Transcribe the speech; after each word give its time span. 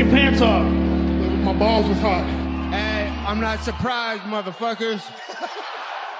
your 0.00 0.08
pants 0.08 0.40
off. 0.40 0.64
My 1.44 1.52
balls 1.52 1.86
was 1.86 1.98
hot. 1.98 2.24
Hey, 2.72 3.06
I'm 3.26 3.38
not 3.38 3.62
surprised, 3.62 4.22
motherfuckers. 4.22 5.02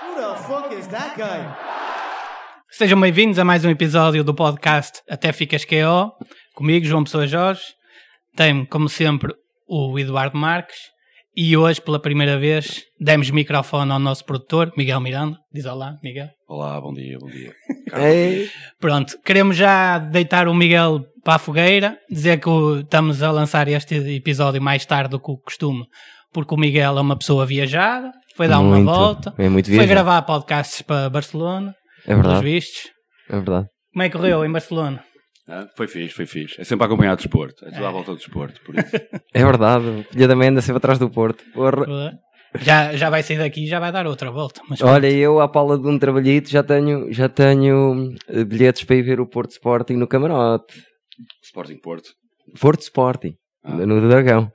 Who 0.03 0.21
the 0.21 0.35
fuck 0.47 0.71
is 0.73 0.87
that 0.89 1.17
guy? 1.17 1.47
Sejam 2.71 3.01
bem-vindos 3.01 3.39
a 3.39 3.45
mais 3.45 3.65
um 3.65 3.71
episódio 3.71 4.23
do 4.23 4.35
podcast 4.35 5.01
Até 5.09 5.33
Ficas 5.33 5.65
KO. 5.65 6.13
Comigo, 6.55 6.85
João 6.85 7.05
Pessoa 7.05 7.27
Jorge. 7.27 7.63
Tenho, 8.37 8.67
como 8.67 8.87
sempre, 8.87 9.33
o 9.67 9.99
Eduardo 9.99 10.37
Marques. 10.37 10.77
E 11.37 11.57
hoje, 11.57 11.81
pela 11.81 12.01
primeira 12.01 12.39
vez, 12.39 12.83
demos 12.99 13.31
microfone 13.31 13.93
ao 13.93 13.99
nosso 14.01 14.25
produtor, 14.25 14.73
Miguel 14.77 15.01
Miranda. 15.01 15.39
Diz 15.53 15.65
olá, 15.65 15.97
Miguel. 16.03 16.29
Olá, 16.49 16.81
bom 16.81 16.93
dia, 16.93 17.17
bom 17.21 17.29
dia. 17.29 17.55
Ei, 17.97 18.49
Pronto, 18.81 19.17
queremos 19.25 19.57
já 19.57 19.99
deitar 19.99 20.49
o 20.49 20.55
Miguel 20.55 21.05
para 21.23 21.35
a 21.37 21.39
fogueira, 21.39 21.97
dizer 22.11 22.41
que 22.41 22.51
estamos 22.81 23.23
a 23.23 23.31
lançar 23.31 23.69
este 23.69 23.95
episódio 24.17 24.61
mais 24.61 24.85
tarde 24.85 25.11
do 25.11 25.21
que 25.21 25.31
o 25.31 25.39
costume, 25.39 25.85
porque 26.33 26.53
o 26.55 26.59
Miguel 26.59 26.99
é 26.99 27.01
uma 27.01 27.17
pessoa 27.17 27.47
viajada, 27.47 28.11
foi 28.37 28.49
dar 28.49 28.61
Muito, 28.61 28.83
uma 28.83 28.93
volta, 28.93 29.35
é 29.39 29.49
muito 29.49 29.73
foi 29.73 29.87
gravar 29.87 30.23
podcasts 30.23 30.83
para 30.83 31.09
Barcelona, 31.11 31.75
É 32.07 32.15
verdade, 32.15 32.43
vistos. 32.43 32.91
é 33.29 33.37
verdade. 33.37 33.69
Como 33.93 34.03
é 34.03 34.09
que 34.09 34.17
correu 34.17 34.45
em 34.45 34.51
Barcelona? 34.53 35.05
Foi 35.77 35.87
fixe, 35.89 36.15
foi 36.15 36.27
fixe. 36.27 36.61
É 36.61 36.65
sempre 36.65 36.85
a 36.85 36.87
acompanhar 36.87 37.13
o 37.15 37.17
desporto. 37.17 37.65
É 37.67 37.71
tudo 37.71 37.87
à 37.87 37.91
volta 37.91 38.13
do 38.13 38.17
desporto, 38.19 38.61
por 38.65 38.75
isso. 38.77 38.91
É 39.35 39.45
verdade. 39.45 40.07
Filha 40.11 40.27
da 40.29 40.35
mãe 40.37 40.49
anda 40.49 40.61
sempre 40.61 40.79
atrás 40.79 40.99
do 40.99 41.09
Porto. 41.11 41.45
Porra. 41.55 42.13
Já, 42.61 42.97
já 42.97 43.09
vai 43.11 43.23
sair 43.23 43.39
daqui 43.39 43.65
e 43.65 43.67
já 43.69 43.79
vai 43.79 43.93
dar 43.93 44.07
outra 44.09 44.31
volta. 44.31 44.61
Mas 44.69 44.81
Olha, 44.83 45.09
eu 45.09 45.41
à 45.41 45.47
pala 45.49 45.79
de 45.79 45.87
um 45.87 45.97
trabalhito 45.99 46.51
já 46.51 46.63
tenho, 46.65 47.13
já 47.13 47.29
tenho 47.29 48.13
eh, 48.29 48.43
bilhetes 48.45 48.83
para 48.83 48.97
ir 48.97 49.03
ver 49.03 49.21
o 49.21 49.27
Porto 49.27 49.53
Sporting 49.53 49.95
no 49.95 50.09
camarote. 50.09 50.75
Sporting 51.45 51.79
Porto. 51.81 52.11
Porto 52.61 52.81
Sporting, 52.83 53.35
Ah. 53.65 53.75
no 53.87 54.01
Dragão. 54.09 54.51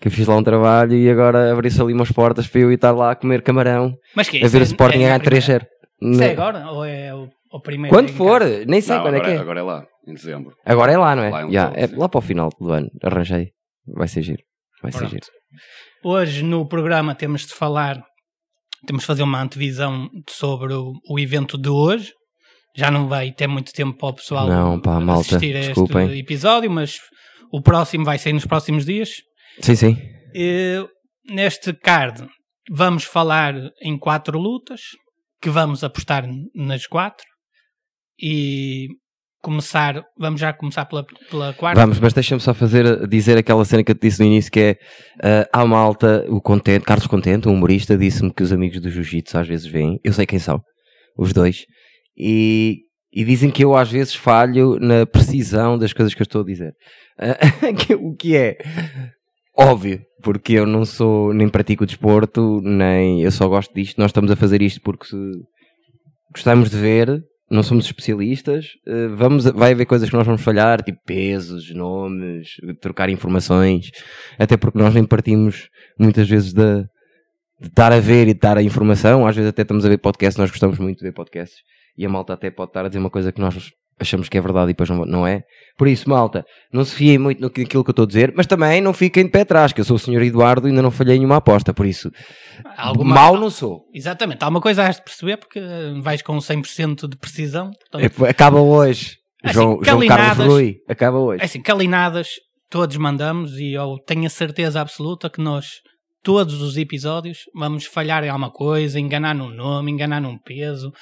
Que 0.00 0.06
eu 0.08 0.12
fiz 0.12 0.26
lá 0.26 0.36
um 0.36 0.42
trabalho 0.42 0.94
e 0.94 1.10
agora 1.10 1.52
abriu-se 1.52 1.80
ali 1.80 1.92
umas 1.92 2.12
portas 2.12 2.46
para 2.46 2.60
eu 2.60 2.70
ir 2.70 2.74
estar 2.76 2.92
lá 2.92 3.10
a 3.12 3.16
comer 3.16 3.42
camarão, 3.42 3.92
Mas 4.14 4.28
que 4.28 4.38
é 4.38 4.44
a 4.44 4.48
ver 4.48 4.58
É- 4.58 4.60
o 4.60 4.64
Sporting 4.64 4.98
é 5.02 5.10
a 5.10 5.14
a 5.14 5.18
ganhar 5.18 5.20
3-0. 5.20 5.66
Isso 6.00 6.22
é 6.22 6.30
agora? 6.30 6.68
Ou 6.70 6.84
é 6.84 7.12
o, 7.14 7.28
o 7.52 7.60
primeiro? 7.60 7.94
Quando 7.96 8.10
for, 8.10 8.40
casa? 8.40 8.64
nem 8.66 8.80
sei 8.80 8.94
Não, 8.96 9.02
quando 9.02 9.14
agora, 9.16 9.30
é 9.30 9.32
que 9.34 9.38
é. 9.38 9.40
agora 9.42 9.60
é 9.60 9.62
lá, 9.62 9.84
em 10.06 10.14
dezembro. 10.14 10.54
Agora 10.64 10.92
é 10.92 10.98
lá, 10.98 11.14
não 11.16 11.22
é? 11.22 11.30
Lá 11.30 11.40
é 11.40 11.86
todo, 11.86 11.96
é 11.96 11.98
lá 11.98 12.08
para 12.08 12.18
o 12.18 12.22
final 12.22 12.50
do 12.60 12.70
ano. 12.72 12.88
Arranjei. 13.02 13.50
Vai 13.86 14.08
ser 14.08 14.22
giro. 14.22 14.42
Vai 14.82 14.92
ser 14.92 15.08
giro. 15.08 15.26
Hoje 16.04 16.42
no 16.42 16.66
programa 16.66 17.14
temos 17.14 17.46
de 17.46 17.54
falar, 17.54 18.02
temos 18.86 19.02
de 19.02 19.06
fazer 19.06 19.22
uma 19.22 19.40
antevisão 19.40 20.08
sobre 20.28 20.74
o, 20.74 20.92
o 21.08 21.18
evento 21.18 21.56
de 21.56 21.68
hoje. 21.68 22.12
Já 22.76 22.90
não 22.90 23.06
vai 23.06 23.30
ter 23.32 23.46
muito 23.46 23.70
tempo 23.72 23.98
para 23.98 24.08
o 24.08 24.14
pessoal 24.14 24.48
Não, 24.48 24.80
pá, 24.80 24.98
malta, 24.98 25.36
assistir 25.36 25.54
a 25.54 25.58
este 25.58 25.74
desculpem. 25.74 26.18
episódio, 26.18 26.70
mas 26.70 26.96
o 27.52 27.60
próximo 27.60 28.04
vai 28.04 28.18
sair 28.18 28.32
nos 28.32 28.46
próximos 28.46 28.86
dias. 28.86 29.10
Sim, 29.60 29.76
sim. 29.76 29.96
E, 30.34 30.82
neste 31.28 31.74
card 31.74 32.26
vamos 32.70 33.04
falar 33.04 33.54
em 33.82 33.98
quatro 33.98 34.38
lutas, 34.38 34.80
que 35.40 35.50
vamos 35.50 35.82
apostar 35.82 36.24
nas 36.54 36.86
quatro. 36.86 37.26
E 38.18 38.88
começar, 39.42 40.02
vamos 40.16 40.40
já 40.40 40.52
começar 40.52 40.84
pela, 40.86 41.04
pela 41.28 41.52
quarta. 41.52 41.80
Vamos, 41.80 41.98
mas 41.98 42.12
deixa-me 42.12 42.40
só 42.40 42.54
fazer, 42.54 43.06
dizer 43.08 43.36
aquela 43.36 43.64
cena 43.64 43.82
que 43.82 43.90
eu 43.90 43.94
te 43.96 44.02
disse 44.08 44.20
no 44.20 44.26
início 44.26 44.50
que 44.52 44.60
é 44.60 44.76
ah, 45.52 45.60
à 45.62 45.66
malta, 45.66 46.24
o 46.28 46.40
Contente, 46.40 46.84
Carlos 46.84 47.06
Contente, 47.08 47.48
um 47.48 47.52
humorista, 47.54 47.98
disse-me 47.98 48.32
que 48.32 48.42
os 48.42 48.52
amigos 48.52 48.80
do 48.80 48.88
Jiu-Jitsu 48.88 49.36
às 49.36 49.48
vezes 49.48 49.66
vêm, 49.66 49.98
eu 50.04 50.12
sei 50.12 50.24
quem 50.26 50.38
são, 50.38 50.60
os 51.18 51.32
dois, 51.32 51.64
e, 52.16 52.82
e 53.12 53.24
dizem 53.24 53.50
que 53.50 53.64
eu 53.64 53.76
às 53.76 53.90
vezes 53.90 54.14
falho 54.14 54.78
na 54.80 55.04
precisão 55.04 55.76
das 55.76 55.92
coisas 55.92 56.14
que 56.14 56.22
eu 56.22 56.24
estou 56.24 56.42
a 56.42 56.46
dizer. 56.46 56.72
Que- 57.78 57.94
o 57.94 58.14
que 58.14 58.36
é 58.36 58.56
óbvio, 59.58 60.00
porque 60.22 60.54
eu 60.54 60.66
não 60.66 60.84
sou, 60.84 61.34
nem 61.34 61.48
pratico 61.48 61.84
desporto, 61.84 62.60
nem 62.62 63.22
eu 63.22 63.30
só 63.30 63.48
gosto 63.48 63.74
disto, 63.74 63.98
nós 63.98 64.10
estamos 64.10 64.30
a 64.30 64.36
fazer 64.36 64.62
isto 64.62 64.80
porque 64.82 65.06
gostamos 66.32 66.70
de 66.70 66.76
ver, 66.78 67.22
não 67.52 67.62
somos 67.62 67.84
especialistas, 67.84 68.68
eh, 68.86 69.08
vamos, 69.08 69.44
vai 69.44 69.72
haver 69.72 69.84
coisas 69.84 70.08
que 70.08 70.16
nós 70.16 70.26
vamos 70.26 70.40
falhar, 70.40 70.82
tipo 70.82 70.98
pesos, 71.04 71.72
nomes, 71.74 72.56
trocar 72.80 73.10
informações, 73.10 73.90
até 74.38 74.56
porque 74.56 74.78
nós 74.78 74.94
nem 74.94 75.04
partimos 75.04 75.68
muitas 75.98 76.28
vezes 76.28 76.52
de, 76.52 76.86
estar 77.62 77.92
a 77.92 78.00
ver 78.00 78.26
e 78.28 78.34
de 78.34 78.40
dar 78.40 78.56
a 78.56 78.62
informação, 78.62 79.26
às 79.26 79.36
vezes 79.36 79.50
até 79.50 79.62
estamos 79.62 79.84
a 79.84 79.88
ver 79.88 79.98
podcasts, 79.98 80.38
nós 80.38 80.50
gostamos 80.50 80.78
muito 80.78 80.98
de 80.98 81.04
ver 81.04 81.12
podcasts, 81.12 81.58
e 81.96 82.06
a 82.06 82.08
malta 82.08 82.32
até 82.32 82.50
pode 82.50 82.70
estar 82.70 82.86
a 82.86 82.88
dizer 82.88 82.98
uma 82.98 83.10
coisa 83.10 83.30
que 83.30 83.40
nós 83.40 83.70
achamos 83.98 84.28
que 84.28 84.36
é 84.36 84.40
verdade 84.40 84.66
e 84.70 84.74
depois 84.74 84.88
não, 84.90 85.04
não 85.04 85.26
é. 85.26 85.42
Por 85.78 85.88
isso, 85.88 86.08
malta, 86.08 86.44
não 86.72 86.84
se 86.84 86.94
fiem 86.94 87.18
muito 87.18 87.40
naquilo 87.40 87.66
que 87.68 87.76
eu 87.76 87.80
estou 87.90 88.02
a 88.04 88.06
dizer, 88.06 88.32
mas 88.36 88.46
também 88.46 88.80
não 88.80 88.92
fiquem 88.92 89.24
de 89.24 89.30
pé 89.30 89.40
atrás, 89.42 89.72
que 89.72 89.80
eu 89.80 89.84
sou 89.84 89.96
o 89.96 89.98
senhor 89.98 90.22
Eduardo 90.22 90.66
e 90.66 90.70
ainda 90.70 90.82
não 90.82 90.90
falhei 90.90 91.16
nenhuma 91.16 91.36
aposta, 91.36 91.72
por 91.72 91.86
isso, 91.86 92.10
Alguma- 92.76 93.14
mal 93.14 93.38
não 93.38 93.50
sou. 93.50 93.84
Exatamente, 93.94 94.42
há 94.44 94.48
uma 94.48 94.60
coisa 94.60 94.84
a 94.84 94.90
de 94.90 95.02
perceber 95.02 95.36
porque 95.38 95.60
vais 96.02 96.20
com 96.22 96.36
100% 96.40 97.08
de 97.08 97.16
precisão. 97.16 97.70
portanto, 97.90 98.24
É, 98.26 98.28
Acaba 98.30 98.60
hoje. 98.60 99.16
Assim, 99.42 99.54
João, 99.54 99.78
João 99.82 100.06
Carlos 100.06 100.46
Rui, 100.46 100.76
acaba 100.88 101.18
hoje. 101.18 101.42
É 101.42 101.46
assim, 101.46 101.60
calinadas 101.60 102.28
todos 102.70 102.96
mandamos 102.96 103.58
e 103.58 103.72
eu 103.74 103.98
tenho 104.06 104.24
a 104.24 104.30
certeza 104.30 104.80
absoluta 104.80 105.28
que 105.28 105.40
nós, 105.42 105.80
todos 106.22 106.60
os 106.62 106.76
episódios, 106.76 107.40
vamos 107.54 107.84
falhar 107.84 108.22
em 108.24 108.28
alguma 108.28 108.50
coisa, 108.50 108.98
enganar 109.00 109.34
num 109.34 109.48
nome, 109.50 109.90
enganar 109.90 110.20
num 110.20 110.38
peso, 110.38 110.92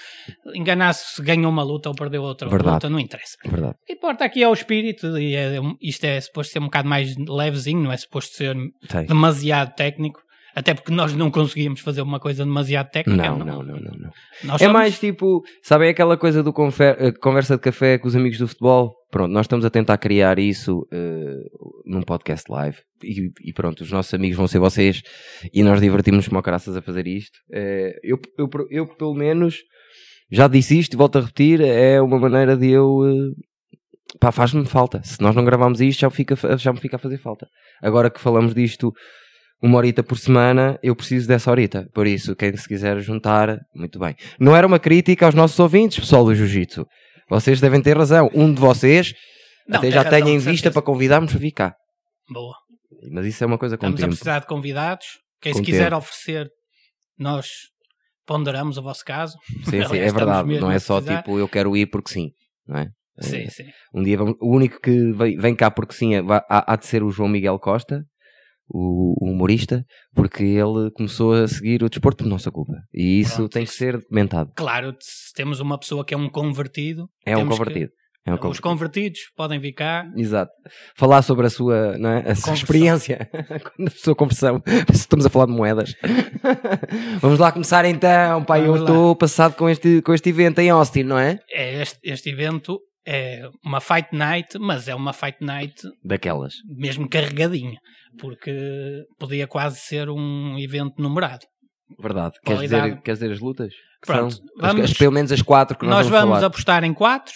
enganar 0.54 0.92
se 0.94 1.22
ganhou 1.22 1.50
uma 1.50 1.62
luta 1.62 1.88
ou 1.88 1.94
perdeu 1.94 2.22
outra 2.22 2.48
Verdade. 2.48 2.74
luta, 2.74 2.90
não 2.90 2.98
interessa. 2.98 3.36
Verdade. 3.44 3.74
O 3.82 3.86
que 3.86 3.92
importa 3.92 4.24
aqui 4.24 4.42
é 4.42 4.48
o 4.48 4.52
espírito 4.52 5.18
e 5.18 5.34
é, 5.36 5.58
isto 5.82 6.04
é 6.04 6.20
suposto 6.20 6.52
ser 6.52 6.58
um 6.58 6.64
bocado 6.64 6.88
mais 6.88 7.14
levezinho, 7.16 7.82
não 7.82 7.92
é 7.92 7.96
suposto 7.96 8.34
ser 8.34 8.56
demasiado 9.06 9.74
técnico. 9.74 10.20
Até 10.54 10.74
porque 10.74 10.90
nós 10.92 11.14
não 11.14 11.30
conseguimos 11.30 11.80
fazer 11.80 12.02
uma 12.02 12.18
coisa 12.18 12.44
demasiado 12.44 12.90
técnica. 12.90 13.22
Não, 13.30 13.38
não, 13.38 13.62
não, 13.62 13.76
não, 13.76 13.76
não. 13.76 14.10
Nós 14.42 14.60
É 14.60 14.64
somos- 14.64 14.72
mais 14.72 14.98
tipo, 14.98 15.42
sabem 15.62 15.88
aquela 15.90 16.16
coisa 16.16 16.42
do 16.42 16.52
confer- 16.52 16.96
eh, 16.98 17.12
conversa 17.12 17.54
de 17.54 17.62
café 17.62 17.98
com 17.98 18.08
os 18.08 18.16
amigos 18.16 18.36
do 18.38 18.48
futebol? 18.48 18.96
Pronto, 19.10 19.32
nós 19.32 19.46
estamos 19.46 19.64
a 19.64 19.70
tentar 19.70 19.98
criar 19.98 20.38
isso 20.38 20.86
eh, 20.92 21.36
num 21.84 22.02
podcast 22.02 22.50
live 22.50 22.76
e, 23.02 23.30
e 23.44 23.52
pronto, 23.52 23.80
os 23.80 23.90
nossos 23.90 24.14
amigos 24.14 24.36
vão 24.36 24.46
ser 24.46 24.60
vocês 24.60 25.02
e 25.52 25.62
nós 25.64 25.80
divertimos-nos 25.80 26.28
como 26.28 26.40
caraças 26.42 26.76
a 26.76 26.82
fazer 26.82 27.06
isto. 27.08 27.36
Eh, 27.52 27.98
eu, 28.04 28.18
eu, 28.38 28.48
eu, 28.70 28.86
pelo 28.86 29.14
menos, 29.14 29.58
já 30.30 30.46
disse 30.46 30.78
isto 30.78 30.94
e 30.94 30.96
volto 30.96 31.18
a 31.18 31.22
repetir, 31.22 31.60
é 31.60 32.00
uma 32.00 32.20
maneira 32.20 32.56
de 32.56 32.68
eu. 32.70 33.00
eh, 33.04 33.34
pá, 34.20 34.30
faz-me 34.30 34.64
falta. 34.64 35.02
Se 35.02 35.20
nós 35.20 35.34
não 35.34 35.44
gravarmos 35.44 35.80
isto, 35.80 36.00
já, 36.00 36.10
fica, 36.10 36.36
já 36.56 36.72
me 36.72 36.78
fica 36.78 36.94
a 36.94 36.98
fazer 37.00 37.18
falta. 37.18 37.48
Agora 37.82 38.10
que 38.10 38.20
falamos 38.20 38.54
disto 38.54 38.92
uma 39.62 39.76
horita 39.76 40.02
por 40.02 40.18
semana, 40.18 40.78
eu 40.82 40.94
preciso 40.94 41.26
dessa 41.26 41.50
horita. 41.50 41.86
Por 41.92 42.06
isso, 42.06 42.34
quem 42.36 42.56
se 42.56 42.66
quiser 42.66 42.98
juntar, 43.00 43.58
muito 43.74 43.98
bem. 43.98 44.14
Não 44.38 44.54
era 44.56 44.66
uma 44.66 44.78
crítica 44.78 45.26
aos 45.26 45.34
nossos 45.34 45.58
ouvintes, 45.58 45.98
pessoal 45.98 46.24
do 46.24 46.34
Jiu-Jitsu. 46.34 46.86
Vocês 47.30 47.60
devem 47.60 47.80
ter 47.80 47.96
razão. 47.96 48.28
Um 48.34 48.52
de 48.52 48.60
vocês 48.60 49.14
Não, 49.68 49.78
até 49.78 49.90
já 49.90 50.04
tem 50.04 50.28
em 50.28 50.38
vista 50.38 50.70
para 50.70 50.82
convidarmos 50.82 51.30
para 51.32 51.40
vir 51.40 51.52
cá. 51.52 51.74
Boa. 52.28 52.54
Mas 53.12 53.24
isso 53.26 53.42
é 53.42 53.46
uma 53.46 53.56
coisa 53.56 53.78
com 53.78 53.86
Estamos 53.86 54.00
a 54.00 54.04
tempo. 54.04 54.10
precisar 54.16 54.38
de 54.40 54.46
convidados. 54.46 55.06
Quem 55.40 55.52
se 55.54 55.60
Com 55.60 55.64
quiser 55.64 55.84
tempo. 55.84 55.96
oferecer, 55.96 56.48
nós 57.18 57.46
ponderamos 58.26 58.76
o 58.76 58.82
vosso 58.82 59.04
caso. 59.04 59.36
Sim, 59.64 59.84
sim, 59.86 59.98
é 59.98 60.12
verdade. 60.12 60.58
Não 60.60 60.70
é 60.70 60.76
a 60.76 60.80
só 60.80 61.00
tipo 61.00 61.38
eu 61.38 61.48
quero 61.48 61.74
ir 61.76 61.86
porque 61.86 62.12
sim. 62.12 62.30
Não 62.66 62.78
é? 62.78 62.88
Sim, 63.20 63.36
Eh, 63.44 63.50
sim. 63.50 63.64
Um 63.94 64.02
dia 64.02 64.16
vamos- 64.18 64.36
o 64.40 64.54
único 64.54 64.80
que 64.80 65.12
vem, 65.38 65.54
cá 65.54 65.70
porque 65.70 65.94
sim 65.94 66.14
é- 66.14 66.22
há 66.48 66.76
de 66.76 66.86
ser 66.86 67.02
o 67.02 67.10
João 67.10 67.28
Miguel 67.28 67.58
Costa, 67.58 68.02
o, 68.70 69.14
o 69.20 69.30
humorista, 69.32 69.84
porque 70.14 70.42
ele 70.44 70.90
começou 70.92 71.32
a 71.32 71.48
seguir 71.48 71.82
o 71.82 71.88
desporto 71.88 72.24
por 72.24 72.30
nossa 72.30 72.50
culpa. 72.50 72.74
E 72.94 73.20
isso 73.20 73.36
Pronto, 73.36 73.52
tem 73.52 73.64
que 73.64 73.72
ser 73.72 73.98
documentado. 73.98 74.52
Claro, 74.56 74.94
se 75.00 75.32
temos 75.34 75.60
uma 75.60 75.78
pessoa 75.78 76.04
que 76.04 76.14
é 76.14 76.16
um 76.16 76.28
convertido. 76.28 77.08
É 77.26 77.36
um 77.36 77.46
convertido. 77.46 77.90
É 78.26 78.32
um 78.32 78.34
Os 78.34 78.40
convertido. 78.40 78.62
convertidos 78.62 79.20
podem 79.34 79.58
vir 79.58 79.72
cá. 79.72 80.06
Exato. 80.14 80.52
Falar 80.94 81.22
sobre 81.22 81.46
a 81.46 81.50
sua, 81.50 81.96
não 81.96 82.10
é? 82.10 82.30
a 82.30 82.34
sua 82.34 82.52
experiência, 82.52 83.28
a 83.32 83.90
sua 83.90 84.14
conversão. 84.14 84.62
Estamos 84.92 85.24
a 85.24 85.30
falar 85.30 85.46
de 85.46 85.52
moedas. 85.52 85.94
Vamos 87.20 87.38
lá 87.38 87.50
começar 87.50 87.84
então. 87.86 88.38
Eu 88.40 88.44
Vamos 88.44 88.80
lá. 88.80 88.86
estou 88.86 89.16
passado 89.16 89.56
com 89.56 89.68
este, 89.70 90.02
com 90.02 90.12
este 90.12 90.28
evento 90.28 90.58
em 90.58 90.68
Austin, 90.68 91.02
não 91.04 91.18
é? 91.18 91.38
É 91.50 91.80
este, 91.80 91.98
este 92.04 92.28
evento 92.28 92.78
é 93.06 93.48
uma 93.64 93.80
fight 93.80 94.08
night, 94.14 94.58
mas 94.58 94.88
é 94.88 94.94
uma 94.94 95.12
fight 95.12 95.38
night 95.40 95.74
Daquelas. 96.04 96.54
mesmo 96.66 97.08
carregadinha, 97.08 97.78
porque 98.18 99.04
podia 99.18 99.46
quase 99.46 99.78
ser 99.80 100.08
um 100.10 100.58
evento 100.58 101.00
numerado. 101.00 101.46
Verdade. 101.98 102.38
Queres 102.44 102.60
dizer, 102.62 103.00
queres 103.02 103.18
dizer 103.20 103.32
as 103.32 103.40
lutas? 103.40 103.72
Que 104.02 104.06
Pronto, 104.06 104.34
são? 104.36 104.44
Vamos- 104.58 104.90
as- 104.90 104.96
pelo 104.96 105.12
menos 105.12 105.32
as 105.32 105.42
quatro 105.42 105.76
que 105.76 105.84
nós, 105.84 105.94
Nós 105.96 106.08
vamos, 106.08 106.28
vamos 106.30 106.44
apostar 106.44 106.84
em 106.84 106.94
quatro, 106.94 107.34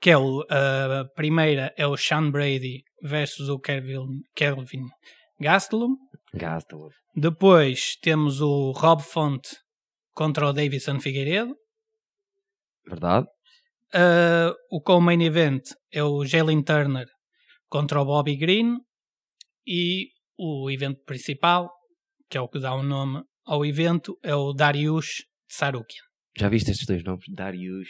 que 0.00 0.10
é 0.10 0.16
o, 0.18 0.42
a 0.50 1.04
primeira 1.14 1.72
é 1.76 1.86
o 1.86 1.96
Sean 1.96 2.30
Brady 2.30 2.82
versus 3.02 3.48
o 3.48 3.58
Kelvin, 3.58 4.20
Kelvin 4.34 4.84
Gastelum. 5.40 5.96
Gastelum. 6.34 6.88
Depois 7.16 7.96
temos 8.02 8.40
o 8.40 8.72
Rob 8.72 9.02
Font 9.02 9.40
contra 10.14 10.46
o 10.46 10.52
Davison 10.52 11.00
Figueiredo. 11.00 11.54
Verdade? 12.86 13.26
Uh, 13.94 14.54
o 14.70 14.80
co-main 14.80 15.20
event 15.22 15.62
é 15.92 16.02
o 16.02 16.24
Jalen 16.24 16.62
Turner 16.62 17.06
contra 17.68 18.00
o 18.00 18.04
Bobby 18.04 18.36
Green. 18.36 18.78
E 19.66 20.08
o 20.38 20.70
evento 20.70 21.00
principal, 21.04 21.70
que 22.28 22.38
é 22.38 22.40
o 22.40 22.48
que 22.48 22.58
dá 22.60 22.74
o 22.74 22.82
nome 22.82 23.22
ao 23.44 23.64
evento, 23.64 24.16
é 24.22 24.34
o 24.34 24.52
Dariush 24.52 25.24
Tsarukian. 25.48 26.02
Já 26.38 26.48
viste 26.48 26.70
estes 26.70 26.86
dois 26.86 27.02
nomes? 27.04 27.24
Darius 27.34 27.88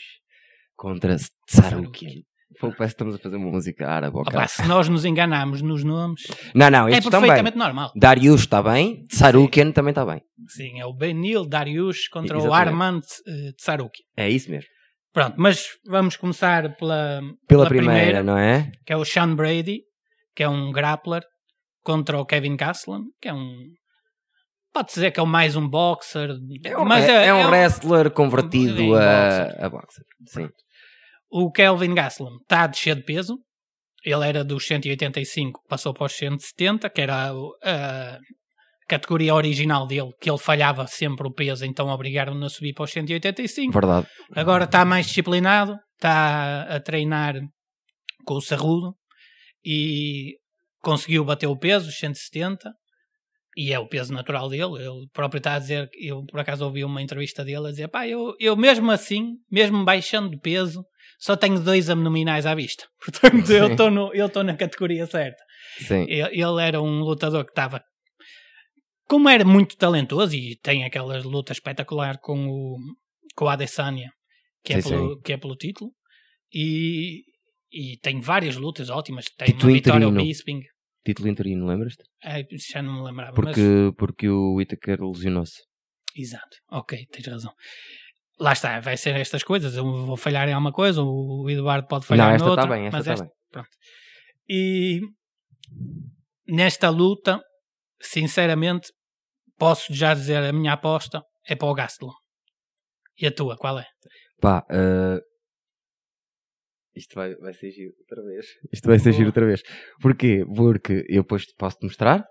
contra 0.76 1.16
Tsarukian. 1.46 2.22
Pô, 2.58 2.68
parece 2.72 2.78
que 2.78 3.02
estamos 3.02 3.14
a 3.14 3.18
fazer 3.18 3.36
uma 3.36 3.50
música 3.50 3.88
árabe. 3.88 4.16
se 4.48 4.66
nós 4.66 4.88
nos 4.88 5.04
enganarmos 5.04 5.62
nos 5.62 5.84
nomes, 5.84 6.22
Não, 6.54 6.68
não, 6.68 6.88
é 6.88 6.98
estão 6.98 7.20
bem. 7.20 7.28
perfeitamente 7.28 7.56
normal. 7.56 7.92
Darius 7.94 8.40
está 8.40 8.60
bem, 8.60 9.04
Tsarukian 9.04 9.70
também 9.70 9.92
está 9.92 10.04
bem. 10.04 10.20
Sim, 10.48 10.80
é 10.80 10.84
o 10.84 10.92
Benil 10.92 11.46
Dariush 11.46 12.08
contra 12.08 12.36
o 12.36 12.40
Exatamente. 12.40 12.68
Armand 12.68 13.00
eh, 13.26 13.52
Tsarukian. 13.56 14.04
É 14.16 14.28
isso 14.28 14.50
mesmo. 14.50 14.68
Pronto, 15.12 15.34
mas 15.38 15.66
vamos 15.86 16.16
começar 16.16 16.76
pela, 16.76 17.20
Pela 17.48 17.66
primeira, 17.66 18.22
não 18.22 18.38
é? 18.38 18.70
que 18.86 18.92
é 18.92 18.96
o 18.96 19.04
Sean 19.04 19.34
Brady, 19.34 19.80
que 20.34 20.42
é 20.42 20.48
um 20.48 20.70
grappler, 20.70 21.22
contra 21.82 22.18
o 22.18 22.26
Kevin 22.26 22.56
Gastelum, 22.56 23.04
que 23.20 23.28
é 23.28 23.34
um. 23.34 23.56
Pode 24.72 24.88
dizer 24.88 25.10
que 25.10 25.18
é 25.18 25.24
mais 25.24 25.56
um 25.56 25.68
boxer, 25.68 26.30
É 26.64 26.78
um, 26.78 26.84
mas 26.84 27.08
é, 27.08 27.26
é 27.26 27.34
um 27.34 27.38
é 27.38 27.46
wrestler 27.46 28.10
convertido 28.12 28.94
a, 28.94 29.00
boxer. 29.00 29.64
a 29.64 29.68
boxer. 29.68 30.04
Sim. 30.26 30.48
O 31.28 31.50
Kelvin 31.50 31.94
Gastelum 31.94 32.36
está 32.42 32.62
a 32.62 32.66
descer 32.68 32.96
de 32.96 33.02
peso. 33.02 33.36
Ele 34.04 34.26
era 34.26 34.44
dos 34.44 34.66
185, 34.66 35.60
passou 35.68 35.92
para 35.92 36.06
os 36.06 36.12
170, 36.12 36.88
que 36.88 37.00
era 37.00 37.32
a 37.62 38.18
categoria 38.90 39.34
original 39.34 39.86
dele, 39.86 40.10
que 40.20 40.28
ele 40.28 40.38
falhava 40.38 40.86
sempre 40.86 41.26
o 41.26 41.32
peso, 41.32 41.64
então 41.64 41.88
obrigaram-no 41.88 42.44
a 42.44 42.48
subir 42.48 42.74
para 42.74 42.84
os 42.84 42.90
185. 42.90 43.72
Verdade. 43.72 44.06
Agora 44.34 44.64
está 44.64 44.84
mais 44.84 45.06
disciplinado, 45.06 45.78
está 45.94 46.62
a 46.62 46.80
treinar 46.80 47.34
com 48.24 48.34
o 48.34 48.40
Cerrudo 48.40 48.94
e 49.64 50.34
conseguiu 50.82 51.24
bater 51.24 51.46
o 51.46 51.56
peso, 51.56 51.88
os 51.88 51.98
170, 51.98 52.72
e 53.56 53.72
é 53.72 53.78
o 53.78 53.86
peso 53.86 54.12
natural 54.12 54.48
dele. 54.48 54.76
Ele 54.78 55.06
próprio 55.12 55.38
está 55.38 55.54
a 55.54 55.58
dizer, 55.58 55.88
eu 56.00 56.24
por 56.24 56.40
acaso 56.40 56.64
ouvi 56.64 56.84
uma 56.84 57.02
entrevista 57.02 57.44
dele 57.44 57.68
a 57.68 57.70
dizer: 57.70 57.88
pá, 57.88 58.08
eu, 58.08 58.34
eu 58.40 58.56
mesmo 58.56 58.90
assim, 58.90 59.34
mesmo 59.50 59.84
baixando 59.84 60.30
de 60.30 60.38
peso, 60.38 60.84
só 61.18 61.36
tenho 61.36 61.60
dois 61.60 61.88
abdominais 61.88 62.46
à 62.46 62.54
vista. 62.54 62.84
Portanto, 63.04 63.52
eu 63.52 63.68
Sim. 63.68 64.10
eu 64.14 64.26
estou 64.26 64.42
na 64.42 64.56
categoria 64.56 65.06
certa. 65.06 65.42
Sim. 65.78 66.06
Ele, 66.08 66.42
ele 66.42 66.62
era 66.62 66.80
um 66.80 67.00
lutador 67.00 67.44
que 67.44 67.52
estava. 67.52 67.82
Como 69.10 69.28
era 69.28 69.44
muito 69.44 69.76
talentoso 69.76 70.36
e 70.36 70.56
tem 70.62 70.84
aquelas 70.84 71.24
lutas 71.24 71.56
espetaculares 71.56 72.20
com 72.22 72.46
o, 72.46 72.76
com 73.34 73.46
o 73.46 73.48
Adesanya, 73.48 74.08
que 74.62 74.72
é, 74.72 74.80
Sim, 74.80 74.90
pelo, 74.90 75.20
que 75.20 75.32
é 75.32 75.36
pelo 75.36 75.56
título, 75.56 75.90
e, 76.54 77.24
e 77.72 77.98
tem 78.00 78.20
várias 78.20 78.54
lutas 78.54 78.88
ótimas. 78.88 79.24
Tem 79.36 79.48
Título 79.48 79.66
uma 79.66 79.72
vitória 79.74 80.04
ao 80.06 80.12
interino. 80.12 80.28
Bisping, 80.28 80.60
Título 81.04 81.28
interino, 81.28 81.66
lembras-te? 81.66 82.04
Ai, 82.22 82.44
já 82.70 82.80
não 82.80 83.00
me 83.00 83.08
lembrava. 83.08 83.34
Porque, 83.34 83.60
Mas, 83.60 83.94
porque 83.98 84.28
o 84.28 84.54
Whittaker 84.54 85.00
lesionou-se. 85.00 85.60
exato, 86.16 86.58
ok, 86.70 87.04
tens 87.10 87.26
razão. 87.26 87.52
Lá 88.38 88.52
está, 88.52 88.78
vai 88.78 88.96
ser 88.96 89.16
estas 89.16 89.42
coisas. 89.42 89.74
Eu 89.74 90.06
vou 90.06 90.16
falhar 90.16 90.48
em 90.48 90.52
alguma 90.52 90.72
coisa, 90.72 91.02
o 91.02 91.50
Eduardo 91.50 91.88
pode 91.88 92.06
falhar 92.06 92.28
Não, 92.28 92.34
esta 92.36 92.48
está 92.48 92.66
bem, 92.68 92.86
esta 92.86 92.96
mas 92.96 93.06
está 93.08 93.24
bem. 93.24 93.32
Pronto. 93.50 93.68
E 94.48 95.00
nesta 96.46 96.90
luta, 96.90 97.40
sinceramente, 98.00 98.92
posso 99.60 99.92
já 99.94 100.14
dizer 100.14 100.38
a 100.42 100.52
minha 100.52 100.72
aposta 100.72 101.22
é 101.46 101.54
para 101.54 101.68
o 101.68 101.74
Gastelum. 101.74 102.12
E 103.20 103.26
a 103.26 103.30
tua, 103.30 103.56
qual 103.56 103.78
é? 103.78 103.86
Pá, 104.40 104.64
eh, 104.70 105.20
isto 106.96 107.14
vai, 107.14 107.34
vai 107.36 107.52
ser 107.52 107.70
giro 107.70 107.92
outra 108.00 108.22
vez. 108.24 108.46
Isto 108.72 108.88
vai 108.88 108.98
ser 108.98 109.12
giro 109.12 109.26
outra 109.26 109.46
vez. 109.46 109.62
Porquê? 110.00 110.44
Porque 110.56 111.04
eu 111.08 111.22
depois 111.22 111.44
posso-te 111.56 111.84
mostrar. 111.84 112.24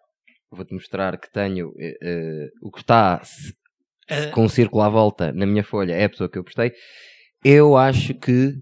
Vou-te 0.51 0.73
mostrar 0.73 1.19
que 1.19 1.31
tenho 1.31 1.71
eh, 1.79 2.49
o 2.61 2.71
que 2.71 2.79
está 2.79 3.21
Eh, 4.09 4.31
com 4.31 4.43
um 4.45 4.49
círculo 4.49 4.81
à 4.81 4.89
volta 4.89 5.31
na 5.31 5.45
minha 5.45 5.63
folha. 5.63 5.93
É 5.93 6.05
a 6.05 6.09
pessoa 6.09 6.27
que 6.29 6.39
eu 6.39 6.43
postei. 6.43 6.71
Eu 7.45 7.77
acho 7.77 8.15
que 8.15 8.55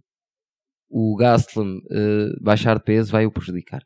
o 0.89 1.15
Gastelum 1.15 1.79
baixar 2.41 2.77
de 2.77 2.83
peso 2.83 3.11
vai 3.11 3.25
o 3.25 3.31
prejudicar. 3.31 3.81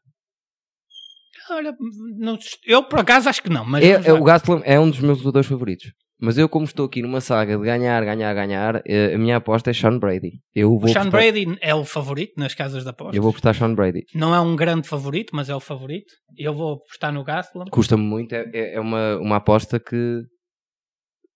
Olha, 1.49 1.75
não- 2.17 2.37
eu 2.65 2.83
por 2.83 2.99
acaso 2.99 3.27
acho 3.29 3.41
que 3.41 3.49
não, 3.49 3.65
mas 3.65 3.83
É- 3.83 4.09
é- 4.09 4.13
o 4.13 4.23
Gastelum 4.23 4.61
é 4.63 4.79
um 4.79 4.89
dos 4.89 4.99
meus 4.99 5.17
lutadores 5.19 5.47
favoritos. 5.47 5.91
Mas 6.23 6.37
eu, 6.37 6.47
como 6.47 6.65
estou 6.65 6.85
aqui 6.85 7.01
numa 7.01 7.19
saga 7.19 7.57
de 7.57 7.63
ganhar, 7.63 8.05
ganhar, 8.05 8.31
ganhar, 8.35 8.79
eh, 8.85 9.15
a 9.15 9.17
minha 9.17 9.37
aposta 9.37 9.71
é 9.71 9.73
Sean 9.73 9.97
Brady. 9.97 10.33
Eu 10.53 10.69
vou 10.69 10.83
o 10.85 10.87
Sean 10.93 11.01
apostar- 11.01 11.11
Brady 11.11 11.57
é 11.61 11.73
o 11.73 11.83
favorito 11.83 12.33
nas 12.37 12.53
casas 12.53 12.83
de 12.83 12.89
apostas. 12.89 13.15
Eu 13.15 13.23
vou 13.23 13.29
apostar 13.31 13.55
Sean 13.55 13.73
Brady. 13.73 14.03
Não 14.13 14.35
é 14.35 14.39
um 14.39 14.55
grande 14.55 14.87
favorito, 14.87 15.31
mas 15.35 15.49
é 15.49 15.55
o 15.55 15.59
favorito. 15.59 16.13
Eu 16.37 16.53
vou 16.53 16.73
apostar 16.73 17.11
no 17.11 17.23
Gastelum. 17.23 17.65
Custa-me 17.71 18.03
muito, 18.03 18.33
é, 18.35 18.47
é- 18.53 18.75
é 18.75 18.79
uma, 18.79 19.17
uma 19.17 19.37
aposta 19.37 19.79
que 19.79 20.21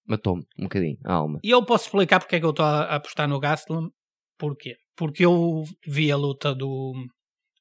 matou-me 0.08 0.44
um 0.60 0.64
bocadinho 0.66 0.98
a 1.04 1.14
alma. 1.14 1.40
E 1.44 1.50
eu 1.50 1.66
posso 1.66 1.86
explicar 1.86 2.20
porque 2.20 2.36
é 2.36 2.40
que 2.40 2.46
eu 2.46 2.52
estou 2.52 2.66
a 2.66 2.84
apostar 2.96 3.28
no 3.28 3.40
Gastelum. 3.40 3.90
Porquê? 4.38 4.76
Porque 4.96 5.26
eu 5.26 5.64
vi 5.88 6.12
a 6.12 6.16
luta 6.18 6.54
do, 6.54 6.94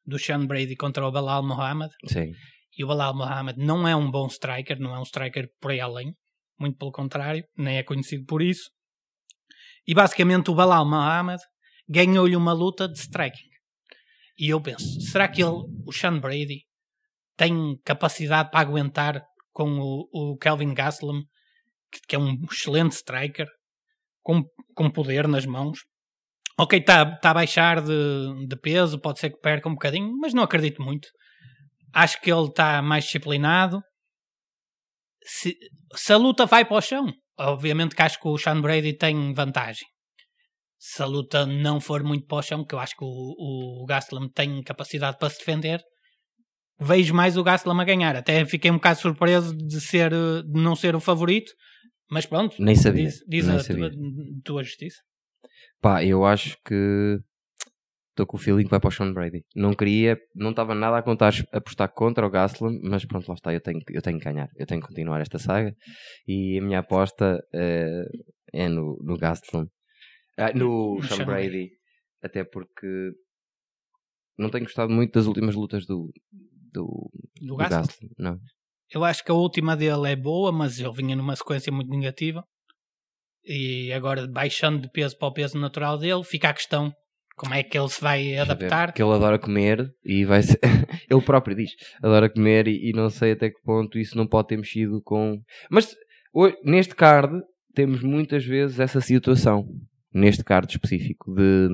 do 0.07 0.19
Sean 0.19 0.47
Brady 0.47 0.77
contra 0.77 1.07
o 1.07 1.11
Balal 1.11 1.43
Mohamed 1.43 1.93
Sim. 2.07 2.33
e 2.77 2.85
o 2.85 2.87
Balal 2.87 3.17
Mohamed 3.17 3.59
não 3.59 3.87
é 3.87 3.97
um 3.97 4.11
bom 4.11 4.27
striker, 4.27 4.79
não 4.79 4.95
é 4.95 4.99
um 4.99 5.03
striker 5.03 5.49
por 5.61 5.71
aí 5.71 5.81
além, 5.81 6.15
muito 6.59 6.77
pelo 6.77 6.93
contrário, 6.93 7.45
nem 7.57 7.79
é 7.79 7.83
conhecido 7.83 8.25
por 8.27 8.43
isso. 8.43 8.71
E 9.87 9.95
basicamente 9.95 10.51
o 10.51 10.55
Balal 10.55 10.89
Mohamed 10.89 11.43
ganhou-lhe 11.89 12.37
uma 12.37 12.53
luta 12.53 12.89
de 12.89 12.99
striking. 12.99 13.49
E 14.39 14.49
eu 14.49 14.61
penso, 14.61 15.01
será 15.01 15.29
que 15.29 15.43
ele, 15.43 15.63
o 15.87 15.93
Sean 15.93 16.19
Brady, 16.19 16.65
tem 17.37 17.79
capacidade 17.85 18.51
para 18.51 18.61
aguentar 18.61 19.23
com 19.53 19.79
o, 19.79 20.09
o 20.13 20.37
Kelvin 20.37 20.75
Gastelum, 20.75 21.23
que, 21.91 22.01
que 22.09 22.17
é 22.17 22.19
um 22.19 22.37
excelente 22.51 22.93
striker, 22.93 23.47
com, 24.23 24.43
com 24.75 24.91
poder 24.91 25.29
nas 25.29 25.47
mãos? 25.47 25.81
Ok, 26.59 26.79
está 26.79 27.05
tá 27.17 27.31
a 27.31 27.35
baixar 27.35 27.81
de, 27.83 28.47
de 28.47 28.57
peso, 28.57 29.01
pode 29.01 29.19
ser 29.19 29.31
que 29.31 29.41
perca 29.41 29.69
um 29.69 29.73
bocadinho, 29.73 30.17
mas 30.19 30.33
não 30.33 30.43
acredito 30.43 30.81
muito. 30.83 31.09
Acho 31.93 32.21
que 32.21 32.31
ele 32.33 32.47
está 32.47 32.81
mais 32.81 33.05
disciplinado. 33.05 33.83
Se, 35.25 35.57
se 35.95 36.13
a 36.13 36.17
luta 36.17 36.47
vai 36.47 36.65
para 36.65 36.77
o 36.77 36.81
chão, 36.81 37.13
obviamente 37.39 37.95
que 37.97 38.03
acho 38.03 38.21
que 38.21 38.29
o 38.29 38.39
Sean 38.39 38.61
Brady 38.61 38.93
tem 38.97 39.33
vantagem. 39.33 39.87
Se 40.79 41.03
a 41.03 41.07
luta 41.07 41.47
não 41.47 41.81
for 41.81 42.03
muito 42.05 42.27
para 42.27 42.39
o 42.39 42.43
chão, 42.43 42.65
que 42.65 42.75
eu 42.75 42.79
acho 42.79 42.95
que 42.97 43.05
o, 43.05 43.83
o 43.83 43.87
Gastelum 43.87 44.29
tem 44.29 44.63
capacidade 44.63 45.17
para 45.19 45.31
se 45.31 45.39
defender, 45.39 45.83
vejo 46.79 47.15
mais 47.15 47.37
o 47.37 47.43
Gastelum 47.43 47.81
a 47.81 47.85
ganhar. 47.85 48.15
Até 48.17 48.45
fiquei 48.45 48.71
um 48.71 48.75
bocado 48.75 49.01
surpreso 49.01 49.57
de, 49.57 49.81
ser, 49.81 50.11
de 50.11 50.61
não 50.63 50.77
ser 50.77 50.95
o 50.95 51.01
favorito, 51.01 51.53
mas 52.11 52.27
pronto, 52.27 52.55
Nem 52.61 52.77
sabia. 52.77 53.07
diz, 53.07 53.21
diz 53.27 53.47
nem 53.47 53.57
a 53.57 53.61
sabia. 53.61 53.91
tua, 53.91 53.99
tua 54.45 54.63
justiça. 54.63 54.99
Pá, 55.85 56.03
eu 56.03 56.25
acho 56.25 56.57
que 56.65 57.21
estou 58.11 58.27
com 58.27 58.39
o 58.39 58.41
feeling 58.41 58.65
que 58.65 58.71
vai 58.71 58.81
para 58.81 58.89
o 58.89 58.91
Sean 58.91 59.13
Brady. 59.13 59.45
Não 59.55 59.75
queria, 59.75 60.19
não 60.35 60.51
estava 60.51 60.75
nada 60.75 60.97
a 60.97 61.03
contar 61.03 61.31
a 61.53 61.59
apostar 61.59 61.93
contra 61.93 62.27
o 62.27 62.31
Gastelum, 62.31 62.81
mas 62.83 63.05
pronto, 63.05 63.29
lá 63.29 63.35
está, 63.35 63.53
eu 63.53 63.61
tenho, 63.61 63.81
que- 63.85 63.95
eu 63.95 64.01
tenho 64.01 64.19
que 64.19 64.25
ganhar, 64.25 64.49
eu 64.57 64.67
tenho 64.67 64.81
que 64.81 64.89
continuar 64.89 65.21
esta 65.21 65.39
saga 65.39 65.75
e 66.27 66.59
a 66.59 66.63
minha 66.63 66.79
aposta 66.79 67.39
eh, 67.53 68.05
é 68.53 68.67
no, 68.69 68.97
no 69.03 69.19
Gastelum. 69.19 69.67
Ah, 70.39 70.53
no 70.55 70.95
No 70.97 71.03
Sean 71.03 71.17
Sean 71.19 71.27
Brady, 71.27 71.69
até 72.23 72.45
porque 72.45 73.13
não 74.39 74.49
tenho 74.51 74.65
gostado 74.65 74.91
muito 74.91 75.13
das 75.13 75.27
últimas 75.27 75.55
lutas 75.55 75.85
do, 75.87 76.11
do, 76.73 77.11
Do 77.43 77.47
do. 77.49 77.57
Gastelum. 77.57 78.11
Não. 78.19 78.39
Eu 78.91 79.05
acho 79.05 79.23
que 79.25 79.31
a 79.31 79.35
última 79.35 79.77
dele 79.77 80.13
é 80.13 80.17
boa, 80.17 80.51
mas 80.51 80.79
ele 80.79 80.93
vinha 80.93 81.15
numa 81.17 81.37
sequência 81.37 81.71
muito 81.73 81.91
negativa. 81.91 82.43
E 83.47 83.93
agora, 83.93 84.27
baixando 84.27 84.83
de 84.83 84.91
peso 84.91 85.17
para 85.19 85.29
o 85.29 85.33
peso 85.33 85.59
natural 85.59 85.99
dele, 85.99 86.25
fica 86.25 86.49
a 86.49 86.55
questão 86.55 86.93
como 87.37 87.53
é 87.53 87.63
que 87.63 87.77
ele 87.77 87.89
se 87.89 88.01
vai 88.01 88.37
adaptar. 88.39 88.89
Porque 88.89 89.03
ele 89.03 89.13
adora 89.13 89.39
comer 89.39 89.91
e 90.05 90.25
vai 90.25 90.43
ser. 90.43 90.59
ele 91.11 91.21
próprio 91.23 91.55
diz: 91.57 91.71
adora 92.03 92.31
comer 92.31 92.69
e, 92.69 92.91
e 92.91 92.93
não 92.93 93.11
sei 93.11 93.33
até 93.33 93.51
que 93.51 93.61
ponto 93.65 93.99
isso 93.99 94.17
não 94.17 94.27
pode 94.27 94.49
ter 94.49 94.57
mexido 94.57 95.01
com. 95.03 95.39
Mas 95.71 95.95
ho- 96.35 96.53
neste 96.65 96.95
card 96.95 97.43
temos 97.75 98.03
muitas 98.03 98.45
vezes 98.45 98.81
essa 98.81 99.01
situação. 99.01 99.65
Neste 100.13 100.45
card 100.45 100.71
específico 100.71 101.35
de 101.35 101.69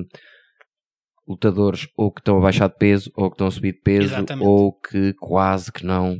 lutadores 1.27 1.87
ou 1.95 2.11
que 2.11 2.19
estão 2.21 2.37
a 2.37 2.41
baixar 2.41 2.67
de 2.67 2.75
peso 2.77 3.11
ou 3.15 3.29
que 3.29 3.35
estão 3.35 3.47
a 3.47 3.51
subir 3.51 3.73
de 3.73 3.81
peso 3.81 4.13
Exatamente. 4.15 4.45
ou 4.47 4.73
que 4.73 5.13
quase 5.13 5.71
que 5.71 5.85
não 5.85 6.17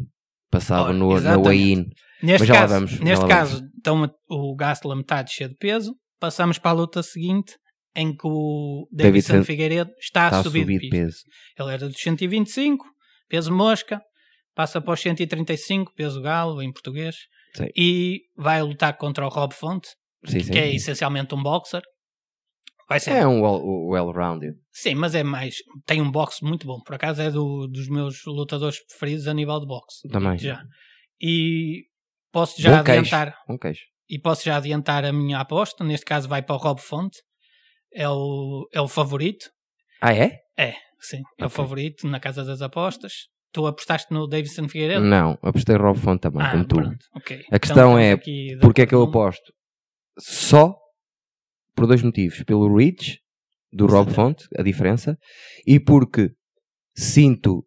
passavam 0.51 0.85
Ora, 0.85 0.93
no, 0.93 1.19
na 1.19 1.37
weigh-in. 1.37 1.89
Neste 2.21 2.47
Mas 2.47 2.57
caso, 2.57 2.73
vamos, 2.73 2.99
neste 2.99 3.27
caso 3.27 3.63
então, 3.79 4.07
o 4.29 4.55
Gastelum 4.55 4.99
está 4.99 5.19
a 5.19 5.23
descer 5.23 5.49
de 5.49 5.55
peso. 5.55 5.95
Passamos 6.19 6.59
para 6.59 6.69
a 6.69 6.75
luta 6.75 7.01
seguinte, 7.01 7.55
em 7.95 8.15
que 8.15 8.25
o 8.27 8.87
David 8.91 9.25
Davidson 9.25 9.43
Figueiredo 9.43 9.91
está, 9.99 10.25
Está 10.27 10.39
a 10.39 10.43
subir, 10.43 10.65
de 10.65 10.87
peso. 10.87 11.17
Ele 11.59 11.73
era 11.73 11.87
dos 11.87 11.99
125, 11.99 12.85
peso 13.27 13.51
mosca, 13.51 13.99
passa 14.53 14.79
para 14.79 14.93
os 14.93 15.01
135, 15.01 15.91
peso 15.95 16.21
galo, 16.21 16.61
em 16.61 16.71
português, 16.71 17.15
Sim. 17.55 17.67
e 17.75 18.21
vai 18.37 18.61
lutar 18.61 18.95
contra 18.97 19.25
o 19.25 19.29
Rob 19.29 19.53
Fonte, 19.53 19.89
Sim, 20.25 20.41
sim. 20.41 20.51
que 20.51 20.59
é 20.59 20.73
essencialmente 20.73 21.33
um 21.33 21.41
boxer. 21.41 21.81
Vai 22.91 22.99
ser. 22.99 23.11
É 23.11 23.25
um 23.25 23.41
well- 23.41 23.87
well-rounded. 23.89 24.53
Sim, 24.71 24.95
mas 24.95 25.15
é 25.15 25.23
mais. 25.23 25.55
Tem 25.85 26.01
um 26.01 26.11
boxe 26.11 26.43
muito 26.43 26.67
bom. 26.67 26.79
Por 26.81 26.95
acaso 26.95 27.21
é 27.21 27.31
do, 27.31 27.65
dos 27.67 27.87
meus 27.87 28.25
lutadores 28.25 28.85
preferidos 28.85 29.27
a 29.29 29.33
nível 29.33 29.59
de 29.61 29.65
boxe. 29.65 30.07
Também. 30.09 30.37
Já. 30.37 30.61
E 31.21 31.83
posso 32.33 32.61
já 32.61 32.83
queijo. 32.83 32.99
adiantar. 32.99 33.35
Um 33.49 33.57
queijo. 33.57 33.81
E 34.09 34.19
posso 34.19 34.43
já 34.43 34.57
adiantar 34.57 35.05
a 35.05 35.13
minha 35.13 35.39
aposta. 35.39 35.83
Neste 35.85 36.05
caso 36.05 36.27
vai 36.27 36.41
para 36.41 36.55
o 36.55 36.57
Rob 36.59 36.81
Fonte. 36.81 37.17
É 37.93 38.09
o, 38.09 38.67
é 38.73 38.81
o 38.81 38.87
favorito. 38.87 39.45
Ah, 40.01 40.13
é? 40.13 40.39
É, 40.57 40.73
sim. 40.99 41.21
É 41.39 41.45
o 41.45 41.49
favorito 41.49 42.07
na 42.07 42.19
casa 42.19 42.43
das 42.43 42.61
apostas. 42.61 43.13
Tu 43.53 43.65
apostaste 43.65 44.13
no 44.13 44.27
Davidson 44.27 44.67
Figueiredo? 44.67 45.03
Não, 45.05 45.37
apostei 45.41 45.75
Rob 45.77 45.97
Fonte 45.97 46.21
também, 46.21 46.41
Ah, 46.41 46.51
como 46.51 46.65
tu. 46.65 46.75
pronto. 46.75 47.05
ok. 47.15 47.41
A 47.51 47.59
questão 47.59 47.99
Então, 47.99 47.99
é, 47.99 48.17
Porque 48.59 48.81
é 48.81 48.85
que 48.85 48.95
eu 48.95 49.03
aposto? 49.03 49.53
Só 50.19 50.75
por 51.75 51.87
dois 51.87 52.01
motivos. 52.01 52.43
Pelo 52.43 52.75
reach 52.75 53.19
do 53.71 53.85
Rob. 53.85 54.11
Fonte, 54.11 54.47
a 54.57 54.63
diferença, 54.63 55.17
e 55.65 55.79
porque 55.79 56.31
sinto 56.95 57.63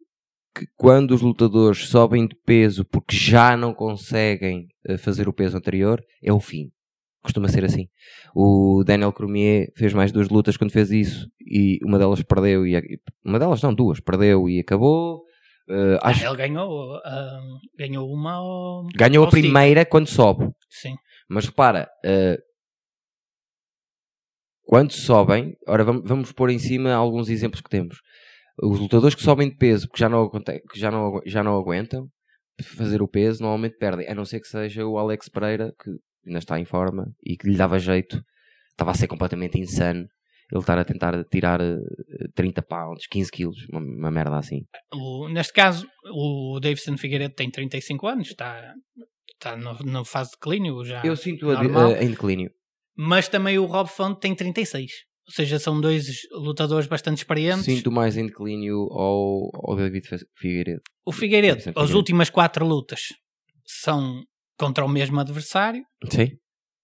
que 0.54 0.66
quando 0.76 1.12
os 1.12 1.23
lutadores 1.23 1.88
sobem 1.88 2.28
de 2.28 2.37
peso 2.46 2.84
porque 2.84 3.16
já 3.16 3.56
não 3.56 3.75
conseguem 3.75 4.66
eh, 4.87 4.96
fazer 4.96 5.28
o 5.28 5.32
peso 5.32 5.56
anterior, 5.56 6.00
é 6.23 6.32
o 6.32 6.38
fim. 6.38 6.70
Costuma 7.23 7.49
ser 7.49 7.64
assim. 7.64 7.87
O 8.34 8.84
Daniel 8.84 9.12
Cormier 9.12 9.73
fez 9.76 9.94
mais 9.94 10.12
duas 10.12 10.28
lutas 10.28 10.56
quando 10.56 10.73
fez 10.73 10.90
isso 10.90 11.26
e 11.40 11.78
uma 11.82 11.99
delas 11.99 12.23
perdeu 12.23 12.66
e 12.66 12.76
uma 13.25 13.38
delas 13.38 13.62
não, 13.62 13.75
duas, 13.75 13.99
perdeu 13.99 14.49
e 14.49 14.61
acabou. 14.61 15.23
Ah, 15.68 16.11
acho 16.11 16.26
ele 16.26 16.37
ganhou, 16.37 16.96
ah, 16.96 17.40
ganhou 17.78 18.12
uma 18.12 18.34
ao, 18.34 18.87
ganhou 18.94 19.25
ao 19.25 19.28
a 19.28 19.30
primeira 19.30 19.87
quando 19.87 20.06
sobe. 20.06 20.50
Sim. 20.68 20.96
Mas 21.26 21.46
repara, 21.46 21.88
eh, 22.04 22.38
quando 24.66 24.92
sobem, 24.92 25.54
ora 25.66 25.85
vamos, 25.85 26.02
vamos 26.06 26.33
pôr 26.33 26.50
em 26.50 26.59
cima 26.59 26.92
alguns 26.92 27.28
exemplos 27.28 27.61
que 27.61 27.71
temos. 27.71 27.99
Os 28.62 28.78
lutadores 28.78 29.14
que 29.14 29.23
sobem 29.23 29.49
de 29.50 29.56
peso, 29.56 29.88
que 29.88 29.99
já 29.99 30.09
não, 30.09 30.28
que 30.30 30.78
já 30.78 30.90
não, 30.90 31.21
já 31.26 31.42
não 31.42 31.56
aguentam 31.56 32.09
fazer 32.76 33.02
o 33.02 33.09
peso, 33.09 33.42
normalmente 33.42 33.76
perdem. 33.78 34.09
A 34.09 34.14
não 34.14 34.25
ser 34.25 34.40
que 34.40 34.47
seja 34.49 34.87
o 34.87 34.97
Alex 34.99 35.28
Pereira, 35.28 35.73
que 35.83 35.90
ainda 36.26 36.38
está 36.38 36.59
em 36.59 36.64
forma 36.64 37.06
e 37.25 37.37
que 37.37 37.49
lhe 37.49 37.56
dava 37.56 37.78
jeito. 37.78 38.23
Estava 38.71 38.92
a 38.92 38.94
ser 38.94 39.06
completamente 39.09 39.59
insano. 39.59 40.06
Ele 40.52 40.61
estar 40.61 40.78
a 40.78 40.85
tentar 40.85 41.25
tirar 41.25 41.61
eh, 41.61 41.78
30 42.35 42.62
pounds, 42.62 43.06
15 43.09 43.30
quilos, 43.30 43.56
uma, 43.73 43.80
uma 43.80 44.11
merda 44.11 44.37
assim. 44.37 44.61
O- 44.92 45.28
neste 45.28 45.52
caso, 45.52 45.87
o 46.12 46.61
Davidson 46.61 46.97
Figueiredo 46.97 47.35
tem 47.35 47.50
35 47.50 48.06
anos, 48.06 48.28
está, 48.28 48.75
está 49.33 49.56
na 49.56 50.04
fase 50.04 50.30
de 50.30 50.37
declínio 50.37 50.85
já. 50.85 51.02
Eu 51.04 51.16
sinto 51.16 51.50
a, 51.50 51.61
a- 51.61 52.02
em 52.04 52.11
declínio. 52.11 52.50
Mas 52.96 53.28
também 53.28 53.58
o 53.58 53.64
Rob 53.66 53.88
Font 53.88 54.18
tem 54.20 54.34
36. 54.34 54.90
Ou 55.26 55.32
seja, 55.32 55.58
são 55.58 55.80
dois 55.80 56.06
lutadores 56.32 56.86
bastante 56.86 57.18
experientes. 57.18 57.64
Sinto 57.64 57.90
mais 57.90 58.16
em 58.16 58.26
declínio 58.26 58.76
ao, 58.92 59.50
ao 59.70 59.76
David 59.76 60.06
Figueiredo. 60.36 60.80
O 61.06 61.12
Figueiredo, 61.12 61.52
Davidson 61.56 61.70
as 61.70 61.74
Figueiredo. 61.74 61.96
últimas 61.98 62.30
quatro 62.30 62.66
lutas 62.66 63.00
são 63.66 64.22
contra 64.58 64.84
o 64.84 64.88
mesmo 64.88 65.18
adversário. 65.18 65.82
Sim. 66.10 66.28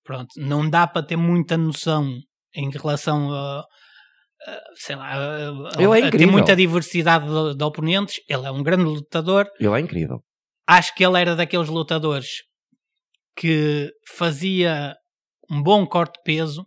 Pronto, 0.02 0.28
não 0.38 0.68
dá 0.68 0.86
para 0.86 1.06
ter 1.06 1.16
muita 1.16 1.56
noção 1.58 2.18
em 2.54 2.70
relação 2.70 3.30
a, 3.30 3.60
a- 3.60 4.60
sei 4.74 4.96
lá, 4.96 5.12
a, 5.12 5.82
Ele 5.82 6.00
é 6.00 6.06
incrível. 6.08 6.32
muita 6.32 6.56
diversidade 6.56 7.26
de, 7.26 7.56
de 7.56 7.62
oponentes. 7.64 8.16
Ele 8.28 8.46
é 8.46 8.50
um 8.50 8.62
grande 8.62 8.84
lutador. 8.84 9.46
Ele 9.60 9.68
é 9.68 9.80
incrível. 9.80 10.20
Acho 10.66 10.94
que 10.94 11.04
ele 11.04 11.20
era 11.20 11.36
daqueles 11.36 11.68
lutadores 11.68 12.26
que 13.36 13.90
fazia 14.08 14.94
um 15.50 15.62
bom 15.62 15.86
corte 15.86 16.14
de 16.18 16.22
peso. 16.24 16.66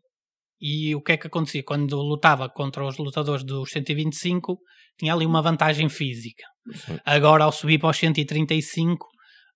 E 0.59 0.95
o 0.95 1.01
que 1.01 1.11
é 1.13 1.17
que 1.17 1.27
acontecia? 1.27 1.61
Quando 1.63 1.95
lutava 1.97 2.49
contra 2.49 2.85
os 2.85 2.97
lutadores 2.97 3.43
dos 3.43 3.69
125, 3.71 4.57
tinha 4.97 5.13
ali 5.13 5.25
uma 5.25 5.41
vantagem 5.41 5.89
física. 5.89 6.43
Agora, 7.03 7.43
ao 7.43 7.51
subir 7.51 7.79
para 7.79 7.89
os 7.89 7.97
135, 7.97 9.05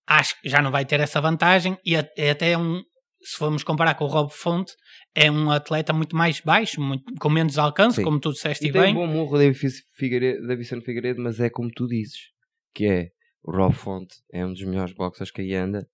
acho 0.06 0.40
que 0.42 0.50
já 0.50 0.62
não 0.62 0.70
vai 0.72 0.86
ter 0.86 1.00
essa 1.00 1.22
vantagem. 1.22 1.78
E 1.86 1.96
é 1.96 2.30
até 2.32 2.58
um, 2.58 2.82
se 3.24 3.38
formos 3.38 3.64
comparar 3.64 3.96
com 3.96 4.04
o 4.04 4.08
Rob 4.10 4.32
Fonte, 4.34 4.74
é 5.16 5.32
um 5.32 5.50
atleta 5.50 5.94
muito 5.94 6.16
mais 6.16 6.42
baixo, 6.42 6.82
muito- 6.82 7.06
com 7.20 7.30
menos 7.30 7.58
alcance, 7.58 7.98
Sim. 7.98 8.04
como 8.04 8.20
tu 8.20 8.32
disseste 8.34 8.68
E 8.68 8.72
bem. 8.72 8.94
tem 8.94 9.04
um 9.04 9.26
bom 9.26 9.38
David 9.38 9.58
Figueiredo, 9.96 10.46
David 10.46 10.82
Figueiredo, 10.84 11.22
mas 11.22 11.40
é 11.40 11.50
como 11.50 11.70
tu 11.74 11.88
dizes, 11.88 12.20
que 12.76 12.86
é 12.86 13.08
o 13.44 13.52
Rob 13.56 13.74
Fonte 13.74 14.14
é 14.34 14.46
um 14.46 14.52
dos 14.52 14.64
melhores 14.64 14.94
boxers 14.94 15.32
que 15.32 15.40
aí 15.42 15.54
anda 15.56 15.88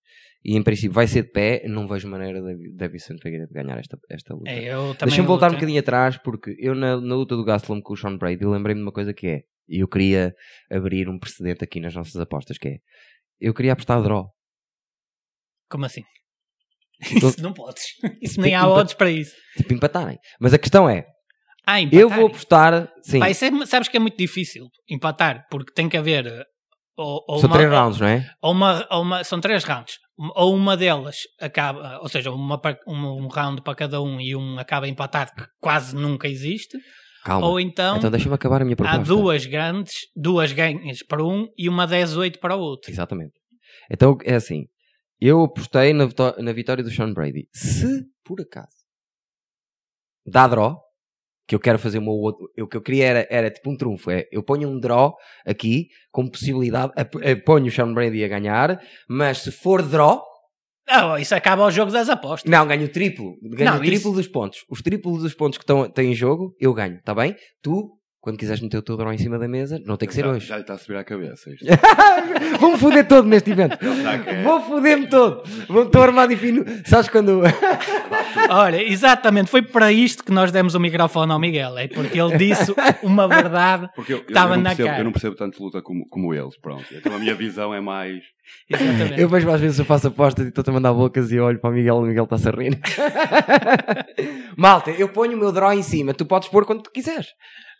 e 0.44 0.58
em 0.58 0.64
princípio 0.64 0.92
vai 0.94 1.08
ser 1.08 1.24
de 1.24 1.32
pé, 1.32 1.64
não 1.68 1.88
vejo 1.88 2.08
maneira 2.08 2.42
de 2.42 2.74
Davidson 2.76 3.16
Figueiredo 3.22 3.54
ganhar 3.54 3.78
esta, 3.80 3.98
esta 4.10 4.34
luta. 4.34 4.50
É, 4.50 4.72
Deixa-me 5.06 5.28
voltar 5.28 5.46
um 5.48 5.50
lutei. 5.50 5.58
bocadinho 5.60 5.80
atrás 5.80 6.18
porque 6.18 6.56
eu 6.60 6.76
na, 6.76 7.00
na 7.00 7.16
luta 7.16 7.36
do 7.36 7.46
Gastelum 7.46 7.82
com 7.82 7.94
o 7.94 7.98
Sean 7.98 8.18
Brady 8.18 8.46
lembrei-me 8.46 8.80
de 8.82 8.86
uma 8.86 8.92
coisa 8.92 9.14
que 9.14 9.28
é, 9.28 9.42
e 9.70 9.80
eu 9.80 9.88
queria 9.88 10.34
abrir 10.72 11.08
um 11.08 11.18
precedente 11.18 11.64
aqui 11.64 11.80
nas 11.80 11.96
nossas 11.96 12.16
apostas, 12.18 12.58
que 12.58 12.68
é, 12.68 12.78
eu 13.40 13.54
queria 13.54 13.74
apostar 13.74 14.02
draw. 14.04 14.30
Como 15.70 15.86
assim? 15.86 16.04
Então- 17.16 17.30
Isso 17.30 17.42
não 17.44 17.54
podes. 17.54 17.84
Isso 18.22 18.40
nem 18.40 18.56
há 18.56 18.68
odds 18.68 18.94
para 18.94 19.10
isso. 19.12 19.36
Tipo, 19.58 19.74
empatarem. 19.74 20.18
Mas 20.40 20.54
a 20.54 20.58
questão 20.58 20.90
é, 20.90 21.06
Ah, 21.66 21.82
eu 21.82 22.10
vou 22.10 22.28
apostar, 22.28 22.90
sim, 23.02 23.20
isso 23.30 23.46
é- 23.46 23.66
sabes 23.66 23.88
que 23.90 23.98
é 23.98 24.00
muito 24.00 24.18
difícil 24.18 24.68
empatar, 24.90 25.46
porque 25.50 25.74
tem 25.74 25.88
que 25.90 25.98
haver 25.98 26.26
eh, 26.28 26.46
ou, 26.98 27.24
ou 27.28 27.40
são 27.40 27.50
uma, 27.50 27.58
três 27.58 27.70
rounds, 27.72 28.00
não 28.00 28.08
é? 28.08 28.30
ou 28.42 28.52
uma, 28.52 28.88
ou 28.92 29.02
uma- 29.02 29.24
são 29.24 29.40
três 29.42 29.64
rounds. 29.64 29.96
Ou 30.18 30.56
uma 30.56 30.78
delas 30.78 31.18
acaba, 31.40 32.00
ou 32.02 32.08
seja, 32.08 32.32
uma, 32.32 32.62
um 32.88 33.28
round 33.28 33.62
para 33.62 33.76
cada 33.76 34.02
um 34.02 34.20
e 34.22 34.36
um 34.36 34.60
acaba 34.60 34.88
empatado, 34.88 35.32
que 35.36 35.44
quase 35.60 35.96
nunca 35.96 36.28
existe. 36.28 36.78
Calma. 37.26 37.48
Ou 37.48 37.60
então, 37.60 37.98
Então 37.98 38.12
deixa-me 38.12 38.36
acabar 38.36 38.62
a 38.62 38.66
minha 38.66 38.74
há 38.74 38.78
proposta. 38.78 39.04
duas 39.04 39.46
grandes, 39.46 39.94
duas 40.16 40.52
ganhas 40.52 41.02
para 41.04 41.24
um 41.24 41.48
e 41.58 41.70
uma 41.70 41.88
10-8 41.88 42.38
para 42.40 42.56
o 42.56 42.60
outro. 42.60 42.92
Exatamente. 42.92 43.34
Então 43.90 44.18
é 44.24 44.36
assim. 44.36 44.66
Eu 45.20 45.44
apostei 45.44 45.94
na, 45.94 46.08
na 46.40 46.52
vitória 46.52 46.84
do 46.84 46.92
Sean 46.92 47.14
Brady. 47.14 47.48
Se 47.54 48.04
por 48.26 48.42
acaso 48.42 48.84
dá 50.26 50.48
draw, 50.48 50.78
que 51.48 51.56
eu 51.56 51.60
quero 51.60 51.78
fazer 51.80 51.98
uma 52.00 52.12
outra. 52.12 52.46
O 52.62 52.68
que 52.68 52.78
eu 52.78 52.82
queria 52.82 53.06
era, 53.06 53.28
era 53.30 53.50
tipo 53.52 53.70
um 53.70 53.76
trunfo. 53.78 54.10
É, 54.12 54.26
eu 54.32 54.42
ponho 54.44 54.70
um 54.70 54.80
draw 54.80 55.14
aqui 55.46 55.88
com 56.12 56.28
possibilidade. 56.30 56.94
Ponho 57.46 57.68
o 57.68 57.72
Sean 57.72 57.94
Brady 57.94 58.24
a 58.24 58.28
ganhar, 58.28 58.80
mas 59.10 59.40
se 59.40 59.52
for 59.52 59.82
draw, 59.82 60.22
Ah, 60.88 61.20
isso 61.20 61.34
acaba 61.34 61.66
o 61.66 61.72
jogo 61.72 61.92
das 61.92 62.10
apostas. 62.10 62.50
não, 62.52 62.68
ganho 62.68 62.86
o 62.86 62.90
triplo. 62.90 63.36
Ganho 63.42 63.72
Não, 63.72 63.78
o 63.78 63.80
triplo 63.80 63.96
isso- 63.96 64.12
dos 64.14 64.28
pontos. 64.28 64.60
Os 64.70 64.82
triplos 64.82 65.22
dos 65.24 65.34
pontos 65.34 65.58
que 65.58 65.64
estão, 65.64 65.90
têm 65.90 66.12
em 66.12 66.16
jogo, 66.16 66.54
eu 66.60 66.74
ganho, 66.74 66.98
está 66.98 67.14
bem? 67.16 67.36
Tu, 67.62 67.90
quando 68.24 68.38
quiseres 68.38 68.62
meter 68.62 68.78
o 68.78 68.82
teu 68.82 68.96
draw 68.96 69.12
em 69.12 69.18
cima 69.18 69.38
da 69.38 69.50
mesa, 69.50 69.82
não 69.86 69.98
tem 69.98 70.08
que 70.08 70.16
ser 70.16 70.22
já, 70.24 70.30
hoje. 70.30 70.48
Já 70.48 70.56
lhe 70.56 70.62
está 70.62 70.76
a 70.76 70.78
subir 70.78 70.96
à 70.96 71.04
cabeça 71.04 71.50
isto. 71.50 71.66
Vou-me 72.58 72.78
foder 72.78 73.06
todo 73.06 73.28
neste 73.28 73.52
evento. 73.52 73.78
Que. 73.78 73.86
Vou 74.44 74.62
foder-me 74.62 75.08
todo. 75.08 75.44
Vou- 75.68 75.84
Estou 75.84 76.02
armado 76.02 76.32
e 76.32 76.38
fino. 76.38 76.64
Sabes 76.86 77.10
quando. 77.10 77.42
Olha, 78.50 78.82
exatamente, 78.82 79.50
foi 79.50 79.62
para 79.62 79.92
isto 79.92 80.24
que 80.24 80.32
nós 80.32 80.54
demos 80.54 80.74
o 80.74 80.80
microfone 80.80 81.34
ao 81.34 81.40
Miguel, 81.40 81.78
é 81.78 81.90
porque 81.90 82.18
ele 82.18 82.38
disse 82.38 82.74
uma 83.04 83.28
verdade. 83.28 83.90
Porque 83.94 84.14
eu, 84.14 84.20
eu, 84.20 84.24
Estava 84.26 84.54
eu 84.54 84.56
não 84.56 84.64
na 84.64 84.70
percebo, 84.70 84.88
cara. 84.88 85.00
eu 85.02 85.04
não 85.04 85.12
percebo 85.12 85.36
tanto 85.36 85.62
luta 85.62 85.82
como, 85.82 86.08
como 86.08 86.34
eles, 86.34 86.58
pronto. 86.58 86.86
Então 86.94 87.14
a 87.14 87.20
minha 87.20 87.36
visão 87.36 87.74
é 87.74 87.82
mais. 87.82 88.24
Exatamente. 88.70 89.20
Eu 89.20 89.28
vejo 89.28 89.50
às 89.52 89.60
vezes 89.60 89.80
eu 89.80 89.86
faço 89.86 90.08
apostas 90.08 90.46
e 90.46 90.48
estou-te 90.48 90.70
a 90.70 90.74
mandar 90.74 90.94
bocas 90.94 91.30
e 91.30 91.40
olho 91.42 91.60
para 91.60 91.70
o 91.70 91.74
Miguel 91.74 91.96
e 91.98 92.00
o 92.00 92.04
Miguel 92.04 92.24
está-se 92.24 92.48
a 92.48 92.52
rir. 92.52 92.80
Malta, 94.58 94.92
eu 94.92 95.10
ponho 95.10 95.36
o 95.36 95.40
meu 95.40 95.52
draw 95.52 95.74
em 95.74 95.84
cima. 95.84 96.14
Tu 96.14 96.26
podes 96.26 96.48
pôr 96.48 96.66
quando 96.66 96.84
tu 96.84 96.92
quiseres. 96.92 97.28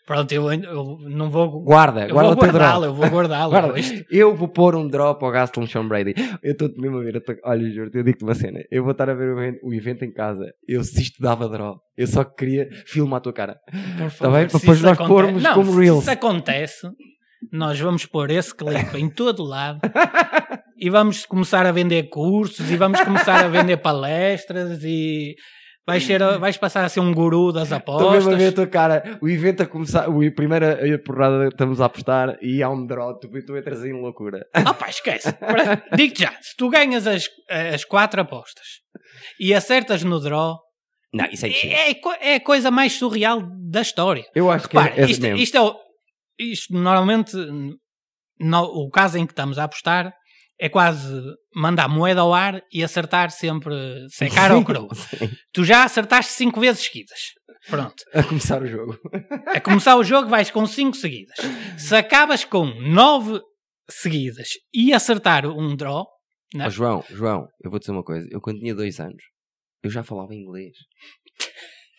Pronto, 0.06 0.30
eu, 0.32 0.52
eu 0.52 0.98
não 1.08 1.30
vou. 1.30 1.62
Guarda, 1.62 2.06
eu 2.06 2.12
guarda 2.14 2.34
vou 2.34 2.36
o 2.38 2.40
teu 2.40 2.52
draw. 2.52 2.84
eu 2.84 2.92
vou 2.94 3.06
guardá-lo. 3.08 3.50
Guarda. 3.50 3.78
Isto- 3.80 4.04
Eu 4.10 4.34
vou 4.36 4.48
pôr 4.48 4.76
um 4.76 4.86
draw 4.86 5.14
para 5.14 5.28
o 5.28 5.30
Gaston 5.30 5.66
Sean 5.66 5.88
Brady. 5.88 6.12
Eu 6.42 6.52
estou-te 6.52 6.78
mesmo 6.78 6.98
a 6.98 7.02
ver. 7.02 7.14
eu 7.16 7.24
tô- 7.24 7.34
Olha, 7.44 7.70
juro 7.70 7.90
eu 7.94 8.02
digo-te 8.02 8.22
uma 8.22 8.34
cena. 8.34 8.60
Eu 8.70 8.82
vou 8.82 8.92
estar 8.92 9.08
a 9.08 9.14
ver 9.14 9.30
o 9.34 9.40
evento, 9.40 9.60
o 9.66 9.72
evento 9.72 10.04
em 10.04 10.12
casa. 10.12 10.52
Eu, 10.68 10.84
se 10.84 11.00
isto 11.00 11.22
dava 11.22 11.48
draw, 11.48 11.80
eu 11.96 12.06
só 12.06 12.22
queria 12.22 12.68
filmar 12.86 13.16
a 13.16 13.20
tua 13.20 13.32
cara. 13.32 13.56
Por 13.96 14.06
Está 14.08 14.28
bem? 14.30 14.46
Para 14.46 14.48
se 14.50 14.58
depois 14.60 14.82
nós 14.82 14.92
aconte- 14.92 15.08
pormos 15.08 15.42
não, 15.42 15.54
como 15.54 15.72
se 15.72 15.80
Reels. 15.80 16.00
isso 16.02 16.10
acontece, 16.10 16.86
nós 17.50 17.80
vamos 17.80 18.04
pôr 18.04 18.30
esse 18.30 18.54
clipe 18.54 18.98
em 18.98 19.08
todo 19.08 19.42
lado 19.42 19.80
e 20.78 20.90
vamos 20.90 21.24
começar 21.24 21.64
a 21.66 21.72
vender 21.72 22.04
cursos 22.10 22.70
e 22.70 22.76
vamos 22.76 23.00
começar 23.00 23.42
a 23.44 23.48
vender 23.48 23.78
palestras 23.78 24.82
e 24.84 25.34
vais, 25.86 26.04
ser, 26.04 26.18
vais 26.38 26.56
passar 26.56 26.84
a 26.84 26.88
ser 26.88 27.00
um 27.00 27.12
guru 27.12 27.52
das 27.52 27.70
Estou 27.70 28.10
mesmo 28.12 28.30
a 28.32 28.34
ver 28.36 28.44
a 28.44 28.48
apostas. 28.48 28.54
tua 28.54 28.66
cara. 28.66 29.18
O 29.20 29.28
evento 29.28 29.62
a 29.62 29.66
começar, 29.66 30.08
o 30.08 30.26
a 30.26 30.30
primeira 30.30 30.78
porrada 31.04 31.48
estamos 31.48 31.80
a 31.80 31.86
apostar 31.86 32.36
e 32.42 32.62
há 32.62 32.68
um 32.70 32.86
draw. 32.86 33.18
Tu, 33.18 33.28
tu 33.44 33.56
entras 33.56 33.84
em 33.84 33.92
loucura. 33.92 34.46
Ah 34.52 34.72
pá, 34.74 34.88
esquece. 34.88 35.28
Digo-te 35.96 36.22
já, 36.22 36.32
se 36.40 36.56
tu 36.56 36.68
ganhas 36.70 37.06
as, 37.06 37.28
as 37.72 37.84
quatro 37.84 38.20
apostas 38.20 38.66
e 39.38 39.52
acertas 39.54 40.02
no 40.02 40.20
draw, 40.20 40.58
Não, 41.12 41.26
isso 41.26 41.46
é 41.46 41.50
é, 41.50 41.90
é 41.92 42.00
é 42.20 42.34
a 42.36 42.40
coisa 42.40 42.70
mais 42.70 42.92
surreal 42.94 43.42
da 43.70 43.80
história. 43.82 44.24
Eu 44.34 44.50
acho 44.50 44.68
que 44.68 44.76
Repara, 44.76 45.00
é, 45.00 45.04
é 45.04 45.10
isto, 45.10 45.22
mesmo. 45.22 45.38
isto 45.38 45.56
é 45.58 45.84
isto 46.44 46.72
normalmente 46.74 47.36
no- 48.40 48.64
o 48.64 48.90
caso 48.90 49.18
em 49.18 49.26
que 49.26 49.32
estamos 49.32 49.58
a 49.58 49.64
apostar 49.64 50.12
é 50.58 50.68
quase 50.68 51.20
mandar 51.54 51.88
moeda 51.88 52.20
ao 52.20 52.32
ar 52.32 52.62
e 52.72 52.82
acertar 52.82 53.30
sempre 53.30 53.74
se 54.08 54.24
é 54.24 54.30
cara 54.30 54.56
ou. 54.56 54.64
Sim. 54.94 55.30
Tu 55.52 55.64
já 55.64 55.84
acertaste 55.84 56.32
cinco 56.32 56.60
vezes 56.60 56.84
seguidas. 56.84 57.18
Pronto. 57.68 58.02
A 58.12 58.22
começar 58.22 58.62
o 58.62 58.66
jogo. 58.66 58.98
A 59.46 59.60
começar 59.60 59.96
o 59.96 60.04
jogo 60.04 60.28
vais 60.28 60.50
com 60.50 60.66
5 60.66 60.96
seguidas. 60.96 61.36
Se 61.78 61.96
acabas 61.96 62.44
com 62.44 62.66
9 62.66 63.40
seguidas 63.90 64.48
e 64.72 64.92
acertar 64.92 65.46
um 65.46 65.74
draw, 65.74 66.06
Não. 66.54 66.66
Ó, 66.66 66.70
João, 66.70 67.04
João, 67.10 67.46
eu 67.62 67.70
vou 67.70 67.80
dizer 67.80 67.92
uma 67.92 68.04
coisa. 68.04 68.28
Eu 68.30 68.40
quando 68.40 68.58
tinha 68.58 68.74
dois 68.74 69.00
anos, 69.00 69.22
eu 69.82 69.90
já 69.90 70.02
falava 70.02 70.34
inglês. 70.34 70.74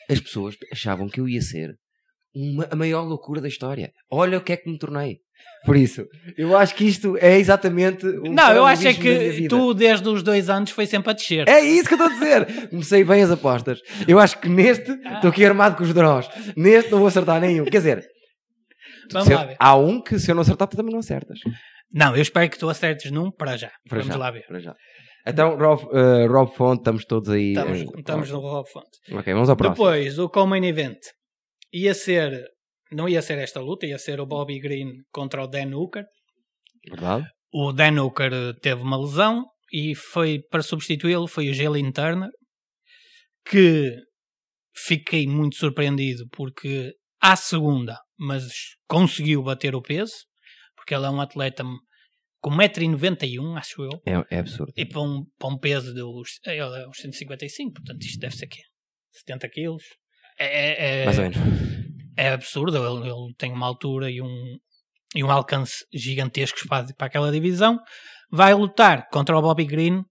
As 0.09 0.19
pessoas 0.19 0.55
achavam 0.71 1.09
que 1.09 1.19
eu 1.19 1.27
ia 1.27 1.41
ser 1.41 1.75
uma- 2.36 2.68
a 2.70 2.75
maior 2.75 3.04
loucura 3.04 3.39
da 3.42 3.48
história. 3.48 3.92
Olha 4.12 4.38
o 4.38 4.42
que 4.42 4.54
é 4.54 4.58
que 4.58 4.70
me 4.70 4.77
tornei. 4.77 5.18
Por 5.65 5.75
isso, 5.75 6.06
eu 6.38 6.56
acho 6.56 6.75
que 6.75 6.86
isto 6.86 7.18
é 7.18 7.38
exatamente 7.39 8.06
um 8.06 8.32
não, 8.34 8.51
eu 8.54 8.65
acho 8.65 8.88
é 8.88 8.94
que 8.94 9.48
tu 9.48 9.74
desde 9.74 10.08
os 10.08 10.22
dois 10.24 10.50
anos 10.50 10.70
foi 10.72 10.86
sempre 10.86 11.10
a 11.10 11.13
descer. 11.13 11.48
É 11.50 11.60
isso 11.60 11.88
que 11.88 11.96
eu 11.96 11.98
estou 12.08 12.12
a 12.12 12.13
dizer. 12.13 12.70
Comecei 12.70 13.04
bem 13.04 13.24
as 13.24 13.32
apostas. 13.32 13.80
Eu 14.08 14.20
acho 14.20 14.39
que 14.39 14.48
neste 14.48 14.92
estou 14.92 15.30
aqui 15.30 15.44
armado 15.46 15.75
com 15.75 15.84
os 15.84 15.94
draws. 15.94 16.27
Neste 16.56 16.92
não 16.92 17.00
vou 17.00 17.08
acertar 17.08 17.42
nenhum. 17.42 17.65
Quer 17.65 17.77
dizer, 17.80 18.06
Vamos 19.12 19.30
eu- 19.30 19.38
lá 19.38 19.46
ver. 19.46 19.56
há 19.60 19.75
um 19.75 20.01
que 20.01 20.20
se 20.20 20.30
eu 20.32 20.36
não 20.36 20.42
acertar, 20.42 20.68
tu 20.68 20.77
também 20.77 20.92
não 20.94 21.00
acertas. 21.00 21.39
Não, 21.92 22.15
eu 22.15 22.22
espero 22.22 22.50
que 22.50 22.58
tu 22.60 22.70
acertes 22.70 23.12
num 23.12 23.32
para 23.32 23.58
já. 23.58 23.72
Para 23.89 24.00
Vamos 24.00 24.13
já, 24.13 24.20
lá 24.20 24.32
ver. 24.32 24.46
Para 24.48 24.60
já. 24.60 24.75
Então, 25.27 25.58
Rob, 25.58 25.88
eh, 25.92 26.27
Rob 26.27 26.54
Fonte, 26.56 26.82
estamos 26.82 27.06
todos 27.06 27.30
aí. 27.30 27.54
Estamos, 27.54 27.80
em- 27.82 27.89
estamos 28.00 28.30
no 28.32 28.39
Rob 28.39 28.70
Fonte. 28.72 29.00
Ok, 29.12 29.34
vamos 29.34 29.50
ao 29.50 29.56
próximo. 29.56 29.75
Depois, 29.75 30.20
o 30.20 30.30
Common 30.30 30.63
Event 30.63 30.98
ia 31.77 31.94
ser, 31.94 32.48
não 32.91 33.08
ia 33.10 33.22
ser 33.22 33.38
esta 33.39 33.60
luta, 33.60 33.86
ia 33.86 33.98
ser 33.98 34.20
o 34.20 34.25
Bobby 34.25 34.60
Green 34.60 35.01
contra 35.12 35.44
o 35.44 35.48
Dan 35.48 35.75
Hooker. 35.75 36.05
Verdade? 36.88 37.25
O 37.53 37.72
Dan 37.74 38.01
Hooker 38.01 38.32
teve 38.62 38.82
uma 38.82 38.98
lesão 38.98 39.46
e 39.72 39.96
foi 39.96 40.39
para 40.50 40.62
substituí-lo 40.62 41.27
foi 41.27 41.50
o 41.50 41.53
Jalen 41.53 41.91
Turner, 41.91 42.29
que 43.50 43.91
fiquei 44.75 45.27
muito 45.27 45.55
surpreendido 45.55 46.27
porque 46.32 46.94
à 47.22 47.36
segunda, 47.36 47.98
mas 48.17 48.44
conseguiu 48.88 49.41
bater 49.44 49.75
o 49.75 49.82
peso, 49.82 50.13
porque 50.75 50.94
ele 50.94 51.05
é 51.05 51.10
um 51.10 51.20
atleta 51.22 51.63
com 52.41 52.51
1,91m, 52.51 53.58
acho 53.58 53.82
eu, 53.84 53.89
É, 54.05 54.36
é 54.36 54.39
absurdo. 54.39 54.72
e 54.77 54.86
para 54.86 55.01
um, 55.01 55.25
para 55.39 55.50
um 55.50 55.58
peso 55.58 55.94
de 55.94 56.03
uns, 56.03 56.39
ele 56.46 56.60
é 56.84 56.88
uns 56.88 56.98
155, 56.98 57.74
portanto 57.74 58.03
isto 58.03 58.20
deve 58.20 58.36
ser 58.36 58.48
quê? 58.48 58.62
70 59.12 59.50
quilos. 59.50 59.84
É, 60.38 60.46
é, 60.46 61.01
é- 61.01 61.06
Mais 61.06 61.18
ou 61.18 61.24
menos. 61.24 61.38
é 62.18 62.30
absurdo. 62.30 62.77
Ele, 62.77 63.10
ele 63.10 63.34
tem 63.38 63.51
uma 63.51 63.65
altura 63.68 64.10
e 64.12 64.22
um, 64.22 64.58
e 65.15 65.24
um 65.24 65.32
alcance 65.32 65.86
gigantescos 65.94 66.63
para, 66.63 66.88
para 66.94 67.08
aquela 67.08 67.32
divisão. 67.32 67.80
Vai 68.32 68.54
lutar 68.54 69.08
contra 69.10 69.38
o 69.38 69.42
Bobby 69.42 69.65
Green, 69.65 70.04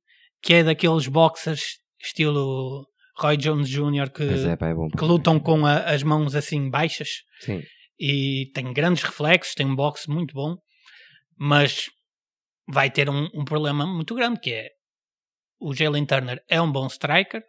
que 0.43 0.55
é 0.55 0.65
daqueles 0.65 1.07
boxers 1.09 1.79
estilo 2.03 2.87
Roy 3.19 3.37
Jones 3.37 3.69
Jr. 3.69 4.11
que, 4.11 4.23
é, 4.25 4.57
pá, 4.57 4.69
é 4.69 4.75
que 4.97 5.05
lutam 5.05 5.39
com 5.41 5.65
a- 5.67 5.79
as 5.85 6.03
mãos 6.03 6.35
assim 6.35 6.69
baixas 6.69 7.09
Sim. 7.41 7.63
e 7.99 8.51
tem 8.55 8.73
grandes 8.73 9.03
reflexos, 9.03 9.55
tem 9.55 9.67
um 9.67 9.75
boxe 9.77 10.11
muito 10.11 10.35
bom, 10.35 10.57
mas 11.39 11.87
vai 12.69 12.91
ter 12.91 13.09
um, 13.09 13.29
um 13.35 13.45
problema 13.45 13.87
muito 13.87 14.15
grande 14.15 14.41
que 14.41 14.51
é 14.53 14.69
o 15.61 15.73
Jalen 15.75 16.05
Turner 16.05 16.43
é 16.49 16.61
um 16.61 16.71
bom 16.71 16.87
striker, 16.89 17.43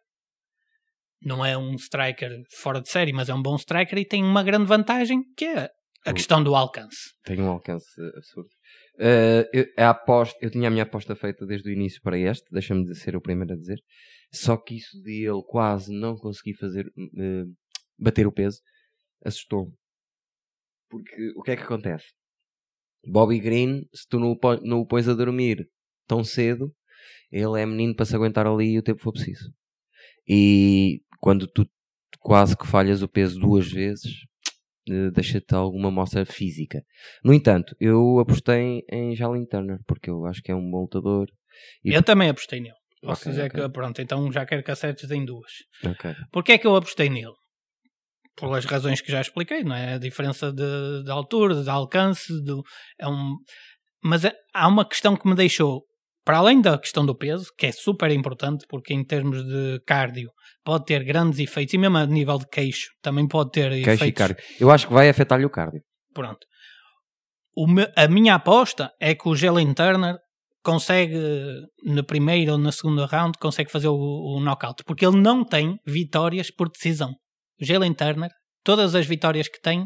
não 1.22 1.45
é 1.45 1.57
um 1.57 1.75
striker 1.75 2.31
fora 2.57 2.81
de 2.81 2.89
série, 2.89 3.13
mas 3.13 3.29
é 3.29 3.34
um 3.34 3.41
bom 3.41 3.55
striker 3.55 3.98
e 3.98 4.05
tem 4.05 4.24
uma 4.24 4.43
grande 4.43 4.65
vantagem 4.65 5.22
que 5.36 5.45
é 5.45 5.69
a 6.05 6.13
questão 6.13 6.43
do 6.43 6.53
alcance. 6.55 7.13
Tem 7.24 7.41
um 7.41 7.48
alcance 7.50 7.86
absurdo. 8.15 8.50
Eh, 9.00 9.50
eu, 9.53 9.65
a 9.77 9.89
aposta, 9.89 10.38
eu 10.41 10.51
tinha 10.51 10.67
a 10.67 10.72
minha 10.72 10.84
aposta 10.84 11.15
feita 11.15 11.45
desde 11.45 11.69
o 11.69 11.74
início 11.74 12.00
para 12.01 12.17
este, 12.17 12.45
deixa-me 12.51 12.84
de 12.86 12.95
ser 12.95 13.15
o 13.15 13.22
primeiro 13.22 13.53
a 13.53 13.57
dizer. 13.57 13.79
Só 14.31 14.55
que 14.57 14.75
isso 14.77 15.01
de 15.01 15.25
ele 15.25 15.41
quase 15.48 15.91
não 15.93 16.15
conseguir 16.15 16.53
fazer 16.55 16.86
eh, 17.17 17.43
bater 17.98 18.27
o 18.27 18.31
peso 18.31 18.60
assustou-me. 19.24 19.72
Porque 20.89 21.31
o 21.35 21.42
que 21.42 21.51
é 21.51 21.55
que 21.55 21.63
acontece? 21.63 22.05
Bobby 23.07 23.39
Green, 23.39 23.83
se 23.94 24.07
tu 24.07 24.20
não 24.20 24.31
o, 24.31 24.37
pon- 24.39 24.59
não 24.63 24.79
o 24.81 24.85
pões 24.87 25.07
a 25.07 25.13
dormir 25.13 25.68
tão 26.07 26.24
cedo, 26.24 26.72
ele 27.31 27.59
é 27.61 27.66
menino 27.66 27.96
para 27.96 28.05
se 28.05 28.16
aguentar 28.16 28.46
ali 28.48 28.77
o 28.77 28.83
tempo 28.83 29.01
for 29.01 29.11
preciso. 29.11 29.51
E 30.27 31.01
quando 31.25 31.48
tu 31.48 31.66
quase 32.20 32.55
que 32.55 32.68
falhas 32.68 33.01
o 33.01 33.07
peso 33.07 33.40
duas 33.40 33.68
vezes, 33.68 34.14
eh, 34.88 35.09
deixa-te 35.09 35.55
alguma 35.55 35.90
mostra 35.90 36.24
física. 36.24 36.83
No 37.24 37.33
entanto, 37.33 37.75
eu 37.79 38.20
apostei 38.20 38.83
em 38.92 39.16
Jalen 39.16 39.48
Turner, 39.48 39.79
porque 39.88 40.07
eu 40.11 40.24
acho 40.27 40.40
que 40.44 40.51
é 40.51 40.55
um 40.55 40.70
bom 40.70 40.81
lutador. 40.81 41.27
E- 41.83 41.92
Eu 41.96 42.03
também 42.03 42.29
apostei 42.29 42.59
nele. 42.59 42.75
Posso 43.01 43.24
Ok, 43.24 43.31
dizer 43.31 43.48
ok. 43.51 43.61
que, 43.64 43.70
pronto, 43.70 44.00
então 44.03 44.31
já 44.31 44.46
quero 44.46 44.64
que 44.64 44.70
acertes 44.70 45.09
em 45.09 45.25
duas. 45.25 45.51
Ok. 45.83 46.14
Porquê 46.31 46.51
é 46.53 46.57
que 46.59 46.68
eu 46.68 46.75
apostei 46.75 47.09
nele? 47.09 47.33
Pelas 48.40 48.66
razões 48.66 49.01
que 49.01 49.11
já 49.11 49.20
expliquei, 49.22 49.64
não 49.64 49.75
é? 49.75 49.94
A 49.96 49.98
diferença 49.98 50.51
de, 50.53 51.03
de 51.03 51.09
altura, 51.09 51.64
de 51.64 51.70
alcance, 51.70 52.31
do, 52.44 52.61
é 53.00 53.07
um... 53.07 53.35
mas 54.03 54.25
é- 54.25 54.35
há 54.53 54.68
uma 54.68 54.88
questão 54.88 55.16
que 55.18 55.27
me 55.27 55.33
deixou, 55.35 55.83
para 56.25 56.40
além 56.40 56.59
da 56.59 56.77
questão 56.77 57.05
do 57.05 57.16
peso, 57.16 57.51
que 57.57 57.68
é 57.68 57.72
super 57.72 58.09
importante, 58.11 58.66
porque 58.68 58.94
em 58.94 59.05
termos 59.05 59.46
de 59.46 59.79
cardio 59.85 60.31
pode 60.64 60.85
ter 60.85 61.03
grandes 61.03 61.40
efeitos, 61.40 61.75
e 61.75 61.77
mesmo 61.77 61.98
a 61.98 62.05
nível 62.07 62.40
de 62.40 62.48
queixo 62.48 62.90
também 63.01 63.27
pode 63.27 63.51
ter 63.51 63.70
Queixo 63.70 63.90
e 63.90 63.94
efeitos. 63.94 64.18
cardio. 64.18 64.44
Eu 64.59 64.72
acho 64.72 64.88
que 64.88 64.94
vai 64.94 65.07
afetar-lhe 65.07 65.46
o 65.46 65.50
cardio. 65.50 65.81
Pronto. 66.14 66.40
O 67.55 67.68
a 67.96 68.07
minha 68.07 68.35
aposta 68.35 68.92
é 69.00 69.14
que 69.14 69.29
o 69.29 69.35
Jalen 69.35 69.74
Turner 69.74 70.18
consegue, 70.64 71.16
na 71.83 72.01
primeira 72.03 72.53
ou 72.53 72.57
na 72.57 72.72
segunda 72.72 73.05
round, 73.05 73.38
consegue 73.40 73.72
fazer 73.72 73.88
o, 73.88 73.94
o 73.96 74.40
knockout, 74.42 74.83
porque 74.83 75.05
ele 75.05 75.22
não 75.22 75.46
tem 75.46 75.77
vitórias 75.85 76.50
por 76.50 76.70
decisão. 76.70 77.11
O 77.61 77.64
Jalen 77.64 77.94
Turner, 77.94 78.31
todas 78.64 78.96
as 78.96 79.05
vitórias 79.05 79.48
que 79.48 79.61
tem 79.61 79.85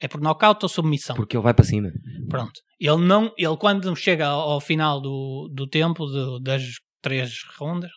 é 0.00 0.08
por 0.08 0.20
knockout 0.20 0.64
ou 0.64 0.68
submissão. 0.68 1.16
Porque 1.16 1.36
ele 1.36 1.42
vai 1.42 1.54
para 1.54 1.64
cima. 1.64 1.90
Pronto. 2.28 2.60
Ele 2.80 2.96
não, 3.04 3.32
ele 3.36 3.56
quando 3.56 3.94
chega 3.96 4.26
ao, 4.26 4.60
final 4.60 5.00
do, 5.00 5.50
do 5.52 5.66
tempo 5.66 6.06
de- 6.06 6.42
das 6.42 6.62
três 7.00 7.32
rondas, 7.58 7.90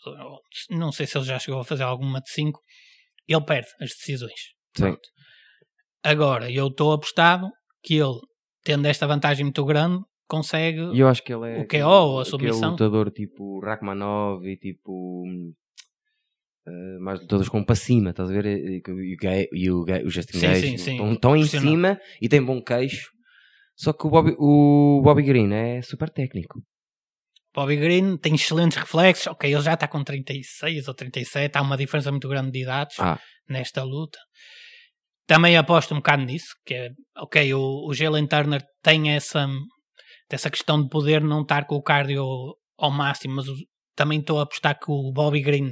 não 0.69 0.91
sei 0.91 1.05
se 1.07 1.17
ele 1.17 1.25
já 1.25 1.37
chegou 1.39 1.59
a 1.59 1.63
fazer 1.63 1.83
alguma 1.83 2.19
de 2.21 2.31
cinco, 2.31 2.59
ele 3.27 3.41
perde 3.41 3.67
as 3.79 3.89
decisões. 3.89 4.39
Sim. 4.75 4.95
Agora, 6.03 6.51
eu 6.51 6.67
estou 6.67 6.93
apostado 6.93 7.47
que 7.83 7.95
ele, 7.95 8.19
tendo 8.63 8.85
esta 8.87 9.05
vantagem 9.05 9.45
muito 9.45 9.63
grande, 9.65 10.03
consegue. 10.27 10.79
Eu 10.97 11.07
acho 11.07 11.21
que 11.23 11.33
ele 11.33 11.47
é. 11.49 11.59
O 11.59 11.67
KO 11.67 11.87
ou 11.89 12.19
a 12.19 12.25
submissão? 12.25 12.71
lutador 12.71 13.11
tipo 13.11 13.59
Rachmanov 13.59 14.43
e 14.45 14.57
tipo. 14.57 15.23
Eh, 16.67 16.99
mais 16.99 17.19
lutadores 17.21 17.49
com 17.49 17.63
para 17.63 17.75
cima, 17.75 18.11
estás 18.11 18.29
a 18.29 18.33
ver? 18.33 18.45
E, 18.45 18.81
e 19.53 19.71
o 19.71 19.85
e 19.89 20.09
Justin 20.09 20.37
Sim, 20.39 20.47
Gage 20.47 20.75
estão, 20.75 21.13
estão 21.13 21.35
em 21.35 21.45
cima 21.45 21.99
e 22.21 22.27
tem 22.29 22.43
bom 22.43 22.61
queixo. 22.61 23.09
Só 23.75 23.93
que 23.93 24.05
o 24.05 24.09
Bobby, 24.09 24.35
o 24.37 25.01
Bobby 25.03 25.23
Green 25.23 25.51
é 25.53 25.81
super 25.81 26.09
técnico. 26.09 26.61
Bobby 27.53 27.75
Green 27.77 28.15
tem 28.17 28.35
excelentes 28.35 28.77
reflexos. 28.77 29.27
Ok, 29.27 29.51
ele 29.51 29.61
já 29.61 29.73
está 29.73 29.87
com 29.87 30.03
36 30.03 30.87
ou 30.87 30.93
37. 30.93 31.57
Há 31.57 31.61
uma 31.61 31.75
diferença 31.77 32.11
muito 32.11 32.29
grande 32.29 32.51
de 32.51 32.61
idades 32.61 32.97
Ah. 32.99 33.19
nesta 33.49 33.83
luta. 33.83 34.17
Também 35.27 35.57
aposto 35.57 35.93
um 35.93 35.97
bocado 35.97 36.23
nisso, 36.23 36.47
que 36.65 36.73
é, 36.73 36.89
ok, 37.17 37.53
o, 37.53 37.87
o 37.89 37.93
Jalen 37.93 38.27
Turner 38.27 38.61
tem 38.83 39.11
essa, 39.11 39.47
essa 40.29 40.49
questão 40.49 40.81
de 40.81 40.89
poder 40.89 41.21
não 41.21 41.41
estar 41.41 41.65
com 41.65 41.75
o 41.75 41.81
cardio 41.83 42.23
ao 42.77 42.91
máximo, 42.91 43.35
mas 43.35 43.47
o- 43.47 43.55
também 43.95 44.19
estou 44.19 44.39
a 44.39 44.43
apostar 44.43 44.77
que 44.77 44.89
o 44.91 45.11
Bobby 45.13 45.41
Green, 45.41 45.71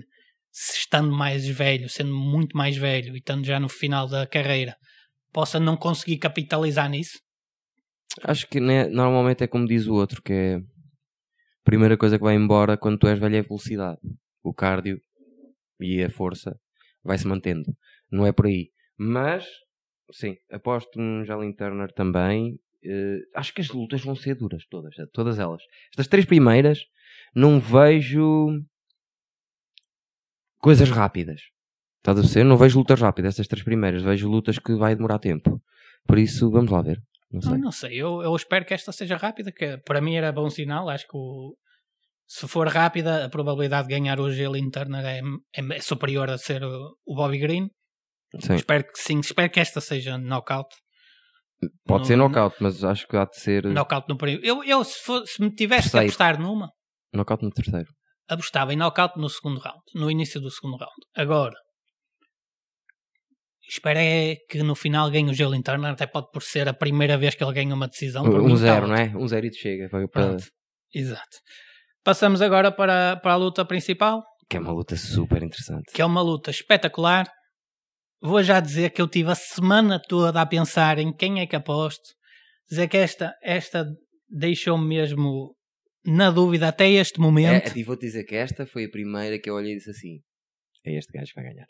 se 0.51 0.79
estando 0.79 1.11
mais 1.11 1.47
velho, 1.47 1.89
sendo 1.89 2.13
muito 2.13 2.57
mais 2.57 2.75
velho 2.77 3.15
e 3.15 3.19
estando 3.19 3.45
já 3.45 3.59
no 3.59 3.69
final 3.69 4.07
da 4.07 4.25
carreira, 4.25 4.75
possa 5.31 5.59
não 5.59 5.77
conseguir 5.77 6.17
capitalizar 6.17 6.89
nisso. 6.89 7.19
Acho 8.23 8.47
que 8.47 8.59
né, 8.59 8.87
normalmente 8.87 9.43
é 9.43 9.47
como 9.47 9.67
diz 9.67 9.87
o 9.87 9.93
outro, 9.93 10.21
que 10.21 10.33
é 10.33 10.55
a 10.55 10.61
primeira 11.63 11.97
coisa 11.97 12.17
que 12.17 12.23
vai 12.23 12.35
embora 12.35 12.77
quando 12.77 12.97
tu 12.97 13.07
és 13.07 13.19
velho 13.19 13.35
é 13.35 13.39
a 13.39 13.43
velocidade. 13.43 13.99
O 14.43 14.53
cardio 14.53 14.99
e 15.79 16.03
a 16.03 16.09
força 16.09 16.59
vai 17.03 17.17
se 17.17 17.27
mantendo. 17.27 17.75
Não 18.11 18.25
é 18.25 18.31
por 18.31 18.47
aí. 18.47 18.71
Mas, 18.97 19.45
sim, 20.11 20.35
aposto 20.51 20.99
no 20.99 21.23
Jalen 21.23 21.53
Turner 21.53 21.91
também. 21.93 22.59
Eh, 22.83 23.19
acho 23.35 23.53
que 23.53 23.61
as 23.61 23.69
lutas 23.69 24.01
vão 24.01 24.15
ser 24.15 24.35
duras, 24.35 24.65
todas, 24.69 24.95
todas 25.13 25.37
elas. 25.37 25.61
Estas 25.91 26.07
três 26.07 26.25
primeiras, 26.25 26.85
não 27.35 27.59
vejo 27.59 28.47
coisas 30.59 30.89
rápidas. 30.89 31.41
Estás 31.97 32.17
a 32.17 32.21
perceber? 32.21 32.43
Não 32.45 32.57
vejo 32.57 32.77
lutas 32.79 32.99
rápidas, 32.99 33.33
estas 33.33 33.47
três 33.47 33.63
primeiras. 33.63 34.01
Vejo 34.01 34.29
lutas 34.29 34.57
que 34.59 34.73
vai 34.75 34.95
demorar 34.95 35.19
tempo. 35.19 35.61
Por 36.07 36.17
isso, 36.17 36.49
vamos 36.49 36.71
lá 36.71 36.81
ver. 36.81 37.01
Não 37.31 37.41
sei. 37.41 37.51
Não, 37.51 37.57
não 37.59 37.71
sei, 37.71 37.93
eu, 38.01 38.21
eu 38.23 38.35
espero 38.35 38.65
que 38.65 38.73
esta 38.73 38.91
seja 38.91 39.15
rápida, 39.17 39.51
que 39.51 39.77
para 39.79 40.01
mim 40.01 40.15
era 40.15 40.31
bom 40.31 40.49
sinal. 40.49 40.89
Acho 40.89 41.05
que 41.07 41.15
o- 41.17 41.55
se 42.27 42.47
for 42.47 42.67
rápida, 42.67 43.25
a 43.25 43.29
probabilidade 43.29 43.87
de 43.87 43.93
ganhar 43.95 44.19
o 44.19 44.31
Jalen 44.31 44.69
Turner 44.69 45.05
é, 45.05 45.19
é- 45.55 45.75
é 45.77 45.81
superior 45.81 46.29
a 46.29 46.37
ser 46.37 46.63
o, 46.63 46.95
o 47.05 47.15
Bobby 47.15 47.37
Green. 47.39 47.69
Sim. 48.39 48.55
Espero 48.55 48.83
que 48.83 48.97
sim, 48.99 49.19
espero 49.19 49.49
que 49.51 49.59
esta 49.59 49.81
seja 49.81 50.17
knockout. 50.17 50.69
Pode 51.85 52.01
No- 52.01 52.05
ser 52.05 52.15
knockout, 52.15 52.55
mas 52.61 52.83
acho 52.83 53.05
que 53.07 53.17
há 53.17 53.25
de 53.25 53.35
ser 53.37 53.65
Knockout 53.65 54.07
no 54.07 54.17
primeiro. 54.17 54.45
Eu, 54.45 54.63
eu 54.63 54.83
se, 54.83 55.03
for- 55.03 55.25
se 55.27 55.41
me 55.41 55.49
tivesse 55.53 55.87
que 55.89 55.91
Terceiro. 55.91 56.05
apostar 56.07 56.39
numa, 56.39 56.71
knockout 57.13 57.43
no 57.43 57.51
terceiro. 57.51 57.89
Apostava 58.29 58.73
em 58.73 58.77
knockout 58.77 59.17
no 59.19 59.29
segundo 59.29 59.59
round, 59.59 59.81
no 59.95 60.09
início 60.09 60.39
do 60.39 60.49
segundo 60.51 60.77
round. 60.77 60.93
Agora, 61.15 61.55
espero 63.67 63.99
é 63.99 64.35
que 64.49 64.61
no 64.63 64.75
final 64.75 65.09
ganhe 65.11 65.29
o 65.29 65.33
Jalen 65.33 65.61
Turner, 65.61 65.91
até 65.91 66.07
pode 66.07 66.27
por 66.31 66.41
ser 66.43 66.67
a 66.67 66.73
primeira 66.73 67.17
vez 67.17 67.35
que 67.35 67.43
ele 67.43 67.53
ganha 67.53 67.73
uma 67.73 67.87
decisão. 67.87 68.23
Um, 68.25 68.51
um 68.51 68.55
zero, 68.55 68.87
não 68.87 68.95
é? 68.95 69.11
Um 69.15 69.27
zero 69.27 69.45
e 69.45 69.51
te 69.51 69.57
chega. 69.57 69.89
Para- 69.89 70.07
Pronto. 70.07 70.43
Exato. 70.93 71.37
Passamos 72.03 72.41
agora 72.41 72.71
para, 72.71 73.17
para 73.17 73.33
a 73.33 73.35
luta 73.35 73.63
principal, 73.65 74.23
Que 74.49 74.57
é 74.57 74.59
uma 74.59 74.71
luta 74.71 74.95
super 74.95 75.43
interessante. 75.43 75.91
que 75.93 76.01
é 76.01 76.05
uma 76.05 76.21
luta 76.21 76.49
espetacular. 76.49 77.29
Vou 78.21 78.41
já 78.43 78.59
dizer 78.59 78.89
que 78.91 79.01
eu 79.01 79.07
tive 79.07 79.31
a 79.31 79.35
semana 79.35 79.99
toda 79.99 80.41
a 80.41 80.45
pensar 80.45 80.97
em 80.97 81.13
quem 81.13 81.39
é 81.39 81.45
que 81.47 81.55
aposto. 81.55 82.09
Dizer 82.69 82.87
que 82.87 82.97
esta, 82.97 83.33
esta 83.41 83.85
deixou-me 84.29 84.85
mesmo 84.87 85.55
na 86.09 86.31
dúvida 86.31 86.67
até 86.67 86.89
este 86.89 87.19
momento. 87.19 87.75
É, 87.75 87.79
e 87.79 87.83
vou-te 87.83 88.01
dizer 88.01 88.23
que 88.23 88.35
esta 88.35 88.65
foi 88.65 88.85
a 88.85 88.89
primeira 88.89 89.39
que 89.39 89.49
eu 89.49 89.55
olhei 89.55 89.73
e 89.73 89.77
disse 89.77 89.91
assim: 89.91 90.21
é 90.85 90.97
este 90.97 91.11
gajo 91.11 91.27
que 91.33 91.41
vai 91.41 91.51
ganhar. 91.51 91.67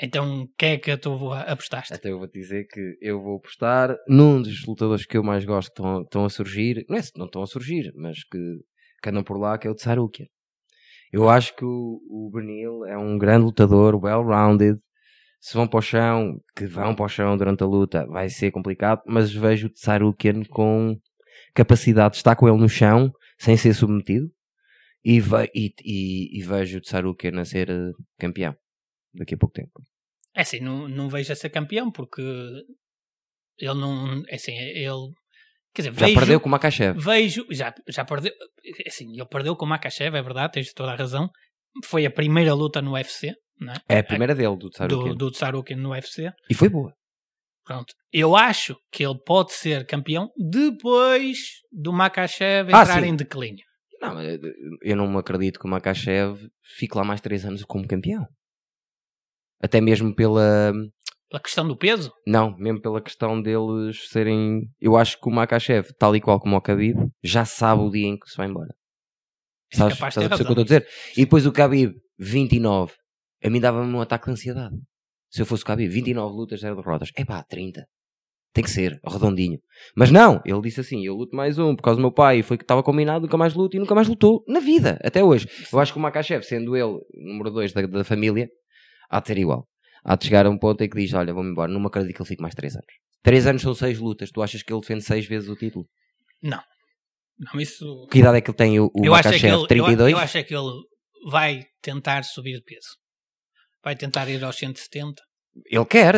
Então, 0.00 0.48
quem 0.58 0.72
é 0.72 0.78
que 0.78 0.96
tu 0.96 1.32
apostaste? 1.32 1.94
Até 1.94 2.10
eu 2.10 2.18
vou-te 2.18 2.38
dizer 2.38 2.66
que 2.66 2.96
eu 3.00 3.22
vou 3.22 3.36
apostar 3.36 3.96
num 4.08 4.42
dos 4.42 4.66
lutadores 4.66 5.06
que 5.06 5.16
eu 5.16 5.22
mais 5.22 5.44
gosto 5.44 5.68
que 5.68 5.80
estão, 5.80 5.98
que 6.00 6.06
estão 6.06 6.24
a 6.24 6.30
surgir. 6.30 6.84
Não 6.88 6.96
é 6.96 7.02
se 7.02 7.12
não 7.16 7.26
estão 7.26 7.42
a 7.42 7.46
surgir, 7.46 7.92
mas 7.94 8.24
que, 8.24 8.38
que 9.00 9.10
andam 9.10 9.22
por 9.22 9.38
lá, 9.38 9.56
que 9.56 9.68
é 9.68 9.70
o 9.70 9.74
Tsarukian. 9.74 10.26
Eu 11.12 11.28
acho 11.28 11.54
que 11.54 11.64
o, 11.64 12.00
o 12.10 12.30
Benil 12.32 12.84
é 12.86 12.96
um 12.96 13.16
grande 13.16 13.44
lutador, 13.44 13.94
well-rounded. 14.02 14.78
Se 15.40 15.54
vão 15.54 15.68
para 15.68 15.78
o 15.78 15.82
chão, 15.82 16.40
que 16.56 16.66
vão 16.66 16.94
para 16.94 17.04
o 17.04 17.08
chão 17.08 17.36
durante 17.36 17.62
a 17.62 17.66
luta, 17.66 18.06
vai 18.06 18.28
ser 18.28 18.50
complicado, 18.50 19.02
mas 19.06 19.32
vejo 19.32 19.66
o 19.66 19.70
Tsarukian 19.70 20.42
com 20.44 20.96
capacidade 21.54 22.12
de 22.12 22.16
estar 22.16 22.34
com 22.34 22.48
ele 22.48 22.58
no 22.58 22.68
chão, 22.68 23.12
sem 23.42 23.56
ser 23.56 23.74
submetido, 23.74 24.28
e, 25.04 25.20
ve- 25.20 25.50
e, 25.54 25.74
e- 25.82 26.38
e 26.38 26.42
vejo 26.42 26.78
o 26.78 26.80
a 27.40 27.44
ser 27.44 27.68
eh, 27.70 27.90
campeão 28.18 28.54
daqui 29.14 29.34
a 29.34 29.38
pouco 29.38 29.52
tempo. 29.54 29.82
É 30.34 30.42
assim, 30.42 30.60
não, 30.60 30.88
não 30.88 31.08
vejo 31.08 31.32
a 31.32 31.36
ser 31.36 31.50
campeão 31.50 31.90
porque 31.90 32.22
ele 32.22 33.74
não. 33.74 34.22
É 34.28 34.34
assim, 34.36 34.52
ele. 34.56 35.12
Quer 35.74 35.82
dizer, 35.82 35.94
Já 35.98 36.06
vejo, 36.06 36.18
perdeu 36.18 36.40
com 36.40 36.48
o 36.48 36.50
Makachev. 36.52 36.98
Vejo, 37.00 37.46
já, 37.50 37.74
já 37.88 38.04
perdeu. 38.04 38.32
é 38.32 38.88
Assim, 38.88 39.10
ele 39.12 39.26
perdeu 39.26 39.56
com 39.56 39.64
o 39.64 39.68
Makachev, 39.68 40.14
é 40.16 40.22
verdade, 40.22 40.52
tens 40.52 40.72
toda 40.72 40.92
a 40.92 40.96
razão. 40.96 41.28
Foi 41.84 42.04
a 42.06 42.10
primeira 42.10 42.52
luta 42.54 42.82
no 42.82 42.92
UFC, 42.92 43.34
não 43.58 43.72
é? 43.72 43.76
É 43.88 43.98
a 44.00 44.04
primeira 44.04 44.34
dele, 44.34 44.56
do 44.56 44.68
Tsarukian. 44.68 45.08
do, 45.10 45.14
do 45.16 45.30
Tsarukin 45.30 45.74
no 45.76 45.90
UFC. 45.90 46.30
E 46.50 46.54
foi 46.54 46.68
boa. 46.68 46.94
Pronto. 47.64 47.94
Eu 48.12 48.36
acho 48.36 48.76
que 48.90 49.04
ele 49.04 49.18
pode 49.24 49.52
ser 49.52 49.86
campeão 49.86 50.30
depois 50.36 51.38
do 51.70 51.92
Makachev 51.92 52.70
Ah, 52.72 52.82
entrar 52.82 53.02
sim. 53.02 53.08
em 53.08 53.16
declínio. 53.16 53.64
Não, 54.00 54.14
mas 54.14 54.38
eu 54.82 54.96
não 54.96 55.08
me 55.08 55.18
acredito 55.18 55.60
que 55.60 55.66
o 55.66 55.70
Makachev 55.70 56.48
fique 56.76 56.96
lá 56.96 57.04
mais 57.04 57.20
3 57.20 57.44
anos 57.44 57.64
como 57.64 57.86
campeão. 57.86 58.26
Até 59.62 59.80
mesmo 59.80 60.14
pela. 60.14 60.72
Pela 61.30 61.40
questão 61.40 61.66
do 61.66 61.78
peso. 61.78 62.12
Não, 62.26 62.54
mesmo 62.58 62.82
pela 62.82 63.00
questão 63.00 63.40
deles 63.40 64.08
serem. 64.08 64.62
Eu 64.80 64.96
acho 64.96 65.20
que 65.20 65.28
o 65.28 65.32
Makachev, 65.32 65.88
tal 65.98 66.16
e 66.16 66.20
qual 66.20 66.40
como 66.40 66.56
o 66.56 66.60
Khabib, 66.60 66.98
já 67.22 67.44
sabe 67.44 67.80
o 67.82 67.90
dia 67.90 68.08
em 68.08 68.18
que 68.18 68.28
se 68.28 68.36
vai 68.36 68.48
embora. 68.48 68.74
É 69.72 69.76
Sabes, 69.76 69.94
estás 69.94 70.16
a 70.18 70.28
perceber 70.28 70.34
o 70.34 70.54
que 70.54 70.60
eu 70.60 70.62
estou 70.62 70.78
a 70.78 70.80
dizer? 70.80 70.88
E 71.16 71.24
depois 71.24 71.46
o 71.46 71.52
Khabib, 71.52 71.94
29. 72.18 72.92
A 73.44 73.48
mim 73.48 73.60
dava-me 73.60 73.94
um 73.94 74.00
ataque 74.00 74.26
de 74.26 74.32
ansiedade. 74.32 74.74
Se 75.32 75.40
eu 75.40 75.46
fosse 75.46 75.64
o 75.64 75.66
Khabib, 75.66 75.88
29 75.88 76.36
lutas, 76.36 76.60
0 76.60 76.76
derrotas. 76.76 77.10
É 77.16 77.24
pá, 77.24 77.42
30. 77.42 77.86
Tem 78.52 78.62
que 78.62 78.70
ser, 78.70 79.00
redondinho. 79.02 79.58
Mas 79.96 80.10
não, 80.10 80.42
ele 80.44 80.60
disse 80.60 80.80
assim: 80.80 81.02
eu 81.06 81.14
luto 81.14 81.34
mais 81.34 81.58
um 81.58 81.74
por 81.74 81.82
causa 81.82 81.96
do 81.96 82.02
meu 82.02 82.12
pai, 82.12 82.42
foi 82.42 82.58
que 82.58 82.64
estava 82.64 82.82
combinado, 82.82 83.22
nunca 83.22 83.38
mais 83.38 83.54
luto 83.54 83.74
e 83.74 83.80
nunca 83.80 83.94
mais 83.94 84.06
lutou 84.06 84.44
na 84.46 84.60
vida, 84.60 85.00
até 85.02 85.24
hoje. 85.24 85.48
Eu 85.72 85.80
acho 85.80 85.90
que 85.90 85.98
o 85.98 86.02
Makachev, 86.02 86.44
sendo 86.44 86.76
ele 86.76 87.00
número 87.14 87.50
2 87.50 87.72
da, 87.72 87.80
da 87.86 88.04
família, 88.04 88.46
há 89.08 89.20
de 89.20 89.28
ser 89.28 89.38
igual. 89.38 89.66
Há 90.04 90.16
de 90.16 90.26
chegar 90.26 90.44
a 90.44 90.50
um 90.50 90.58
ponto 90.58 90.84
em 90.84 90.88
que 90.90 90.98
diz: 90.98 91.14
Olha, 91.14 91.32
vou-me 91.32 91.50
embora, 91.50 91.72
não 91.72 91.80
me 91.80 91.86
acredito 91.86 92.14
que 92.14 92.20
ele 92.20 92.28
fique 92.28 92.42
mais 92.42 92.54
3 92.54 92.74
anos. 92.74 92.94
3 93.22 93.46
anos 93.46 93.62
são 93.62 93.74
6 93.74 93.98
lutas, 94.00 94.30
tu 94.30 94.42
achas 94.42 94.62
que 94.62 94.70
ele 94.70 94.80
defende 94.82 95.02
6 95.02 95.26
vezes 95.26 95.48
o 95.48 95.56
título? 95.56 95.88
Não, 97.38 97.58
isso. 97.58 98.06
Que 98.10 98.18
idade 98.18 98.36
é 98.36 98.40
que 98.42 98.50
ele 98.50 98.56
tem 98.56 98.78
o, 98.78 98.90
o 98.94 99.04
eu, 99.04 99.14
acho 99.14 99.28
é 99.28 99.38
que 99.38 99.46
Makachev? 99.46 99.54
ele, 99.54 99.62
eu, 99.62 99.66
32? 99.66 100.12
eu 100.12 100.18
acho 100.18 100.38
é 100.38 100.42
que 100.42 100.54
ele 100.54 100.82
vai 101.30 101.64
tentar 101.80 102.22
subir 102.22 102.58
de 102.58 102.62
peso. 102.64 103.01
Vai 103.84 103.96
tentar 103.96 104.28
ir 104.28 104.42
aos 104.44 104.56
170. 104.56 105.22
Ele 105.70 105.84
quer, 105.84 106.14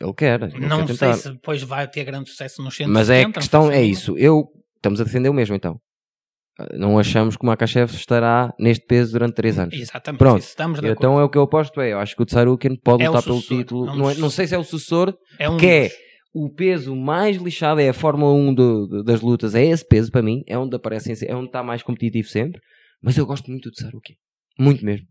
ele 0.00 0.14
quer. 0.16 0.42
ele 0.42 0.66
Não 0.66 0.80
quer 0.86 0.94
sei 0.94 1.08
tentar. 1.08 1.14
se 1.16 1.30
depois 1.32 1.62
vai 1.62 1.88
ter 1.88 2.04
grande 2.04 2.28
sucesso 2.30 2.62
nos 2.62 2.74
170. 2.76 2.92
Mas 2.92 3.10
é 3.10 3.22
a 3.22 3.32
questão, 3.32 3.70
é 3.70 3.82
isso. 3.82 4.16
Eu, 4.18 4.44
estamos 4.76 5.00
a 5.00 5.04
defender 5.04 5.28
o 5.28 5.34
mesmo 5.34 5.54
então. 5.54 5.78
Não 6.72 6.98
achamos 7.00 7.36
que 7.36 7.42
o 7.42 7.46
Makachev 7.46 7.92
estará 7.92 8.52
neste 8.60 8.86
peso 8.86 9.12
durante 9.12 9.34
3 9.34 9.58
anos. 9.58 9.74
Exatamente. 9.74 10.18
Pronto. 10.20 10.40
estamos 10.42 10.80
de 10.80 10.86
Então 10.86 11.10
acordo. 11.12 11.20
é 11.22 11.24
o 11.24 11.28
que 11.30 11.38
eu 11.38 11.42
aposto 11.42 11.80
é, 11.80 11.92
eu 11.92 11.98
acho 11.98 12.14
que 12.14 12.22
o 12.22 12.26
Tsarukin 12.26 12.76
pode 12.76 13.02
É 13.02 13.08
lutar 13.08 13.24
pelo 13.24 13.42
título. 13.42 13.88
é 13.88 13.92
um 13.92 13.96
não, 13.96 14.10
é- 14.10 14.14
não 14.14 14.30
sei 14.30 14.46
se 14.46 14.54
é 14.54 14.58
o 14.58 14.62
sucessor, 14.62 15.16
É 15.36 15.48
um 15.50 15.56
que 15.56 15.66
é 15.66 15.90
o 16.32 16.48
peso 16.48 16.94
mais 16.94 17.38
lixado, 17.38 17.80
é 17.80 17.88
a 17.88 17.92
Fórmula 17.94 18.32
1 18.34 18.54
do- 18.54 18.86
do- 18.86 19.02
das 19.02 19.20
lutas, 19.20 19.56
é 19.56 19.64
esse 19.64 19.84
peso 19.86 20.12
para 20.12 20.22
mim, 20.22 20.42
é 20.46 20.56
onde 20.56 20.76
aparecem, 20.76 21.14
é 21.26 21.34
onde 21.34 21.46
está 21.46 21.60
mais 21.62 21.82
competitivo 21.82 22.28
sempre. 22.28 22.60
Mas 23.02 23.16
eu 23.18 23.26
gosto 23.26 23.50
muito 23.50 23.68
do 23.68 23.72
Tsarukin. 23.72 24.14
Muito 24.58 24.84
mesmo. 24.84 25.06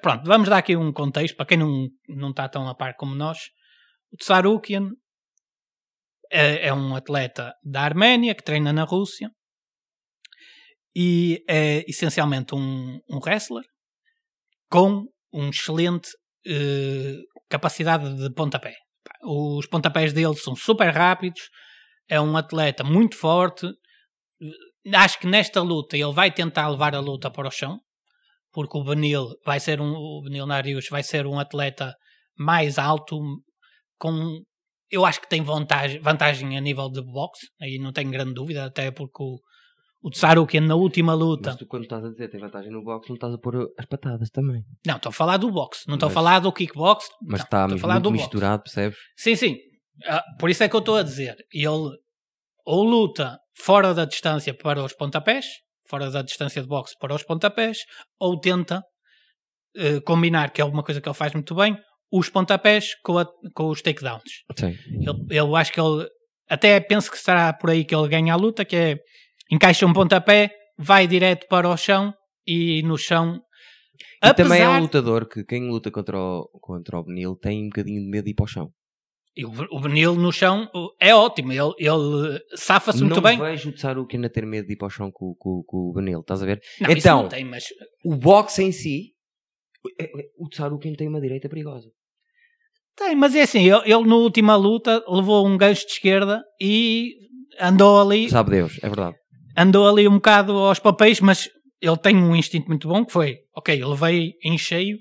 Pronto, 0.00 0.24
vamos 0.24 0.48
dar 0.48 0.58
aqui 0.58 0.76
um 0.76 0.92
contexto 0.92 1.36
para 1.36 1.46
quem 1.46 1.58
não, 1.58 1.88
não 2.08 2.30
está 2.30 2.48
tão 2.48 2.68
a 2.68 2.74
par 2.74 2.94
como 2.96 3.14
nós. 3.14 3.38
O 4.12 4.16
Tsarukian 4.16 4.90
é, 6.30 6.68
é 6.68 6.74
um 6.74 6.94
atleta 6.94 7.54
da 7.62 7.82
Arménia 7.82 8.34
que 8.34 8.44
treina 8.44 8.72
na 8.72 8.84
Rússia 8.84 9.30
e 10.94 11.44
é 11.48 11.84
essencialmente 11.88 12.54
um, 12.54 12.98
um 13.08 13.18
wrestler 13.18 13.64
com 14.70 15.06
um 15.32 15.50
excelente 15.50 16.10
eh, 16.46 17.16
capacidade 17.48 18.14
de 18.14 18.32
pontapé. 18.34 18.74
Os 19.22 19.66
pontapés 19.66 20.12
dele 20.12 20.36
são 20.36 20.54
super 20.54 20.90
rápidos, 20.90 21.48
é 22.08 22.20
um 22.20 22.36
atleta 22.36 22.84
muito 22.84 23.16
forte. 23.16 23.66
Acho 24.94 25.18
que 25.20 25.26
nesta 25.26 25.60
luta 25.60 25.96
ele 25.96 26.12
vai 26.12 26.30
tentar 26.30 26.68
levar 26.68 26.94
a 26.94 27.00
luta 27.00 27.30
para 27.30 27.48
o 27.48 27.50
chão, 27.50 27.78
porque 28.58 28.76
o 28.76 28.82
Benil 28.82 29.36
vai 29.46 29.60
ser 29.60 29.80
um 29.80 29.92
o 29.94 30.20
Benil 30.20 30.44
Narius 30.44 30.88
vai 30.90 31.04
ser 31.04 31.28
um 31.28 31.38
atleta 31.38 31.94
mais 32.36 32.76
alto 32.76 33.16
com 33.96 34.42
eu 34.90 35.06
acho 35.06 35.20
que 35.20 35.28
tem 35.28 35.42
vantagem, 35.44 36.00
vantagem 36.00 36.58
a 36.58 36.60
nível 36.60 36.90
de 36.90 37.00
boxe, 37.00 37.46
aí 37.60 37.78
não 37.78 37.92
tenho 37.92 38.10
grande 38.10 38.34
dúvida, 38.34 38.64
até 38.64 38.90
porque 38.90 39.22
o, 39.22 39.38
o 40.02 40.10
Tsarukian 40.10 40.62
na 40.62 40.74
última 40.74 41.14
luta. 41.14 41.50
Mas 41.50 41.58
tu 41.58 41.68
quando 41.68 41.84
estás 41.84 42.04
a 42.04 42.08
dizer 42.08 42.30
tem 42.30 42.40
vantagem 42.40 42.72
no 42.72 42.82
boxe, 42.82 43.08
não 43.08 43.14
estás 43.14 43.32
a 43.32 43.38
pôr 43.38 43.72
as 43.78 43.86
patadas 43.86 44.28
também. 44.30 44.64
Não, 44.84 44.96
estou 44.96 45.10
a 45.10 45.12
falar 45.12 45.36
do 45.36 45.52
boxe, 45.52 45.86
não 45.86 45.94
estou 45.94 46.08
a 46.08 46.10
falar 46.10 46.40
do 46.40 46.52
kickbox. 46.52 47.06
Mas 47.22 47.42
está 47.42 47.68
muito 47.68 47.86
boxe. 47.86 48.10
misturado, 48.10 48.64
percebes? 48.64 48.98
Sim, 49.16 49.36
sim. 49.36 49.56
Ah, 50.04 50.24
por 50.40 50.50
isso 50.50 50.64
é 50.64 50.68
que 50.68 50.74
eu 50.74 50.80
estou 50.80 50.96
a 50.96 51.04
dizer. 51.04 51.36
Ele 51.52 51.96
ou 52.66 52.82
luta 52.82 53.38
fora 53.56 53.94
da 53.94 54.04
distância 54.04 54.52
para 54.52 54.82
os 54.82 54.94
pontapés, 54.94 55.46
fora 55.88 56.10
da 56.10 56.22
distância 56.22 56.60
de 56.62 56.68
boxe 56.68 56.94
para 57.00 57.14
os 57.14 57.22
pontapés, 57.22 57.78
ou 58.20 58.38
tenta 58.38 58.82
eh, 59.76 60.00
combinar, 60.00 60.50
que 60.52 60.60
é 60.60 60.64
alguma 60.64 60.82
coisa 60.82 61.00
que 61.00 61.08
ele 61.08 61.14
faz 61.16 61.32
muito 61.32 61.54
bem, 61.54 61.76
os 62.10 62.28
pontapés 62.30 62.94
com, 63.02 63.18
a- 63.18 63.28
com 63.54 63.68
os 63.68 63.82
takedowns. 63.82 64.42
Sim. 64.56 64.76
Ele, 64.88 65.26
eu 65.38 65.54
acho 65.56 65.72
que 65.72 65.80
ele 65.80 66.06
até 66.48 66.80
penso 66.80 67.10
que 67.10 67.18
será 67.18 67.52
por 67.52 67.70
aí 67.70 67.84
que 67.84 67.94
ele 67.94 68.08
ganha 68.08 68.32
a 68.32 68.36
luta, 68.36 68.64
que 68.64 68.74
é 68.76 68.96
encaixa 69.50 69.86
um 69.86 69.92
pontapé, 69.92 70.50
vai 70.78 71.06
direto 71.06 71.46
para 71.48 71.68
o 71.68 71.76
chão 71.76 72.12
e 72.46 72.82
no 72.82 72.96
chão. 72.96 73.40
E 74.24 74.32
também 74.34 74.60
é 74.62 74.64
um 74.66 74.70
apesar- 74.72 74.80
lutador 74.80 75.28
que 75.28 75.44
quem 75.44 75.68
luta 75.68 75.90
contra 75.90 76.18
o, 76.18 76.48
contra 76.60 76.98
o 76.98 77.04
Benil 77.04 77.36
tem 77.36 77.64
um 77.64 77.68
bocadinho 77.68 78.02
de 78.02 78.08
medo 78.08 78.24
de 78.24 78.30
ir 78.30 78.34
para 78.34 78.44
o 78.44 78.48
chão. 78.48 78.70
E 79.40 79.44
o, 79.44 79.80
Benil 79.80 80.16
no 80.16 80.32
chão 80.32 80.68
é 80.98 81.14
ótimo, 81.14 81.52
ele, 81.52 81.72
ele 81.78 82.40
safa-se 82.56 82.98
muito 83.04 83.14
não 83.14 83.22
bem. 83.22 83.38
vejo 83.38 83.68
o 83.70 83.72
Tsarukin 83.72 84.24
a 84.24 84.28
ter 84.28 84.44
medo 84.44 84.66
de 84.66 84.72
ir 84.72 84.76
para 84.76 84.86
o 84.88 84.90
chão 84.90 85.12
com, 85.12 85.32
com, 85.38 85.62
com 85.64 85.76
o 85.90 85.92
Benil, 85.92 86.20
estás 86.20 86.42
a 86.42 86.46
ver? 86.46 86.60
Não, 86.80 86.90
Então- 86.90 87.22
não 87.22 87.28
tem, 87.28 87.44
mas 87.44 87.64
O 88.04 88.16
boxe 88.16 88.64
em 88.64 88.72
si, 88.72 89.12
é- 90.00 90.04
é- 90.06 90.24
o 90.36 90.48
Tsarukin 90.48 90.94
tem 90.94 91.06
uma 91.06 91.20
direita 91.20 91.48
perigosa. 91.48 91.88
tem, 92.96 93.14
mas 93.14 93.32
é 93.36 93.42
assim, 93.42 93.60
ele, 93.70 93.80
ele 93.84 94.04
na 94.08 94.16
última 94.16 94.56
luta 94.56 95.04
levou 95.08 95.46
um 95.46 95.56
gancho 95.56 95.86
de 95.86 95.92
esquerda 95.92 96.42
e 96.60 97.14
andou 97.60 98.00
ali, 98.00 98.28
Sabe 98.28 98.50
Deus, 98.50 98.76
é 98.82 98.88
verdade. 98.88 99.14
andou 99.56 99.86
ali 99.88 100.08
um 100.08 100.14
bocado 100.14 100.50
aos 100.52 100.80
papéis, 100.80 101.20
mas 101.20 101.48
ele 101.80 101.96
tem 101.96 102.16
um 102.16 102.34
instinto 102.34 102.66
muito 102.66 102.88
bom 102.88 103.04
que 103.04 103.12
foi, 103.12 103.36
ok, 103.56 103.72
ele 103.80 103.94
veio 103.94 104.32
em 104.42 104.58
cheio, 104.58 104.98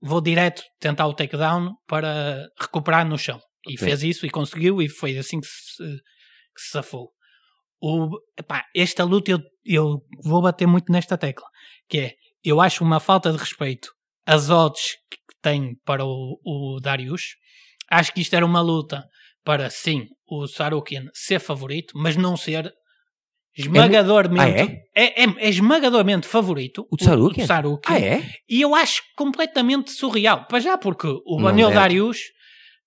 vou 0.00 0.20
direto 0.20 0.62
tentar 0.80 1.06
o 1.06 1.14
takedown 1.14 1.74
para 1.86 2.48
recuperar 2.60 3.06
no 3.06 3.18
chão. 3.18 3.40
E 3.66 3.74
Ok. 3.74 3.86
fez 3.86 4.02
isso 4.02 4.26
e 4.26 4.30
conseguiu 4.30 4.80
e 4.80 4.88
foi 4.88 5.16
assim 5.18 5.40
que 5.40 5.46
se, 5.46 5.84
que 5.84 6.60
se 6.60 6.70
safou. 6.70 7.10
O, 7.80 8.08
epá, 8.36 8.64
esta 8.74 9.04
luta 9.04 9.30
eu, 9.30 9.40
eu 9.64 10.02
vou 10.24 10.42
bater 10.42 10.66
muito 10.66 10.90
nesta 10.90 11.16
tecla, 11.16 11.46
que 11.88 11.98
é, 11.98 12.14
eu 12.42 12.60
acho 12.60 12.82
uma 12.82 12.98
falta 12.98 13.30
de 13.30 13.38
respeito 13.38 13.88
as 14.26 14.50
odds 14.50 14.96
que 15.10 15.18
tem 15.40 15.74
para 15.86 16.04
o, 16.04 16.38
o 16.44 16.80
Darius. 16.80 17.36
Acho 17.90 18.12
que 18.12 18.20
isto 18.20 18.34
era 18.36 18.44
uma 18.44 18.60
luta 18.60 19.02
para, 19.42 19.70
sim, 19.70 20.06
o 20.26 20.46
Sarukian 20.46 21.06
ser 21.14 21.40
favorito, 21.40 21.94
mas 21.96 22.14
não 22.14 22.36
ser 22.36 22.70
esmagadormente. 23.58 24.84
é? 24.94 25.22
É, 25.22 25.24
é 25.24 25.48
esmagadormente 25.48 26.26
favorito. 26.26 26.86
O 26.90 26.96
Tsarukian? 26.96 27.44
O. 27.44 27.92
Ah, 27.92 27.98
é? 28.00 28.22
E 28.48 28.60
eu 28.60 28.74
acho 28.74 29.02
completamente 29.16 29.90
surreal. 29.90 30.44
Para 30.46 30.60
já, 30.60 30.76
porque 30.78 31.06
o 31.08 31.38
deve. 31.68 31.74
Darius, 31.80 32.18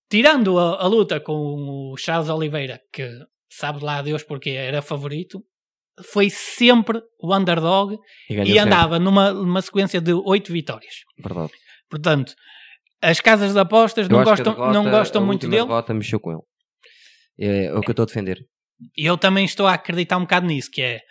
tirando 0.09 0.57
a, 0.57 0.81
a 0.83 0.87
luta 0.87 1.19
com 1.19 1.33
o 1.33 1.95
Charles 1.97 2.29
Oliveira, 2.29 2.79
que 2.91 3.07
sabe 3.49 3.83
lá 3.83 3.97
a 3.97 4.01
Deus 4.01 4.23
porque 4.23 4.49
era 4.51 4.81
favorito, 4.81 5.43
foi 6.11 6.29
sempre 6.29 7.01
o 7.19 7.35
underdog 7.35 7.97
e 8.29 8.33
sempre. 8.35 8.59
andava 8.59 8.97
numa, 8.99 9.31
numa 9.33 9.61
sequência 9.61 9.99
de 10.01 10.13
oito 10.13 10.51
vitórias. 10.51 10.95
Verdade. 11.17 11.51
Portanto, 11.89 12.33
as 13.01 13.19
casas 13.19 13.53
de 13.53 13.59
apostas 13.59 14.07
Eu 14.09 14.15
não 14.17 14.23
gostam, 14.23 14.53
derrota- 14.53 14.73
não 14.73 14.89
gostam 14.89 15.21
a 15.21 15.25
muito 15.25 15.47
dele. 15.47 15.63
derrota 15.63 15.93
mexeu 15.93 16.19
com 16.19 16.31
ele. 16.31 16.41
É, 17.39 17.65
é 17.65 17.73
o 17.73 17.81
que 17.81 17.89
eu 17.89 17.93
estou 17.93 18.03
a 18.03 18.05
defender. 18.05 18.37
E 18.97 19.05
eu 19.05 19.17
também 19.17 19.45
estou 19.45 19.67
a 19.67 19.73
acreditar 19.73 20.17
um 20.17 20.21
bocado 20.21 20.47
nisso, 20.47 20.69
que 20.71 20.81
é 20.81 21.01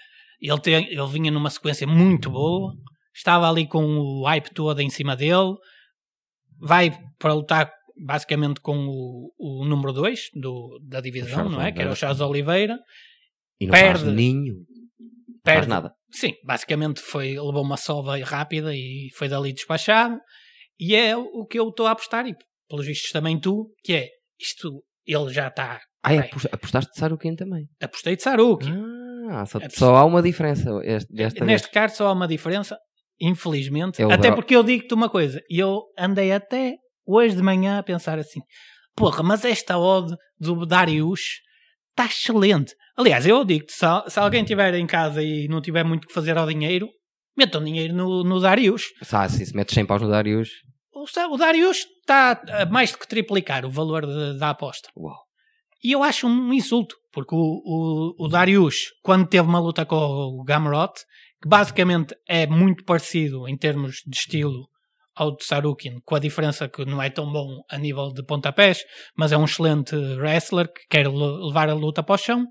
ele, 0.41 0.61
tem, 0.61 0.87
ele 0.91 1.07
vinha 1.07 1.31
numa 1.31 1.51
sequência 1.51 1.87
muito 1.87 2.31
boa, 2.31 2.75
estava 3.15 3.49
ali 3.49 3.67
com 3.67 3.85
o 3.85 4.25
hype 4.25 4.51
todo 4.55 4.81
em 4.81 4.91
cima 4.91 5.15
dele, 5.15 5.55
vai 6.59 6.91
para 7.19 7.35
lutar 7.35 7.73
basicamente 8.03 8.61
com 8.61 8.87
o, 8.87 9.33
o 9.39 9.65
número 9.65 9.93
2 9.93 10.31
da 10.83 11.01
divisão, 11.01 11.49
não 11.49 11.61
é? 11.61 11.71
Que 11.71 11.83
era 11.83 11.93
o 11.93 11.97
Charles 11.97 12.21
Oliveira. 12.21 12.79
E 13.61 13.67
não 13.67 13.73
Perde. 13.73 14.05
faz 14.05 14.15
nenhum. 14.15 14.65
Perde. 15.45 15.59
faz 15.61 15.67
nada. 15.67 15.93
Sim, 16.11 16.35
basicamente 16.45 17.01
foi, 17.01 17.31
levou 17.31 17.63
uma 17.63 17.77
sova 17.77 18.17
rápida 18.25 18.75
e 18.75 19.11
foi 19.15 19.29
dali 19.29 19.53
despachado. 19.53 20.19
E 20.79 20.95
é 20.95 21.17
o 21.17 21.45
que 21.45 21.59
eu 21.59 21.69
estou 21.69 21.87
a 21.87 21.91
apostar, 21.91 22.27
e 22.27 22.35
pelos 22.69 22.87
vistos 22.87 23.13
também 23.13 23.39
tu, 23.39 23.71
que 23.85 23.93
é 23.93 24.09
isto, 24.41 24.83
ele 25.07 25.33
já 25.33 25.49
está. 25.49 25.81
Ah, 26.03 26.15
é, 26.15 26.19
apost- 26.21 26.49
apostaste 26.53 26.91
de 26.93 26.99
Saruken 26.99 27.37
também. 27.37 27.67
Apostei 27.83 28.17
de 28.17 28.23
Saruki. 28.23 28.69
Ah, 29.31 29.45
só, 29.47 29.59
É 29.59 29.69
só 29.69 29.97
há 29.97 30.05
uma 30.05 30.23
diferença 30.23 30.69
este, 30.83 31.13
Neste 31.13 31.45
vez. 31.45 31.67
caso 31.67 31.97
só 31.97 32.07
há 32.09 32.13
uma 32.13 32.27
diferença, 32.27 32.77
infelizmente. 33.21 34.03
O 34.03 34.11
até 34.11 34.33
porque 34.33 34.57
eu 34.57 34.63
digo-te 34.63 34.95
uma 34.95 35.09
coisa, 35.09 35.41
eu 35.51 35.83
andei 35.99 36.33
até 36.33 36.77
hoje 37.07 37.37
de 37.37 37.43
manhã 37.43 37.79
a 37.79 37.83
pensar 37.83 38.19
assim: 38.19 38.41
porra, 38.97 39.23
mas 39.23 39.45
esta 39.45 39.79
ode 39.79 40.15
do 40.39 40.65
Darius 40.67 41.21
está 41.91 42.07
excelente. 42.07 42.75
Aliás, 42.97 43.27
eu 43.27 43.45
digo-te: 43.45 43.73
se, 43.73 43.87
se 44.09 44.19
alguém 44.19 44.43
estiver 44.43 44.75
em 44.75 44.87
casa 44.87 45.23
e 45.23 45.47
não 45.49 45.61
tiver 45.61 45.85
muito 45.85 46.07
que 46.09 46.15
fazer 46.15 46.37
ao 46.37 46.47
dinheiro, 46.47 46.89
metam 47.37 47.63
dinheiro 47.63 47.95
no, 47.95 48.25
no 48.25 48.41
Darius. 48.41 48.85
Ah, 49.13 49.29
se 49.29 49.45
se 49.47 49.55
metes 49.55 49.75
100 49.75 49.87
paus 49.87 50.03
no 50.03 50.09
Darius, 50.11 50.49
O, 50.95 51.05
o 51.35 51.37
Darius 51.37 51.87
está 52.01 52.41
a 52.63 52.67
mais 52.67 52.91
do 52.93 52.99
que 52.99 53.07
triplicar 53.07 53.65
o 53.65 53.71
valor 53.71 54.07
de- 54.07 54.39
da 54.39 54.51
aposta. 54.51 54.89
uau. 54.97 55.17
E 55.83 55.93
eu 55.93 56.03
acho 56.03 56.27
um 56.27 56.53
insulto, 56.53 56.95
porque 57.13 57.35
o, 57.35 57.39
o, 57.39 58.27
o 58.27 58.29
Darius, 58.29 58.77
quando 59.03 59.27
teve 59.29 59.49
uma 59.49 59.59
luta 59.61 59.87
com 59.87 59.97
o 59.97 60.45
Gamrot, 60.45 60.93
que 61.43 61.49
basicamente 61.49 62.15
é 62.29 62.47
muito 62.47 62.85
parecido 62.85 63.49
em 63.49 63.57
termos 63.57 64.03
de 64.07 64.17
estilo 64.17 64.69
ao 65.15 65.35
de 65.37 65.45
Sarukin, 65.45 66.01
com 66.05 66.15
a 66.15 66.19
diferença 66.19 66.69
que 66.69 66.85
não 66.85 67.03
é 67.03 67.11
tão 67.11 67.31
bom 67.33 67.63
a 67.71 67.77
nível 67.79 68.13
de 68.13 68.23
pontapés, 68.25 68.79
mas 69.17 69.33
é 69.33 69.37
um 69.39 69.45
excelente 69.45 69.95
wrestler 69.97 70.67
que 70.73 70.83
quer 70.89 71.07
le- 71.09 71.47
levar 71.47 71.69
a 71.69 71.75
luta 71.75 72.03
para 72.03 72.15
o 72.15 72.19
chão. 72.19 72.47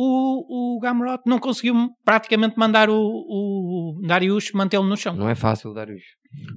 O, 0.00 0.76
o 0.76 0.80
Gamrot 0.80 1.22
não 1.26 1.38
conseguiu 1.40 1.74
praticamente 2.04 2.56
mandar 2.56 2.88
o, 2.88 2.94
o 2.96 4.00
Darius 4.06 4.52
mantê-lo 4.52 4.86
no 4.86 4.96
chão. 4.96 5.16
Não 5.16 5.28
é 5.28 5.34
fácil 5.34 5.74
Darius. 5.74 6.02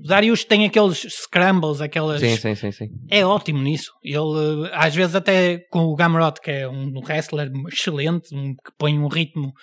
O 0.03 0.07
Darius 0.07 0.43
tem 0.43 0.65
aqueles 0.65 0.97
scrambles, 1.09 1.79
aquelas 1.79 2.19
Sim, 2.19 2.35
sim, 2.35 2.55
sim, 2.55 2.71
sim. 2.71 2.87
é 3.09 3.25
ótimo 3.25 3.59
nisso. 3.61 3.91
Ele, 4.03 4.67
eh, 4.67 4.71
às 4.73 4.93
vezes, 4.93 5.15
até 5.15 5.59
com 5.71 5.85
o 5.85 5.95
Gamrot, 5.95 6.41
que 6.41 6.51
é 6.51 6.67
um 6.67 6.91
wrestler 6.99 7.49
excelente, 7.71 8.35
um- 8.35 8.53
que 8.53 8.71
põe 8.77 8.99
um 8.99 9.07
ritmo 9.07 9.53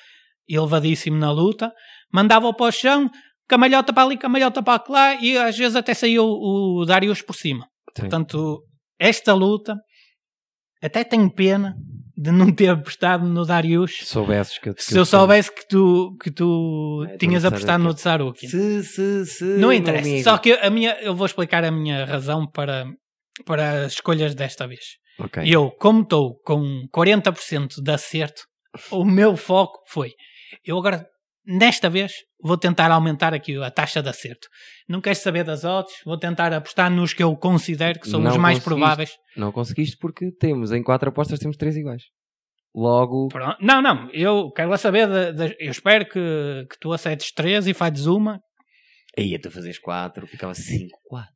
elevadíssimo 0.48 1.16
na 1.18 1.30
luta, 1.30 1.70
mandava-o 2.12 2.54
para 2.54 2.66
o 2.66 2.72
chão, 2.72 3.10
camalhota 3.46 3.92
para 3.92 4.02
ali, 4.04 4.16
camalhota 4.16 4.62
para 4.62 4.82
lá, 4.88 5.14
e 5.22 5.36
às 5.36 5.56
vezes 5.58 5.76
até 5.76 5.92
saiu 5.92 6.24
o 6.24 6.84
Darius 6.86 7.20
por 7.20 7.34
cima. 7.34 7.66
Sim. 7.94 8.02
Portanto, 8.02 8.62
esta 8.98 9.34
luta, 9.34 9.76
até 10.82 11.04
tenho 11.04 11.30
pena 11.30 11.74
de 12.20 12.32
não 12.32 12.52
ter 12.52 12.68
apostado 12.70 13.24
no 13.28 13.44
Darius. 13.46 13.98
Se 13.98 14.06
soubesses 14.06 14.58
que, 14.58 14.74
que 14.74 14.82
Se 14.82 14.98
eu 14.98 15.06
soubesse 15.06 15.54
que 15.54 15.66
tu, 15.68 16.16
que 16.20 16.32
tu 16.32 17.06
É, 17.08 17.16
tinhas 17.16 17.44
apostado 17.44 17.84
no 17.84 17.94
Tsaruki. 17.94 18.48
Se, 18.48 18.82
se, 18.82 19.24
se. 19.26 19.44
Não 19.44 19.72
interessa. 19.72 20.08
amigo. 20.08 20.24
Só 20.24 20.36
que 20.36 20.52
a 20.54 20.68
minha, 20.68 20.98
eu 21.00 21.14
vou 21.14 21.26
explicar 21.26 21.62
a 21.64 21.70
minha 21.70 22.04
razão 22.04 22.44
para, 22.50 22.86
para 23.46 23.84
as 23.84 23.92
escolhas 23.92 24.34
desta 24.34 24.66
vez. 24.66 24.80
Ok. 25.20 25.44
Eu, 25.46 25.70
como 25.70 26.02
estou 26.02 26.40
com 26.44 26.86
40% 26.92 27.80
de 27.82 27.90
acerto, 27.92 28.42
o 28.90 29.04
meu 29.04 29.36
foco 29.36 29.78
foi. 29.88 30.10
Eu 30.64 30.76
agora, 30.76 31.06
nesta 31.48 31.88
vez, 31.88 32.12
vou 32.42 32.56
tentar 32.58 32.90
aumentar 32.90 33.32
aqui 33.32 33.56
a 33.62 33.70
taxa 33.70 34.02
de 34.02 34.08
acerto. 34.08 34.46
Não 34.88 35.00
quero 35.00 35.16
saber 35.16 35.42
das 35.44 35.64
odds, 35.64 35.94
vou 36.04 36.18
tentar 36.18 36.52
apostar 36.52 36.90
nos 36.90 37.12
que 37.14 37.22
eu 37.22 37.34
considero 37.36 37.98
que 37.98 38.08
são 38.08 38.20
Não 38.20 38.30
os 38.30 38.36
mais 38.36 38.58
prováveis. 38.58 39.10
Não 39.36 39.50
conseguiste 39.50 39.96
porque 39.98 40.30
temos, 40.38 40.70
em 40.72 40.82
quatro 40.82 41.08
apostas, 41.08 41.38
temos 41.38 41.56
três 41.56 41.76
iguais. 41.76 42.02
Logo, 42.74 43.28
Pronto. 43.28 43.56
Não, 43.60 43.80
não, 43.80 44.10
eu 44.12 44.50
quero 44.52 44.68
lá 44.70 44.76
saber. 44.76 45.08
da- 45.08 45.32
da- 45.32 45.54
eu 45.58 45.70
espero 45.70 46.04
que, 46.04 46.66
que 46.70 46.78
tu 46.78 46.92
acertes 46.92 47.32
3 47.32 47.66
e 47.66 47.72
fazes 47.74 48.04
uma. 48.06 48.38
aí 49.16 49.36
tu 49.40 49.50
fazes 49.50 49.78
quatro, 49.78 50.26
ficava 50.26 50.54
cinco, 50.54 50.96
quatro. 51.04 51.32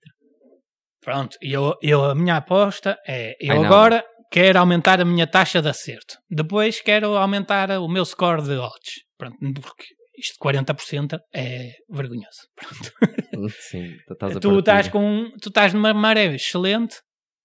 Pronto, 1.01 1.37
e 1.43 1.53
eu, 1.53 1.75
eu, 1.83 2.05
a 2.05 2.15
minha 2.15 2.37
aposta 2.37 2.97
é: 3.09 3.35
eu 3.41 3.59
Ai, 3.61 3.65
agora 3.65 4.05
quero 4.31 4.59
aumentar 4.59 5.01
a 5.01 5.05
minha 5.05 5.27
taxa 5.27 5.61
de 5.61 5.69
acerto. 5.69 6.17
Depois 6.31 6.81
quero 6.81 7.17
aumentar 7.17 7.71
o 7.81 7.89
meu 7.89 8.05
score 8.05 8.43
de 8.43 8.53
odds. 8.57 9.01
Pronto, 9.19 9.37
porque 9.61 9.85
isto 10.23 10.35
de 10.35 10.39
40% 10.39 11.19
é 11.35 11.73
vergonhoso. 11.91 12.41
Pronto. 12.57 13.53
Sim, 13.71 13.97
tu 14.07 14.13
estás 14.15 14.39
tu, 14.39 14.59
estás 14.59 14.89
com, 14.89 15.31
tu 15.41 15.49
estás 15.49 15.73
numa 15.75 15.93
maré 15.93 16.35
excelente. 16.35 16.97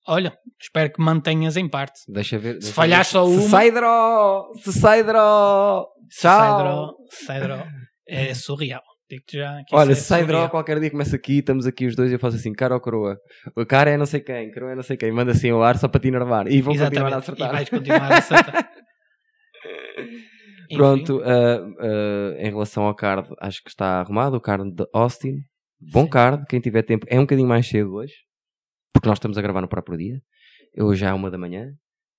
Olha, 0.08 0.34
espero 0.62 0.92
que 0.94 1.02
mantenhas 1.02 1.58
em 1.58 1.68
parte. 1.68 2.00
Deixa 2.08 2.38
ver. 2.40 2.54
Se 2.54 2.60
deixa 2.60 2.74
falhar 2.74 3.04
ver. 3.04 3.10
só 3.12 3.26
Se 3.26 3.32
uma- 3.34 3.50
sai 3.50 3.72
draw! 3.72 4.46
Se 4.64 4.72
sai 4.74 5.04
draw! 5.04 5.86
Tchau! 6.10 6.96
Cedro, 7.10 7.58
Cedro 7.60 7.68
é 8.08 8.34
surreal. 8.36 8.82
Digo-te 9.10 9.38
já 9.38 9.62
Olha, 9.72 9.96
se 9.96 10.02
é 10.02 10.04
sai 10.04 10.26
draw, 10.26 10.50
qualquer 10.50 10.80
dia 10.82 10.92
começa 10.92 11.16
aqui, 11.16 11.40
estamos 11.40 11.66
aqui 11.66 11.86
os 11.88 11.96
dois 11.96 12.10
e 12.12 12.16
eu 12.16 12.20
faço 12.20 12.36
assim, 12.38 12.52
cara 12.54 12.74
ou 12.76 12.82
coroa. 12.82 13.18
O 13.56 13.66
cara 13.66 13.90
é 13.90 13.98
não 13.98 14.06
sei 14.06 14.20
quem, 14.22 14.52
coroa 14.52 14.72
é 14.74 14.76
não 14.76 14.84
sei 14.84 14.98
quem, 14.98 15.12
manda 15.12 15.32
assim 15.32 15.50
o 15.52 15.62
ar 15.64 15.78
só 15.78 15.88
para 15.88 16.00
te 16.02 16.08
enervar. 16.10 16.46
E 16.48 16.62
vão 16.62 16.74
continuar 16.74 17.14
a 17.14 17.18
Exatamente, 17.18 17.24
acertar. 17.24 17.50
E 17.50 17.52
vais 17.54 17.70
continuar 17.70 18.12
a 18.12 18.18
acertar. 18.18 18.70
Enfim, 20.70 20.78
Pronto, 20.78 21.22
ah, 21.24 21.68
ah, 21.80 22.36
em 22.40 22.50
relação 22.50 22.84
ao 22.84 22.96
card, 22.96 23.30
acho 23.40 23.64
que 23.64 23.70
está 23.70 24.00
arrumado. 24.02 24.36
O 24.38 24.42
card 24.42 24.72
de 24.72 24.86
Austin, 24.94 25.40
bom 25.92 26.04
Sim. 26.04 26.10
card. 26.10 26.46
Quem 26.48 26.60
tiver 26.60 26.84
tempo, 26.84 27.06
é 27.10 27.18
um 27.18 27.24
bocadinho 27.24 27.48
mais 27.48 27.68
cedo 27.68 27.94
hoje, 27.96 28.14
porque 28.94 29.08
nós 29.08 29.18
estamos 29.18 29.38
a 29.38 29.42
gravar 29.42 29.62
no 29.62 29.68
próprio 29.68 29.98
dia. 29.98 30.22
Hoje 30.80 31.02
já 31.02 31.10
é 31.10 31.14
uma 31.14 31.32
da 31.32 31.38
manhã, 31.38 31.72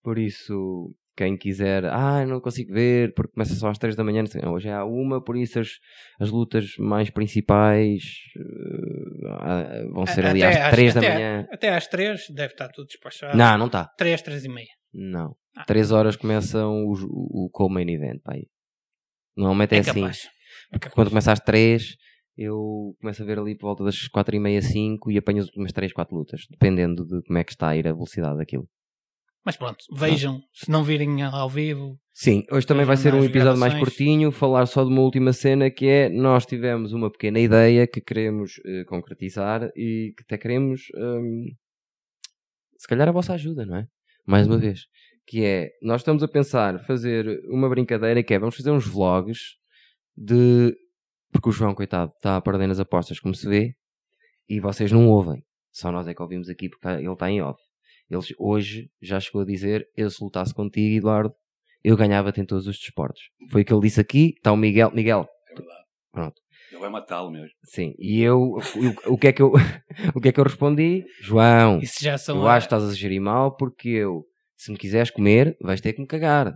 por 0.02 0.18
isso, 0.18 0.92
quem 1.16 1.36
quiser, 1.36 1.84
ah, 1.84 2.24
não 2.26 2.40
consigo 2.40 2.72
ver, 2.72 3.12
porque 3.14 3.32
começa 3.32 3.54
só 3.54 3.68
às 3.68 3.78
3 3.78 3.94
da 3.94 4.02
manhã. 4.02 4.24
não 4.42 4.52
Hoje 4.54 4.68
é 4.68 4.72
à 4.72 4.84
uma, 4.84 5.22
por 5.22 5.36
isso 5.36 5.60
as, 5.60 5.68
as 6.20 6.30
lutas 6.30 6.72
mais 6.78 7.10
principais 7.10 8.02
ah, 9.40 9.84
vão 9.92 10.06
ser 10.06 10.26
ali 10.26 10.42
Até 10.42 10.62
às 10.62 10.70
3 10.70 10.94
da 10.94 11.00
até- 11.00 11.14
manhã. 11.14 11.46
Até 11.52 11.68
às 11.74 11.86
3 11.86 12.20
deve 12.30 12.52
estar 12.54 12.68
tudo 12.68 12.86
despachado. 12.86 13.36
Não, 13.36 13.58
não 13.58 13.66
está. 13.66 13.84
3, 13.96 14.22
3 14.22 14.44
e 14.44 14.48
meia. 14.48 14.68
Não. 14.92 15.36
Ah. 15.58 15.64
3 15.64 15.90
horas 15.92 16.16
começam 16.16 16.88
os- 16.88 17.02
o, 17.02 17.46
o 17.46 17.50
co-main 17.52 17.88
event, 17.90 18.20
pá. 18.22 18.34
Normalmente 19.36 19.74
é, 19.74 19.78
É 19.78 19.80
assim. 19.80 20.00
capaz. 20.00 20.28
É. 20.72 20.78
Quando 20.90 21.08
começa 21.10 21.32
às 21.32 21.40
3, 21.40 21.96
eu 22.36 22.94
começo 23.00 23.22
a 23.22 23.26
ver 23.26 23.38
ali 23.38 23.56
por 23.56 23.66
volta 23.66 23.84
das 23.84 24.06
4 24.08 24.34
e 24.36 24.38
meia, 24.40 24.60
5 24.62 25.10
e 25.10 25.18
apanho 25.18 25.38
as 25.40 25.46
últimas 25.46 25.72
3, 25.72 25.92
4 25.92 26.14
lutas, 26.16 26.42
dependendo 26.50 27.04
de 27.04 27.22
como 27.26 27.38
é 27.38 27.44
que 27.44 27.52
está 27.52 27.68
a 27.68 27.76
ir 27.76 27.86
a 27.88 27.92
velocidade 27.92 28.38
daquilo. 28.38 28.68
Mas 29.44 29.56
pronto, 29.56 29.78
vejam. 29.94 30.42
Se 30.52 30.70
não 30.70 30.84
virem 30.84 31.22
ao 31.22 31.48
vivo, 31.48 31.98
Sim, 32.12 32.44
hoje 32.50 32.66
também 32.66 32.84
vai 32.84 32.96
ser 32.96 33.14
um 33.14 33.24
episódio 33.24 33.58
mais 33.58 33.72
gravações. 33.72 33.80
curtinho, 33.96 34.30
falar 34.32 34.66
só 34.66 34.82
de 34.84 34.90
uma 34.90 35.00
última 35.00 35.32
cena 35.32 35.70
que 35.70 35.86
é 35.86 36.08
nós 36.10 36.44
tivemos 36.44 36.92
uma 36.92 37.10
pequena 37.10 37.38
ideia 37.38 37.86
que 37.86 38.00
queremos 38.00 38.60
eh, 38.66 38.84
concretizar 38.84 39.70
e 39.76 40.12
que 40.16 40.22
até 40.24 40.36
queremos 40.36 40.82
hum, 40.96 41.46
se 42.76 42.86
calhar 42.88 43.08
a 43.08 43.12
vossa 43.12 43.32
ajuda, 43.34 43.64
não 43.64 43.76
é? 43.76 43.86
Mais 44.26 44.46
uma 44.46 44.58
vez. 44.58 44.80
Que 45.28 45.44
é, 45.44 45.70
nós 45.82 46.00
estamos 46.00 46.22
a 46.22 46.28
pensar 46.28 46.78
fazer 46.86 47.40
uma 47.50 47.68
brincadeira 47.68 48.22
que 48.22 48.32
é, 48.32 48.38
vamos 48.38 48.56
fazer 48.56 48.70
uns 48.70 48.86
vlogs 48.86 49.38
de. 50.16 50.74
Porque 51.30 51.50
o 51.50 51.52
João, 51.52 51.74
coitado, 51.74 52.10
está 52.16 52.36
a 52.36 52.40
perder 52.40 52.66
nas 52.66 52.80
apostas, 52.80 53.20
como 53.20 53.34
se 53.34 53.46
vê, 53.46 53.74
e 54.48 54.58
vocês 54.58 54.90
não 54.90 55.06
ouvem. 55.06 55.42
Só 55.70 55.92
nós 55.92 56.08
é 56.08 56.14
que 56.14 56.22
ouvimos 56.22 56.48
aqui 56.48 56.70
porque 56.70 56.88
ele 56.88 57.12
está 57.12 57.30
em 57.30 57.42
off. 57.42 57.60
Ele 58.10 58.22
hoje 58.38 58.88
já 59.02 59.20
chegou 59.20 59.42
a 59.42 59.44
dizer: 59.44 59.86
eu 59.94 60.08
se 60.08 60.24
lutasse 60.24 60.54
contigo, 60.54 60.96
Eduardo, 60.96 61.34
eu 61.84 61.94
ganhava-te 61.94 62.40
em 62.40 62.46
todos 62.46 62.66
os 62.66 62.78
desportos. 62.78 63.20
Foi 63.50 63.60
o 63.60 63.64
que 63.66 63.72
ele 63.72 63.82
disse 63.82 64.00
aqui. 64.00 64.32
Está 64.36 64.50
o 64.50 64.56
Miguel. 64.56 64.90
Miguel, 64.94 65.28
É 65.50 65.54
verdade. 65.54 65.84
Pronto. 66.10 66.40
Ele 66.70 66.80
vai 66.80 66.90
matá-lo 66.90 67.30
mesmo. 67.30 67.48
sim. 67.64 67.94
E 67.98 68.20
eu, 68.20 68.40
o, 68.40 69.14
o 69.14 69.18
que 69.18 69.28
é 69.28 69.32
que 69.32 69.42
eu, 69.42 69.52
o 70.14 70.20
que 70.20 70.28
é 70.28 70.32
que 70.32 70.40
eu 70.40 70.44
respondi? 70.44 71.04
João, 71.20 71.78
isso 71.80 72.02
já 72.02 72.16
são. 72.16 72.36
eu 72.38 72.48
acho 72.48 72.66
que 72.68 72.74
estás 72.74 72.90
a 72.90 72.94
gerir 72.94 73.20
mal 73.20 73.56
porque 73.56 73.88
eu, 73.88 74.24
se 74.58 74.70
me 74.70 74.76
quiseres 74.76 75.10
comer, 75.10 75.56
vais 75.62 75.80
ter 75.80 75.92
que 75.94 76.00
me 76.02 76.06
cagar. 76.06 76.52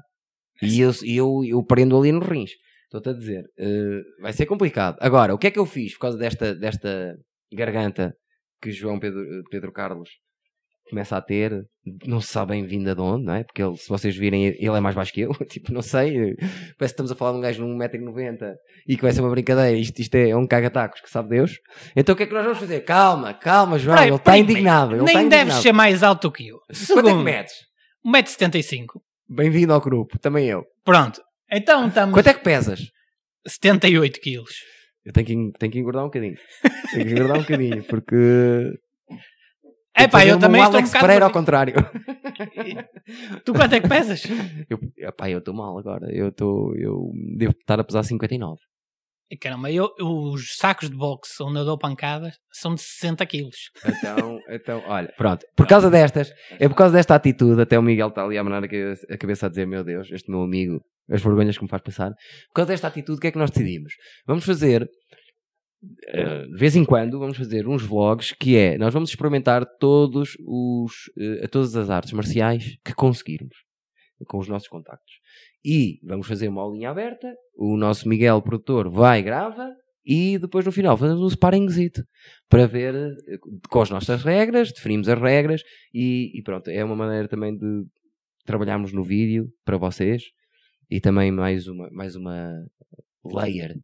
E 0.60 0.80
eu, 0.80 0.90
eu, 1.04 1.40
eu 1.44 1.64
prendo 1.64 1.96
ali 1.98 2.12
no 2.12 2.20
rins. 2.20 2.50
Estou-te 2.84 3.08
a 3.08 3.12
dizer. 3.14 3.44
eh, 3.58 4.00
vai 4.20 4.32
ser 4.34 4.44
complicado. 4.44 4.98
Agora, 5.00 5.32
o 5.34 5.38
que 5.38 5.46
é 5.46 5.50
que 5.50 5.58
eu 5.58 5.64
fiz 5.64 5.94
por 5.94 6.00
causa 6.00 6.18
desta, 6.18 6.54
desta 6.54 7.16
garganta 7.52 8.14
que 8.60 8.70
João 8.70 8.98
Pedro, 9.00 9.24
Pedro 9.50 9.72
Carlos 9.72 10.10
começa 10.90 11.16
a 11.16 11.22
ter? 11.22 11.64
Não 12.06 12.20
se 12.20 12.28
sabe 12.28 12.52
bem 12.52 12.66
vinda 12.66 12.94
de 12.94 13.00
onde, 13.00 13.24
não 13.24 13.34
é? 13.34 13.44
Porque 13.44 13.62
ele, 13.62 13.76
se 13.76 13.88
vocês 13.88 14.14
virem, 14.14 14.44
ele 14.44 14.76
é 14.76 14.80
mais 14.80 14.94
baixo 14.94 15.12
que 15.12 15.22
eu. 15.22 15.32
Tipo, 15.48 15.72
não 15.72 15.80
sei. 15.82 16.36
Parece 16.36 16.76
que 16.78 16.84
estamos 16.84 17.10
a 17.10 17.14
falar 17.16 17.32
de 17.32 17.38
um 17.38 17.40
gajo 17.40 17.64
de 17.64 17.72
1,90m 17.72 18.54
e 18.86 18.94
que 18.96 19.02
vai 19.02 19.10
ser 19.12 19.22
uma 19.22 19.30
brincadeira. 19.30 19.76
Isto, 19.76 19.98
isto 20.00 20.14
é 20.14 20.36
um 20.36 20.46
caga-tacos, 20.46 21.00
que 21.00 21.10
sabe 21.10 21.30
Deus. 21.30 21.52
Então 21.96 22.12
o 22.12 22.16
que 22.16 22.24
é 22.24 22.26
que 22.26 22.34
nós 22.34 22.44
vamos 22.44 22.58
fazer? 22.58 22.80
Calma, 22.82 23.32
calma, 23.32 23.78
João. 23.78 23.96
Peraí, 23.96 24.10
ele 24.10 24.16
está 24.16 24.36
indignado. 24.36 24.94
Ele 24.94 25.02
Nem 25.04 25.28
deves 25.28 25.34
indignado. 25.54 25.62
ser 25.62 25.72
mais 25.72 26.02
alto 26.02 26.30
que 26.30 26.46
eu. 26.48 26.58
Quanto 26.58 26.70
é 26.70 26.74
que 26.74 26.84
Segundo, 26.84 27.22
metes? 27.22 27.54
1,75m. 28.04 28.86
Bem-vindo 29.28 29.72
ao 29.72 29.80
grupo, 29.80 30.18
também 30.18 30.48
eu. 30.48 30.64
Pronto. 30.84 31.20
Então 31.50 31.86
estamos 31.88 32.14
Quanto 32.14 32.26
é 32.28 32.34
que 32.34 32.42
pesas? 32.42 32.80
78 33.46 34.20
quilos. 34.20 34.52
Eu 35.04 35.12
tenho 35.12 35.26
que, 35.26 35.32
en- 35.32 35.52
tenho 35.52 35.72
que 35.72 35.78
engordar 35.78 36.02
um 36.02 36.06
bocadinho. 36.06 36.36
Tenho 36.92 37.06
que 37.06 37.12
engordar 37.12 37.36
um 37.38 37.40
bocadinho, 37.42 37.82
porque. 37.84 38.74
É 39.94 40.08
pá, 40.08 40.24
eu 40.24 40.38
também 40.38 40.60
um 40.60 40.64
estou 40.64 40.74
um 40.74 40.78
Alex 40.78 40.88
bocado... 40.90 41.04
Pereira 41.06 41.24
ao 41.26 41.30
contrário. 41.30 41.74
Tu 43.44 43.52
quanto 43.52 43.74
é 43.74 43.80
que 43.80 43.88
pesas? 43.88 44.22
Eu, 44.70 44.78
epá, 44.96 45.28
eu 45.30 45.38
estou 45.38 45.52
mal 45.54 45.78
agora. 45.78 46.06
Eu 46.10 46.28
estou. 46.28 46.74
Eu 46.76 47.10
devo 47.36 47.52
estar 47.52 47.78
a 47.78 47.84
pesar 47.84 48.02
59. 48.02 48.58
E, 49.32 49.36
Caramba, 49.38 49.70
eu, 49.70 49.90
os 49.98 50.58
sacos 50.58 50.90
de 50.90 50.94
boxe 50.94 51.42
onde 51.42 51.58
eu 51.58 51.64
dou 51.64 51.78
pancadas 51.78 52.34
são 52.52 52.74
de 52.74 52.82
60 52.82 53.24
quilos. 53.24 53.70
Então, 53.82 54.38
então, 54.50 54.82
olha, 54.86 55.10
pronto. 55.16 55.46
Por 55.56 55.66
causa 55.66 55.90
destas, 55.90 56.30
é 56.60 56.68
por 56.68 56.74
causa 56.74 56.94
desta 56.94 57.14
atitude, 57.14 57.62
até 57.62 57.78
o 57.78 57.82
Miguel 57.82 58.08
está 58.08 58.22
ali 58.22 58.36
a 58.36 58.44
manar 58.44 58.62
a 58.62 58.68
cabeça, 58.68 59.06
a 59.10 59.16
cabeça 59.16 59.46
a 59.46 59.48
dizer: 59.48 59.66
Meu 59.66 59.82
Deus, 59.82 60.10
este 60.12 60.30
meu 60.30 60.42
amigo, 60.42 60.84
as 61.10 61.22
vergonhas 61.22 61.56
que 61.56 61.64
me 61.64 61.70
faz 61.70 61.80
passar. 61.80 62.10
Por 62.10 62.56
causa 62.56 62.72
desta 62.72 62.88
atitude, 62.88 63.16
o 63.16 63.20
que 63.22 63.28
é 63.28 63.32
que 63.32 63.38
nós 63.38 63.50
decidimos? 63.50 63.94
Vamos 64.26 64.44
fazer, 64.44 64.86
eh, 66.08 66.44
de 66.48 66.58
vez 66.58 66.76
em 66.76 66.84
quando, 66.84 67.18
vamos 67.18 67.38
fazer 67.38 67.66
uns 67.66 67.82
vlogs 67.82 68.32
que 68.32 68.54
é: 68.54 68.76
nós 68.76 68.92
vamos 68.92 69.08
experimentar 69.08 69.64
todos 69.80 70.36
os, 70.46 71.10
eh, 71.18 71.48
todas 71.48 71.74
as 71.74 71.88
artes 71.88 72.12
marciais 72.12 72.76
que 72.84 72.92
conseguirmos 72.92 73.56
com 74.26 74.38
os 74.38 74.48
nossos 74.48 74.68
contactos. 74.68 75.14
E 75.64 76.00
vamos 76.04 76.26
fazer 76.26 76.48
uma 76.48 76.62
aulinha 76.62 76.90
aberta. 76.90 77.34
O 77.56 77.76
nosso 77.76 78.08
Miguel, 78.08 78.42
produtor, 78.42 78.90
vai, 78.90 79.22
grava. 79.22 79.68
E 80.04 80.38
depois 80.38 80.64
no 80.64 80.72
final 80.72 80.96
fazemos 80.96 81.22
um 81.22 81.30
sparringzito 81.30 82.02
para 82.48 82.66
ver 82.66 82.94
eh, 82.94 83.38
com 83.70 83.80
as 83.80 83.88
nossas 83.88 84.24
regras, 84.24 84.72
definimos 84.72 85.08
as 85.08 85.20
regras 85.20 85.62
e, 85.94 86.36
e 86.36 86.42
pronto, 86.42 86.68
é 86.68 86.84
uma 86.84 86.96
maneira 86.96 87.28
também 87.28 87.56
de 87.56 87.84
trabalharmos 88.44 88.92
no 88.92 89.04
vídeo 89.04 89.48
para 89.64 89.76
vocês 89.76 90.24
e 90.90 91.00
também 91.00 91.30
mais 91.30 91.68
uma, 91.68 91.88
mais 91.92 92.16
uma 92.16 92.52
layer 93.24 93.76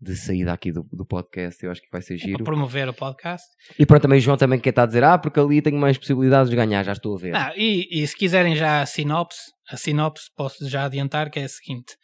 de 0.00 0.14
saída 0.16 0.52
aqui 0.52 0.70
do, 0.70 0.86
do 0.92 1.04
podcast, 1.04 1.64
eu 1.64 1.70
acho 1.72 1.80
que 1.80 1.88
vai 1.90 2.00
ser 2.00 2.16
Para 2.18 2.26
giro. 2.26 2.44
promover 2.44 2.88
o 2.88 2.94
podcast. 2.94 3.44
E 3.78 3.84
pronto, 3.84 4.02
também 4.02 4.18
o 4.18 4.22
João 4.22 4.36
também 4.36 4.60
quer 4.60 4.70
estar 4.70 4.84
a 4.84 4.86
dizer, 4.86 5.02
ah, 5.02 5.18
porque 5.18 5.40
ali 5.40 5.60
tenho 5.60 5.76
mais 5.78 5.98
possibilidades 5.98 6.48
de 6.50 6.56
ganhar, 6.56 6.84
já 6.84 6.92
estou 6.92 7.16
a 7.16 7.18
ver. 7.20 7.34
Ah, 7.34 7.52
e, 7.56 7.88
e 7.90 8.06
se 8.06 8.16
quiserem 8.16 8.54
já 8.54 8.80
a 8.80 8.86
sinopse, 8.86 9.40
a 9.70 9.76
sinopse 9.76 10.26
posso 10.36 10.68
já 10.68 10.84
adiantar 10.84 11.30
que 11.30 11.40
é 11.40 11.44
a 11.44 11.48
seguinte: 11.48 11.96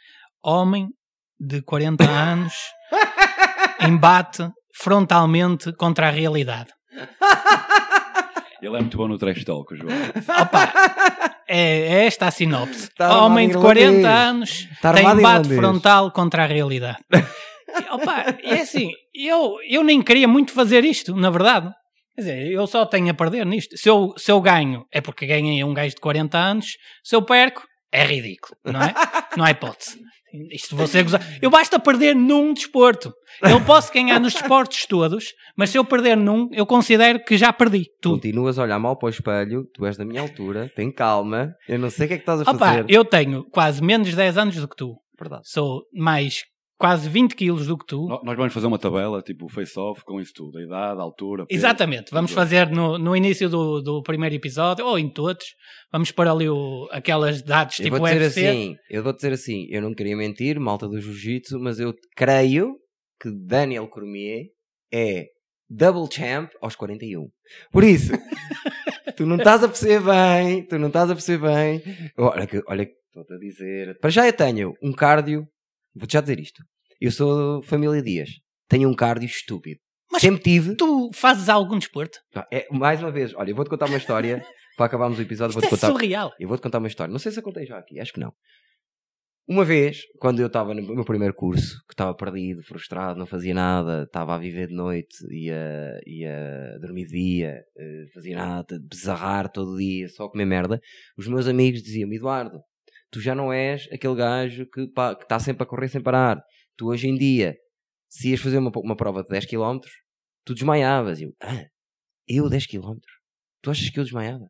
Homem 0.42 0.88
de 1.38 1.62
40 1.62 2.02
anos 2.10 2.54
embate 3.86 4.48
frontalmente 4.76 5.72
contra 5.74 6.08
a 6.08 6.10
realidade. 6.10 6.70
Ele 8.60 8.76
é 8.76 8.80
muito 8.80 8.96
bom 8.96 9.06
no 9.06 9.18
trash 9.18 9.44
talk, 9.44 9.76
João. 9.76 9.92
Opa, 10.40 10.72
é, 11.46 11.80
é 11.80 12.06
esta 12.06 12.26
a 12.26 12.30
sinopse. 12.30 12.84
Está 12.88 13.06
armado 13.06 13.24
Homem 13.26 13.48
de 13.48 13.54
irlandês. 13.54 13.84
40 13.84 14.08
anos 14.08 14.68
Está 14.72 14.92
tem 14.94 15.02
embate 15.04 15.20
irlandês. 15.24 15.56
frontal 15.60 16.10
contra 16.10 16.44
a 16.44 16.46
realidade. 16.46 16.98
Opa, 17.92 18.36
é 18.42 18.60
assim, 18.60 18.90
eu, 19.14 19.56
eu 19.68 19.82
nem 19.82 20.02
queria 20.02 20.28
muito 20.28 20.52
fazer 20.52 20.84
isto, 20.84 21.14
na 21.14 21.30
verdade. 21.30 21.70
Quer 22.14 22.20
dizer, 22.20 22.52
eu 22.52 22.66
só 22.66 22.86
tenho 22.86 23.10
a 23.10 23.14
perder 23.14 23.44
nisto. 23.44 23.76
Se 23.76 23.88
eu, 23.88 24.14
se 24.16 24.30
eu 24.30 24.40
ganho, 24.40 24.84
é 24.92 25.00
porque 25.00 25.26
ganhei 25.26 25.64
um 25.64 25.74
gajo 25.74 25.94
de 25.94 26.00
40 26.00 26.38
anos. 26.38 26.66
Se 27.02 27.16
eu 27.16 27.22
perco, 27.22 27.66
é 27.92 28.04
ridículo, 28.04 28.56
não 28.64 28.80
é? 28.82 28.94
Não 29.36 29.44
há 29.44 29.50
hipótese. 29.50 29.98
Isto 30.50 30.76
você. 30.76 31.04
Eu 31.40 31.48
basta 31.48 31.78
perder 31.78 32.14
num 32.14 32.52
desporto. 32.52 33.12
Eu 33.42 33.64
posso 33.64 33.92
ganhar 33.92 34.18
nos 34.18 34.32
desportos 34.32 34.84
todos, 34.86 35.32
mas 35.56 35.70
se 35.70 35.78
eu 35.78 35.84
perder 35.84 36.16
num, 36.16 36.48
eu 36.52 36.66
considero 36.66 37.22
que 37.24 37.36
já 37.36 37.52
perdi 37.52 37.84
tudo. 38.00 38.16
Continuas 38.16 38.58
a 38.58 38.64
olhar 38.64 38.78
mal 38.80 38.96
para 38.96 39.06
o 39.06 39.10
espelho, 39.10 39.64
tu 39.72 39.86
és 39.86 39.96
da 39.96 40.04
minha 40.04 40.20
altura, 40.20 40.70
tem 40.74 40.90
calma, 40.92 41.52
eu 41.68 41.78
não 41.78 41.88
sei 41.90 42.06
o 42.06 42.08
que 42.08 42.14
é 42.14 42.16
que 42.16 42.22
estás 42.22 42.40
a 42.40 42.50
Opa, 42.50 42.58
fazer. 42.58 42.86
eu 42.88 43.04
tenho 43.04 43.44
quase 43.50 43.82
menos 43.82 44.08
de 44.08 44.16
10 44.16 44.38
anos 44.38 44.56
do 44.56 44.68
que 44.68 44.76
tu. 44.76 44.96
Verdade. 45.18 45.42
Sou 45.44 45.82
mais 45.92 46.42
quase 46.78 47.08
20 47.08 47.34
quilos 47.36 47.66
do 47.66 47.78
que 47.78 47.86
tu. 47.86 48.06
No- 48.08 48.20
Nós 48.24 48.36
vamos 48.36 48.52
fazer 48.52 48.66
uma 48.66 48.78
tabela, 48.78 49.22
tipo 49.22 49.48
face-off, 49.48 50.02
com 50.04 50.20
isso 50.20 50.32
tudo. 50.34 50.58
A 50.58 50.62
idade, 50.62 51.00
a 51.00 51.02
altura. 51.02 51.46
peso. 51.46 51.58
Exatamente, 51.58 52.10
vamos 52.10 52.32
fazer 52.32 52.68
no, 52.70 52.98
no 52.98 53.14
início 53.16 53.48
do, 53.48 53.80
do 53.80 54.02
primeiro 54.02 54.34
episódio, 54.34 54.84
ou 54.84 54.98
em 54.98 55.08
todos, 55.08 55.44
vamos 55.92 56.10
pôr 56.10 56.26
ali 56.28 56.48
o, 56.48 56.88
aquelas 56.90 57.42
dados 57.42 57.78
Eu 57.78 57.84
tipo 57.84 57.98
vou 57.98 58.06
dizer 58.06 58.20
UFC. 58.22 58.46
assim, 58.46 58.76
eu 58.90 59.02
vou 59.02 59.12
dizer 59.14 59.32
assim, 59.32 59.66
eu 59.70 59.80
não 59.82 59.94
queria 59.94 60.16
mentir, 60.16 60.58
malta 60.58 60.88
do 60.88 61.00
jiu-jitsu, 61.00 61.58
mas 61.60 61.78
eu 61.78 61.94
creio 62.16 62.74
que 63.20 63.30
Daniel 63.30 63.88
Cormier 63.88 64.46
é 64.92 65.26
double 65.70 66.06
champ 66.10 66.50
aos 66.60 66.76
41. 66.76 67.26
Por 67.72 67.84
isso, 67.84 68.12
tu 69.16 69.24
não 69.26 69.36
estás 69.36 69.62
a 69.62 69.68
perceber 69.68 70.00
bem, 70.00 70.66
tu 70.66 70.78
não 70.78 70.88
estás 70.88 71.10
a 71.10 71.14
perceber 71.14 71.48
bem. 71.48 71.82
Olha 72.18 72.46
que, 72.46 72.60
olha 72.66 72.84
que 72.84 72.92
estou-te 73.06 73.32
a 73.32 73.38
dizer. 73.38 73.98
Para 74.00 74.10
já 74.10 74.26
eu 74.26 74.32
tenho 74.32 74.74
um 74.82 74.92
cardio, 74.92 75.46
vou-te 75.94 76.12
já 76.12 76.20
dizer 76.20 76.38
isto. 76.40 76.62
Eu 77.00 77.10
sou 77.10 77.62
família 77.62 78.02
Dias, 78.02 78.30
tenho 78.68 78.88
um 78.88 78.94
cardio 78.94 79.26
estúpido. 79.26 79.80
Mas- 80.10 80.22
Sempre 80.22 80.42
tive. 80.42 80.76
Tu 80.76 81.10
fazes 81.12 81.48
algum 81.48 81.78
desporto? 81.78 82.18
É, 82.52 82.66
mais 82.70 83.00
uma 83.00 83.10
vez, 83.10 83.34
olha, 83.34 83.50
eu 83.50 83.56
vou-te 83.56 83.68
contar 83.68 83.86
uma 83.86 83.96
história 83.98 84.44
para 84.76 84.86
acabarmos 84.86 85.18
o 85.18 85.22
episódio. 85.22 85.50
Isto 85.50 85.60
Vou-te 85.60 85.74
é 85.74 85.76
contar. 85.76 85.86
surreal. 85.88 86.32
Eu 86.38 86.48
vou-te 86.48 86.60
contar 86.62 86.78
uma 86.78 86.88
história. 86.88 87.10
Não 87.12 87.18
sei 87.18 87.32
se 87.32 87.38
eu 87.38 87.42
contei 87.42 87.66
já 87.66 87.78
aqui, 87.78 87.98
acho 88.00 88.12
que 88.12 88.20
não. 88.20 88.32
Uma 89.46 89.62
vez, 89.64 90.00
quando 90.20 90.40
eu 90.40 90.46
estava 90.46 90.72
no 90.72 90.94
meu 90.94 91.04
primeiro 91.04 91.34
curso, 91.34 91.76
que 91.86 91.92
estava 91.92 92.14
perdido, 92.16 92.62
frustrado, 92.62 93.18
não 93.18 93.26
fazia 93.26 93.52
nada, 93.52 94.04
estava 94.04 94.34
a 94.34 94.38
viver 94.38 94.68
de 94.68 94.74
noite, 94.74 95.16
ia, 95.30 96.00
ia 96.06 96.78
dormir 96.80 97.04
de 97.06 97.12
dia, 97.12 97.62
eh, 97.76 98.06
fazia 98.14 98.36
nada, 98.36 98.80
bezarrar 98.88 99.52
todo 99.52 99.76
dia, 99.76 100.08
só 100.08 100.30
comer 100.30 100.46
merda, 100.46 100.80
os 101.18 101.28
meus 101.28 101.46
amigos 101.46 101.82
diziam-me, 101.82 102.16
Eduardo, 102.16 102.58
tu 103.14 103.20
já 103.20 103.32
não 103.32 103.52
és 103.52 103.88
aquele 103.92 104.16
gajo 104.16 104.66
que 104.66 104.80
está 105.22 105.38
sempre 105.38 105.62
a 105.62 105.66
correr 105.66 105.88
sem 105.88 106.02
parar. 106.02 106.42
Tu 106.76 106.88
hoje 106.88 107.06
em 107.06 107.14
dia, 107.16 107.56
se 108.10 108.30
ias 108.30 108.40
fazer 108.40 108.58
uma, 108.58 108.72
uma 108.74 108.96
prova 108.96 109.22
de 109.22 109.28
10 109.28 109.46
km, 109.46 109.78
tu 110.44 110.52
desmaiavas. 110.52 111.20
Eu, 111.20 111.30
ah, 111.40 111.64
eu 112.26 112.48
10 112.50 112.66
km? 112.66 112.96
Tu 113.62 113.70
achas 113.70 113.88
que 113.88 114.00
eu 114.00 114.02
desmaiava? 114.02 114.46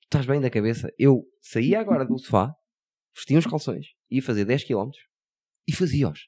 Tu 0.00 0.06
estás 0.06 0.26
bem 0.26 0.40
da 0.40 0.50
cabeça? 0.50 0.90
Eu 0.98 1.22
saía 1.40 1.78
agora 1.78 2.04
do 2.04 2.18
sofá, 2.18 2.52
vestia 3.14 3.38
uns 3.38 3.46
calções, 3.46 3.86
ia 4.10 4.20
fazer 4.20 4.44
10 4.44 4.64
km 4.64 4.90
e 5.68 5.72
fazia-os. 5.72 6.18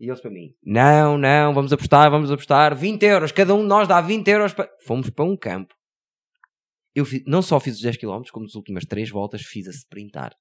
E 0.00 0.08
eles 0.08 0.20
para 0.20 0.32
mim, 0.32 0.52
não, 0.64 1.16
não, 1.16 1.54
vamos 1.54 1.72
apostar, 1.72 2.10
vamos 2.10 2.30
apostar, 2.32 2.74
20 2.76 3.02
euros, 3.04 3.30
cada 3.30 3.54
um 3.54 3.62
de 3.62 3.68
nós 3.68 3.86
dá 3.86 4.00
20 4.00 4.26
euros 4.28 4.52
para... 4.52 4.68
Fomos 4.84 5.10
para 5.10 5.24
um 5.24 5.36
campo. 5.36 5.72
Eu 6.92 7.04
fi- 7.04 7.22
não 7.24 7.40
só 7.40 7.60
fiz 7.60 7.76
os 7.76 7.82
10 7.82 7.96
km, 7.98 8.22
como 8.32 8.46
nas 8.46 8.56
últimas 8.56 8.84
3 8.84 9.08
voltas 9.10 9.42
fiz 9.42 9.68
a 9.68 9.70
sprintar. 9.70 10.32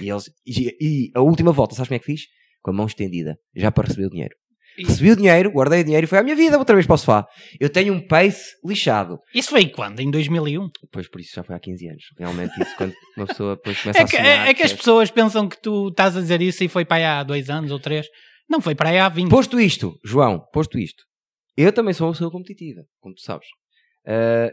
E, 0.00 0.10
eles, 0.10 0.24
e, 0.46 0.76
e 0.80 1.10
a 1.14 1.20
última 1.20 1.52
volta, 1.52 1.74
sabes 1.74 1.88
como 1.88 1.96
é 1.96 1.98
que 1.98 2.04
fiz? 2.06 2.22
Com 2.62 2.70
a 2.70 2.74
mão 2.74 2.86
estendida, 2.86 3.36
já 3.54 3.70
para 3.70 3.86
receber 3.88 4.06
o 4.06 4.10
dinheiro. 4.10 4.34
E- 4.78 4.84
Recebi 4.84 5.10
o 5.12 5.16
dinheiro, 5.16 5.50
guardei 5.50 5.80
o 5.80 5.84
dinheiro 5.84 6.04
e 6.04 6.06
foi 6.06 6.18
à 6.18 6.22
minha 6.22 6.36
vida 6.36 6.58
outra 6.58 6.74
vez 6.76 6.86
para 6.86 6.94
o 6.94 6.98
sofá. 6.98 7.26
Eu 7.58 7.70
tenho 7.70 7.94
um 7.94 8.06
pace 8.06 8.44
lixado. 8.62 9.18
Isso 9.34 9.48
foi 9.48 9.66
quando? 9.70 10.00
Em 10.00 10.10
2001? 10.10 10.68
Pois 10.92 11.08
por 11.08 11.18
isso 11.20 11.32
já 11.34 11.42
foi 11.42 11.56
há 11.56 11.58
15 11.58 11.88
anos. 11.88 12.04
Realmente, 12.18 12.60
isso 12.60 12.76
quando 12.76 12.92
uma 13.16 13.26
pessoa 13.26 13.56
depois 13.56 13.80
começa 13.80 13.98
É 13.98 14.02
a 14.02 14.04
que, 14.04 14.16
sonhar. 14.16 14.26
é, 14.46 14.50
é 14.50 14.54
que 14.54 14.62
as 14.62 14.70
percebes? 14.72 14.76
pessoas 14.78 15.10
pensam 15.10 15.48
que 15.48 15.60
tu 15.62 15.88
estás 15.88 16.14
a 16.14 16.20
dizer 16.20 16.42
isso 16.42 16.62
e 16.62 16.68
foi 16.68 16.84
para 16.84 16.96
aí 16.98 17.04
há 17.04 17.22
dois 17.22 17.48
anos 17.48 17.70
ou 17.70 17.80
três. 17.80 18.06
Não, 18.50 18.60
foi 18.60 18.74
para 18.74 18.90
aí 18.90 18.98
há 18.98 19.08
20. 19.08 19.30
Posto 19.30 19.58
isto, 19.58 19.98
João, 20.04 20.42
posto 20.52 20.78
isto, 20.78 21.02
eu 21.56 21.72
também 21.72 21.94
sou 21.94 22.06
uma 22.08 22.12
pessoa 22.12 22.30
competitiva, 22.30 22.82
como 23.00 23.14
tu 23.14 23.22
sabes. 23.22 23.46
Ah, 24.06 24.50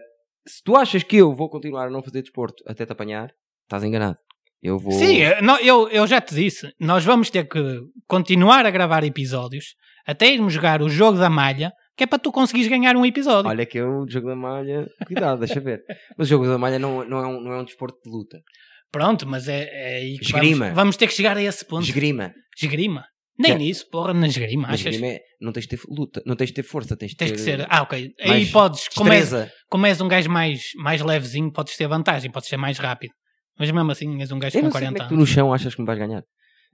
se 0.47 0.61
tu 0.63 0.75
achas 0.77 1.03
que 1.03 1.17
eu 1.17 1.34
vou 1.36 1.49
continuar 1.49 1.88
a 1.88 1.91
não 1.91 2.01
fazer 2.01 2.21
desporto 2.21 2.63
até 2.65 2.86
te 2.86 2.91
apanhar, 2.93 3.29
estás 3.63 3.84
enganado. 3.84 4.17
Eu 4.64 4.80
vou. 4.80 4.93
Sim, 4.93 5.22
é, 5.22 5.41
não, 5.41 5.59
eu, 5.59 5.89
eu 5.89 6.07
já 6.07 6.22
te 6.22 6.34
disse, 6.34 6.74
nós 6.80 7.03
vamos 7.03 7.30
ter 7.30 7.47
que 7.49 7.59
continuar 8.07 8.66
a 8.66 8.72
gravar 8.72 9.03
episódios 9.03 9.76
até 10.07 10.34
irmos 10.34 10.53
jogar 10.53 10.82
o 10.82 10.89
jogo 10.89 11.18
da 11.18 11.30
malha, 11.30 11.72
que 11.97 12.05
é 12.05 12.07
para 12.07 12.18
tu 12.18 12.32
conseguires 12.32 12.70
ganhar 12.70 12.95
um 12.95 13.05
episódio. 13.05 13.49
Olha 13.49 13.66
que 13.66 13.78
eu, 13.78 14.03
o 14.03 14.09
jogo 14.09 14.28
da 14.28 14.36
malha, 14.36 14.88
cuidado, 15.05 15.39
deixa 15.39 15.59
ver. 15.59 15.82
Mas 16.18 16.28
o 16.28 16.30
jogo 16.30 16.47
da 16.47 16.57
malha 16.57 16.80
não, 16.80 17.03
não, 17.03 17.18
é, 17.20 17.28
um, 17.28 17.41
não 17.41 17.51
é 17.51 17.59
um 17.59 17.66
desporto 17.66 17.97
de 18.03 18.09
luta. 18.09 18.41
Pronto, 18.89 19.28
mas 19.28 19.49
é, 19.49 19.70
é 19.72 19.95
aí 19.97 20.18
que 20.18 20.26
Esgrima. 20.26 20.66
Vamos, 20.66 20.76
vamos 20.76 20.97
ter 20.97 21.07
que 21.07 21.14
chegar 21.14 21.36
a 21.36 21.41
esse 21.41 21.66
ponto. 21.66 21.84
Esgrima. 21.84 22.34
Esgrima. 22.55 23.05
Nem 23.38 23.53
Já- 23.53 23.57
nisso, 23.57 23.89
porra, 23.89 24.14
na 24.14 24.28
esgrima. 24.28 24.68
Achas? 24.68 24.86
esgrima 24.86 25.07
é, 25.07 25.20
não 25.41 25.51
tens 25.51 25.64
de 25.64 25.76
ter 25.76 25.80
luta, 25.89 26.22
não 26.26 26.36
tens 26.36 26.47
de 26.47 26.53
ter 26.53 26.64
força, 26.64 26.95
tens 26.95 27.11
de 27.11 27.18
Tens 27.18 27.32
ter 27.32 27.36
que 27.38 27.41
ser. 27.41 27.66
Ah, 27.68 27.82
ok. 27.82 28.14
Aí 28.22 28.45
podes, 28.45 28.88
como 28.89 29.11
és, 29.11 29.32
como 29.68 29.86
és 29.88 29.99
um 29.99 30.07
gajo 30.07 30.30
mais, 30.30 30.61
mais 30.78 31.01
levezinho, 31.01 31.51
podes 31.51 31.76
ter 31.76 31.88
vantagem, 31.88 32.32
podes 32.32 32.47
ser 32.47 32.57
mais 32.57 32.78
rápido. 32.78 33.14
Mas 33.58 33.70
mesmo 33.72 33.91
assim, 33.91 34.20
és 34.20 34.32
um 34.32 34.39
gajo 34.39 34.58
Eu 34.58 34.62
com 34.62 34.68
não 34.68 34.72
sei 34.72 34.82
como 34.88 34.97
40 34.97 34.97
é 34.97 35.04
que 35.04 35.10
tu 35.10 35.14
anos. 35.14 35.20
no 35.20 35.34
chão 35.34 35.54
achas 35.54 35.76
que 35.76 35.82
me 35.82 35.86
vais 35.88 35.99
ganhar. 35.99 36.24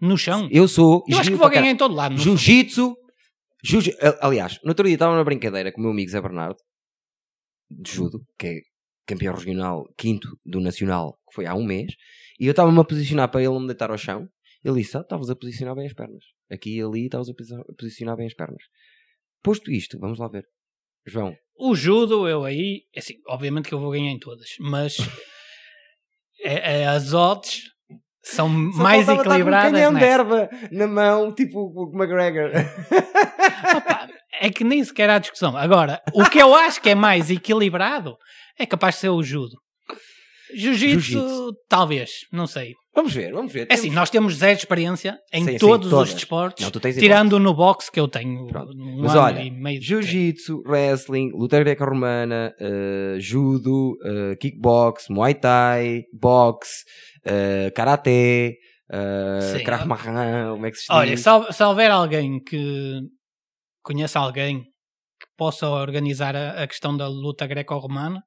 no 0.02 0.18
chão. 0.18 0.48
Eu 0.52 0.68
sou. 0.68 1.04
Eu 1.08 1.20
acho 1.20 1.32
que 1.32 1.36
vou 1.36 1.50
ganhar 1.50 1.72
em 1.72 1.76
todo 1.78 1.94
lado. 1.94 2.12
caralho. 2.12 2.18
no 2.18 2.24
fundo. 2.24 2.38
Jiu-jitsu. 2.38 2.96
Jiu 3.64 3.82
aliás, 4.22 4.58
no 4.64 4.70
outro 4.70 4.86
dia 4.86 4.94
estava 4.96 5.16
na 5.16 5.24
brincadeira 5.24 5.72
com 5.72 5.80
o 5.80 5.84
meu 5.84 5.92
amigo 5.92 6.10
Zé 6.10 6.22
Bernardo, 6.22 6.58
de 7.70 7.92
judo, 7.92 8.22
que 8.38 8.48
é 8.48 8.54
campeão 9.06 9.34
regional 9.36 9.84
quinto 9.98 10.30
do 10.46 10.62
Nacional, 10.62 11.18
que 11.28 11.36
foi 11.36 11.46
há 11.46 11.54
um 11.54 11.66
mês, 11.66 11.92
e 12.40 12.46
eu 12.46 12.52
estava-me 12.52 12.80
a 12.80 12.84
posicionar 12.86 13.30
para 13.30 13.42
ele 13.42 13.52
não 13.52 13.60
me 13.60 13.68
deitar 13.68 13.92
ao 13.92 13.98
chão. 13.98 14.28
Ele 14.64 14.82
disse: 14.82 14.96
ah, 14.98 15.02
estavas 15.02 15.30
a 15.30 15.36
posicionar 15.36 15.76
bem 15.76 15.86
as 15.88 15.94
pernas. 15.94 16.24
Aqui 16.50 16.78
e 16.78 16.82
ali 16.82 17.06
estavas 17.06 17.28
a 17.30 17.34
posicionar 17.78 18.16
bem 18.16 18.28
as 18.28 18.34
pernas. 18.34 18.64
Posto 19.44 19.72
isto, 19.72 20.00
vamos 20.00 20.20
lá 20.20 20.28
ver. 20.30 20.46
João, 21.06 21.36
O 21.58 21.76
judo, 21.76 22.28
eu 22.30 22.44
aí, 22.46 22.84
é 22.96 23.00
assim, 23.00 23.16
obviamente 23.28 23.68
que 23.68 23.74
eu 23.74 23.80
vou 23.80 23.92
ganhar 23.92 24.12
em 24.12 24.20
todas, 24.20 24.48
mas 24.60 24.96
é- 26.44 26.82
é, 26.82 26.88
as 26.88 27.14
odds 27.14 27.64
são 28.24 28.48
mais 28.50 29.08
equilibradas 29.08 29.72
Um 29.72 29.74
canhão 29.74 29.94
de 29.94 30.04
erva 30.04 30.50
na 30.72 30.88
mão, 30.88 31.34
tipo 31.34 31.60
o 31.76 31.92
McGregor. 31.96 32.52
Opa, 33.76 34.08
é 34.42 34.50
que 34.50 34.64
nem 34.64 34.84
sequer 34.84 35.10
há 35.10 35.18
discussão. 35.20 35.56
Agora, 35.58 36.02
o 36.14 36.24
que 36.30 36.40
eu 36.40 36.54
acho 36.54 36.82
que 36.82 36.90
é 36.90 36.96
mais 36.96 37.30
equilibrado 37.30 38.16
é 38.58 38.66
capaz 38.66 38.96
de 38.96 39.02
ser 39.02 39.10
o 39.10 39.24
judo. 39.24 39.56
Jiu-jitsu, 40.56 41.00
Jiu-jitsu. 41.12 41.54
talvez, 41.68 42.12
não 42.32 42.47
sei. 42.47 42.74
vamos 42.95 43.14
ver, 43.14 43.32
vamos 43.32 43.52
ver. 43.54 43.68
É 43.70 43.74
assim, 43.76 43.89
nós 43.89 44.10
temos 44.10 44.36
zero 44.36 44.58
experiência 44.58 45.18
em 45.34 45.43
Sim, 45.45 45.52
sim, 45.54 45.58
todos 45.58 45.89
todas. 45.89 46.10
os 46.10 46.16
desportos, 46.16 46.64
Não, 46.66 46.91
tirando 46.93 47.39
no 47.39 47.54
boxe 47.54 47.91
que 47.91 48.00
eu 48.00 48.08
tenho 48.08 48.47
um 48.47 49.02
Mas 49.02 49.12
ano 49.16 49.22
olha, 49.22 49.80
Jiu-jitsu, 49.82 50.62
wrestling, 50.66 51.32
luta 51.34 51.60
greco-romana, 51.60 52.54
eh, 52.60 53.16
judo, 53.20 53.95
eh, 54.04 54.36
kickbox, 54.38 55.06
muay 55.10 55.34
thai, 55.36 56.04
boxe, 56.14 56.84
karaté, 57.76 58.54
eh, 58.91 59.39
Sim. 59.58 59.64
krav 59.64 59.86
maga, 59.86 60.52
como 60.52 60.66
é 60.66 60.72
que 60.72 60.78
se 60.78 60.82
diz? 60.84 60.89
Olha, 60.89 61.18
se, 61.18 61.54
se 61.54 61.64
houver 61.64 61.91
alguém 61.91 62.41
que 62.43 63.00
conheça 63.84 64.20
alguém 64.20 64.62
que 64.64 65.28
possa 65.38 65.68
organizar 65.70 66.36
a, 66.36 66.64
a 66.64 66.68
questão 66.68 66.95
da 66.95 67.08
luta 67.08 67.45
greco-romana, 67.47 68.22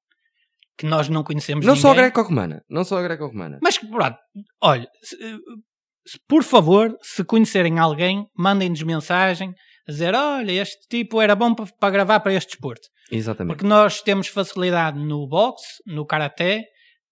que 0.78 0.86
nós 0.86 1.08
não 1.08 1.22
conhecemos 1.22 1.64
não 1.66 1.74
ninguém. 1.74 1.82
só 1.82 1.92
a 1.92 1.94
greco-romana, 1.94 2.62
não 2.68 2.84
só 2.84 2.98
a 2.98 3.02
greco-romana. 3.02 3.58
Mas, 3.62 3.78
pronto, 3.78 4.16
olha, 4.62 4.88
se- 5.02 5.16
se- 5.16 6.18
por 6.28 6.42
favor, 6.42 6.96
se 7.02 7.22
conhecerem 7.24 7.78
alguém, 7.78 8.26
mandem-nos 8.36 8.82
mensagem 8.82 9.54
a 9.88 9.92
dizer: 9.92 10.14
olha, 10.14 10.52
este 10.52 10.86
tipo 10.88 11.20
era 11.20 11.34
bom 11.34 11.54
pa- 11.54 11.66
para 11.78 11.90
gravar 11.90 12.20
para 12.20 12.34
este 12.34 12.50
desporto. 12.52 12.88
Exatamente. 13.10 13.54
Porque 13.56 13.66
nós 13.68 14.00
temos 14.02 14.28
facilidade 14.28 14.98
no 14.98 15.28
boxe, 15.28 15.66
no 15.86 16.06
karaté, 16.06 16.64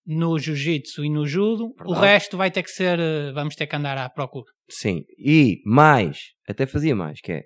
no 0.06 0.38
jiu-jitsu 0.38 1.04
e 1.04 1.11
no 1.11 1.26
judo. 1.26 1.66
O 1.84 1.92
Verdade. 1.92 2.06
resto 2.06 2.36
vai 2.36 2.50
ter 2.50 2.62
que 2.62 2.70
ser, 2.70 2.98
eh, 2.98 3.32
vamos 3.32 3.54
ter 3.54 3.66
que 3.66 3.76
andar 3.76 3.98
à 3.98 4.08
procura. 4.08 4.46
Sim, 4.70 5.02
e 5.18 5.61
mais, 5.66 6.18
até 6.48 6.64
fazia 6.66 6.96
mais, 6.96 7.20
que 7.20 7.32
é, 7.32 7.42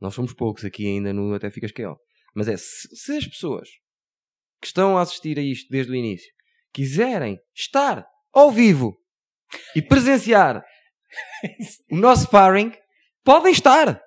nós 0.00 0.14
somos 0.14 0.34
poucos 0.34 0.64
aqui 0.64 0.86
ainda 0.86 1.12
no 1.12 1.32
Até 1.34 1.50
Ficas 1.50 1.70
KO, 1.72 1.96
mas 2.34 2.48
é, 2.48 2.56
se, 2.56 2.88
se 2.94 3.16
as 3.16 3.26
pessoas 3.26 3.68
que 4.64 4.68
estão 4.68 4.96
a 4.96 5.02
assistir 5.02 5.38
a 5.38 5.42
isto 5.42 5.68
desde 5.70 5.92
o 5.92 5.94
início 5.94 6.32
quiserem 6.72 7.38
estar 7.54 8.06
ao 8.32 8.50
vivo 8.50 8.96
e 9.76 9.82
presenciar 9.82 10.64
o 11.92 11.96
nosso 11.96 12.22
sparring, 12.24 12.72
podem 13.22 13.52
estar. 13.52 14.00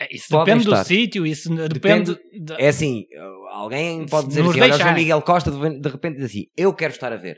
É, 0.00 0.14
Isso 0.14 0.28
Podem 0.30 0.54
depende 0.54 0.64
do 0.64 0.72
estar. 0.72 0.84
sítio, 0.84 1.26
isso 1.26 1.54
depende. 1.68 2.14
de- 2.32 2.54
É 2.58 2.68
assim, 2.68 3.04
alguém 3.50 4.06
pode 4.06 4.28
dizer 4.28 4.42
nos 4.42 4.50
assim, 4.52 4.60
olha, 4.60 4.72
o. 4.72 4.94
Miguel 4.94 5.22
Costa 5.22 5.50
de 5.50 5.80
de 5.80 5.88
repente 5.88 6.16
diz 6.16 6.24
assim, 6.24 6.44
eu 6.56 6.72
quero 6.72 6.92
estar 6.94 7.12
a 7.12 7.16
ver. 7.16 7.36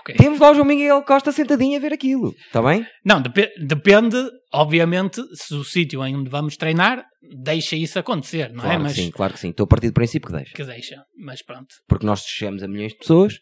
Ok. 0.00 0.14
Temos 0.16 0.38
lá 0.40 0.50
o 0.50 0.54
João 0.54 0.66
Miguel 0.66 1.02
Costa 1.02 1.30
sentadinho 1.32 1.76
a 1.76 1.80
ver 1.80 1.92
aquilo, 1.92 2.34
está 2.46 2.60
bem? 2.62 2.84
Não, 3.04 3.20
depe- 3.20 3.52
depende, 3.64 4.16
obviamente, 4.52 5.20
se 5.34 5.54
o 5.54 5.62
sítio 5.64 6.04
em 6.04 6.16
onde 6.16 6.28
vamos 6.30 6.56
treinar 6.56 7.04
deixa 7.42 7.76
isso 7.76 7.98
acontecer, 7.98 8.50
não 8.50 8.60
claro 8.62 8.72
é? 8.72 8.76
que 8.78 8.82
Mas 8.82 8.92
sim, 8.94 9.10
claro 9.10 9.32
que 9.34 9.40
sim. 9.40 9.50
Estou 9.50 9.64
a 9.64 9.66
partir 9.68 9.88
do 9.88 9.92
princípio 9.94 10.28
que 10.30 10.36
deixa. 10.36 10.52
que 10.54 10.64
deixa, 10.64 11.02
mas 11.18 11.42
pronto. 11.42 11.68
porque 11.88 12.06
nós 12.06 12.20
chegamos 12.24 12.62
a 12.62 12.68
milhões 12.68 12.92
de 12.92 12.98
pessoas 12.98 13.38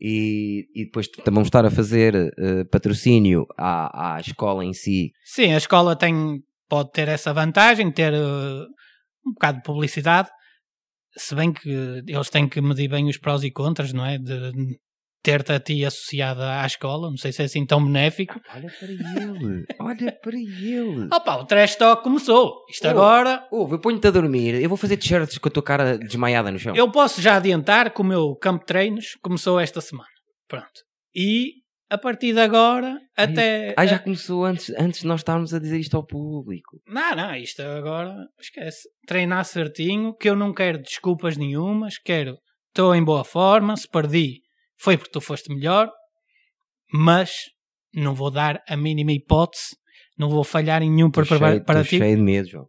e, 0.00 0.64
e 0.74 0.84
depois 0.86 1.08
também 1.08 1.34
vamos 1.34 1.48
estar 1.48 1.64
a 1.64 1.70
fazer 1.70 2.14
eh, 2.14 2.64
patrocínio 2.70 3.44
à, 3.58 4.16
à 4.16 4.20
escola 4.20 4.64
em 4.64 4.72
si. 4.72 5.10
Sim, 5.24 5.52
a 5.54 5.56
escola 5.56 5.96
tem, 5.96 6.40
pode 6.68 6.92
ter 6.92 7.08
essa 7.08 7.32
vantagem, 7.32 7.90
ter 7.90 8.12
eh, 8.12 8.18
um 9.26 9.32
bocado 9.32 9.58
de 9.58 9.64
publicidade, 9.64 10.28
se 11.16 11.34
bem 11.34 11.52
que 11.52 11.68
eles 12.06 12.30
têm 12.30 12.48
que 12.48 12.60
medir 12.60 12.88
bem 12.88 13.08
os 13.08 13.16
prós 13.18 13.42
e 13.42 13.50
contras, 13.50 13.92
não 13.92 14.04
é? 14.04 14.18
De 14.18 14.52
ter-te 15.26 15.52
a 15.52 15.58
ti 15.58 15.84
associada 15.84 16.60
à 16.62 16.66
escola, 16.66 17.10
não 17.10 17.16
sei 17.16 17.32
se 17.32 17.42
é 17.42 17.46
assim 17.46 17.66
tão 17.66 17.84
benéfico. 17.84 18.40
Olha 18.54 18.72
para 18.78 18.88
ele, 18.92 19.64
olha 19.80 20.12
para 20.22 20.36
ele. 20.36 21.08
Opa, 21.12 21.36
o 21.38 21.44
trash 21.44 21.74
talk 21.74 22.04
começou. 22.04 22.64
Isto 22.70 22.86
Oh. 22.86 22.90
agora, 22.90 23.44
Ouve, 23.50 23.74
eu 23.74 23.80
ponho-te 23.80 24.06
a 24.06 24.10
dormir, 24.12 24.54
eu 24.62 24.68
vou 24.68 24.78
fazer 24.78 24.96
t-shirts 24.96 25.36
com 25.38 25.48
a 25.48 25.50
tua 25.50 25.62
cara 25.64 25.98
desmaiada 25.98 26.52
no 26.52 26.58
chão. 26.60 26.76
eu 26.76 26.88
posso 26.92 27.20
já 27.20 27.36
adiantar 27.36 27.92
que 27.92 28.00
o 28.00 28.04
meu 28.04 28.36
campo 28.36 28.60
de 28.60 28.66
treinos 28.66 29.16
começou 29.20 29.58
esta 29.58 29.80
semana. 29.80 30.08
Pronto. 30.46 30.84
E 31.12 31.54
a 31.90 31.98
partir 31.98 32.32
de 32.32 32.40
agora, 32.40 32.96
até. 33.16 33.74
Ah, 33.76 33.84
já 33.86 33.98
começou 33.98 34.44
antes, 34.44 34.70
antes 34.78 35.00
de 35.00 35.06
nós 35.08 35.20
estarmos 35.20 35.52
a 35.52 35.58
dizer 35.58 35.78
isto 35.80 35.96
ao 35.96 36.06
público. 36.06 36.80
Não, 36.86 37.16
não, 37.16 37.34
isto 37.34 37.62
agora 37.62 38.14
esquece. 38.40 38.88
Treinar 39.08 39.44
certinho, 39.44 40.14
que 40.14 40.28
eu 40.30 40.36
não 40.36 40.52
quero 40.54 40.78
desculpas 40.80 41.36
nenhumas, 41.36 41.98
quero. 41.98 42.36
Estou 42.68 42.94
em 42.94 43.02
boa 43.04 43.24
forma, 43.24 43.76
se 43.76 43.88
perdi 43.88 44.45
foi 44.78 44.96
porque 44.96 45.10
tu 45.12 45.20
foste 45.20 45.52
melhor, 45.52 45.90
mas 46.92 47.32
não 47.94 48.14
vou 48.14 48.30
dar 48.30 48.62
a 48.68 48.76
mínima 48.76 49.12
hipótese, 49.12 49.76
não 50.18 50.28
vou 50.28 50.44
falhar 50.44 50.82
em 50.82 50.90
nenhum 50.90 51.08
Estou 51.08 51.24
para, 51.24 51.38
cheio, 51.38 51.64
para 51.64 51.80
estou 51.80 51.90
ti. 51.90 51.98
cheio 51.98 52.16
de 52.16 52.22
medo, 52.22 52.48
João. 52.48 52.66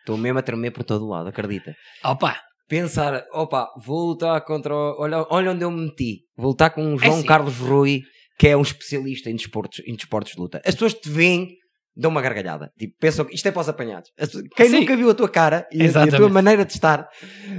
Estou 0.00 0.16
mesmo 0.16 0.38
a 0.38 0.42
tremer 0.42 0.70
por 0.70 0.84
todo 0.84 1.06
lado, 1.08 1.28
acredita. 1.28 1.74
Opa, 2.04 2.40
Pensar, 2.68 3.24
opa, 3.32 3.68
vou 3.80 4.08
lutar 4.08 4.44
contra. 4.44 4.74
o- 4.74 4.96
Olha, 5.00 5.24
olha 5.30 5.52
onde 5.52 5.64
eu 5.64 5.70
me 5.70 5.82
meti. 5.86 6.22
Vou 6.36 6.48
lutar 6.48 6.70
com 6.74 6.94
o 6.94 6.98
João 6.98 7.18
assim. 7.18 7.26
Carlos 7.26 7.58
Rui, 7.58 8.02
que 8.40 8.48
é 8.48 8.56
um 8.56 8.62
especialista 8.62 9.30
em 9.30 9.36
desportos, 9.36 9.80
em 9.86 9.94
desportos 9.94 10.32
de 10.32 10.40
luta. 10.40 10.60
As 10.66 10.74
pessoas 10.74 10.94
te 10.94 11.08
veem, 11.08 11.46
dão 11.96 12.10
uma 12.10 12.20
gargalhada. 12.20 12.70
Tipo, 12.78 12.94
pensam 13.00 13.24
que 13.24 13.34
isto 13.34 13.46
é 13.46 13.50
para 13.50 13.62
os 13.62 13.68
apanhados. 13.68 14.10
Quem 14.54 14.68
Sim. 14.68 14.80
nunca 14.80 14.96
viu 14.96 15.08
a 15.10 15.14
tua 15.14 15.28
cara 15.28 15.66
e 15.72 15.82
a, 15.82 15.86
e 15.86 16.08
a 16.08 16.16
tua 16.16 16.28
maneira 16.28 16.64
de 16.64 16.72
estar, 16.72 17.08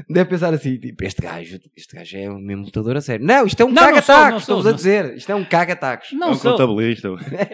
deve 0.07 0.29
pensar 0.29 0.53
assim: 0.53 0.77
tipo, 0.79 1.03
este 1.03 1.21
gajo, 1.21 1.57
este 1.75 1.95
gajo 1.95 2.17
é 2.17 2.29
um 2.29 2.37
mesmo 2.37 2.65
lutador 2.65 2.97
a 2.97 3.01
sério. 3.01 3.25
Não, 3.25 3.45
isto 3.45 3.59
é 3.59 3.65
um 3.65 3.71
Não, 3.71 3.73
não 3.73 3.81
sou, 3.81 3.91
não 3.91 4.01
caga-tacos, 4.01 4.29
sou, 4.29 4.37
estou-vos 4.59 4.67
a 4.67 4.69
não 4.69 4.75
dizer. 4.75 5.17
Isto 5.17 5.31
é 5.31 5.35
um 5.35 5.45
caga-tacos. 5.45 6.11
não 6.13 6.27
é 6.27 6.31
um 6.31 6.35
sou. 6.35 6.51
contabilista. 6.51 7.09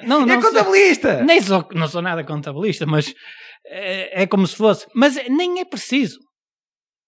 Não, 0.06 0.26
não 0.28 0.36
é 0.36 0.42
sou. 0.42 0.52
contabilista! 0.52 1.24
Nem 1.24 1.42
sou, 1.42 1.68
não 1.74 1.88
sou 1.88 2.02
nada 2.02 2.24
contabilista, 2.24 2.86
mas 2.86 3.14
é, 3.66 4.24
é 4.24 4.28
como 4.28 4.46
se 4.46 4.56
fosse. 4.56 4.86
Mas 4.94 5.16
nem 5.30 5.62
é 5.62 5.66
preciso. 5.66 6.20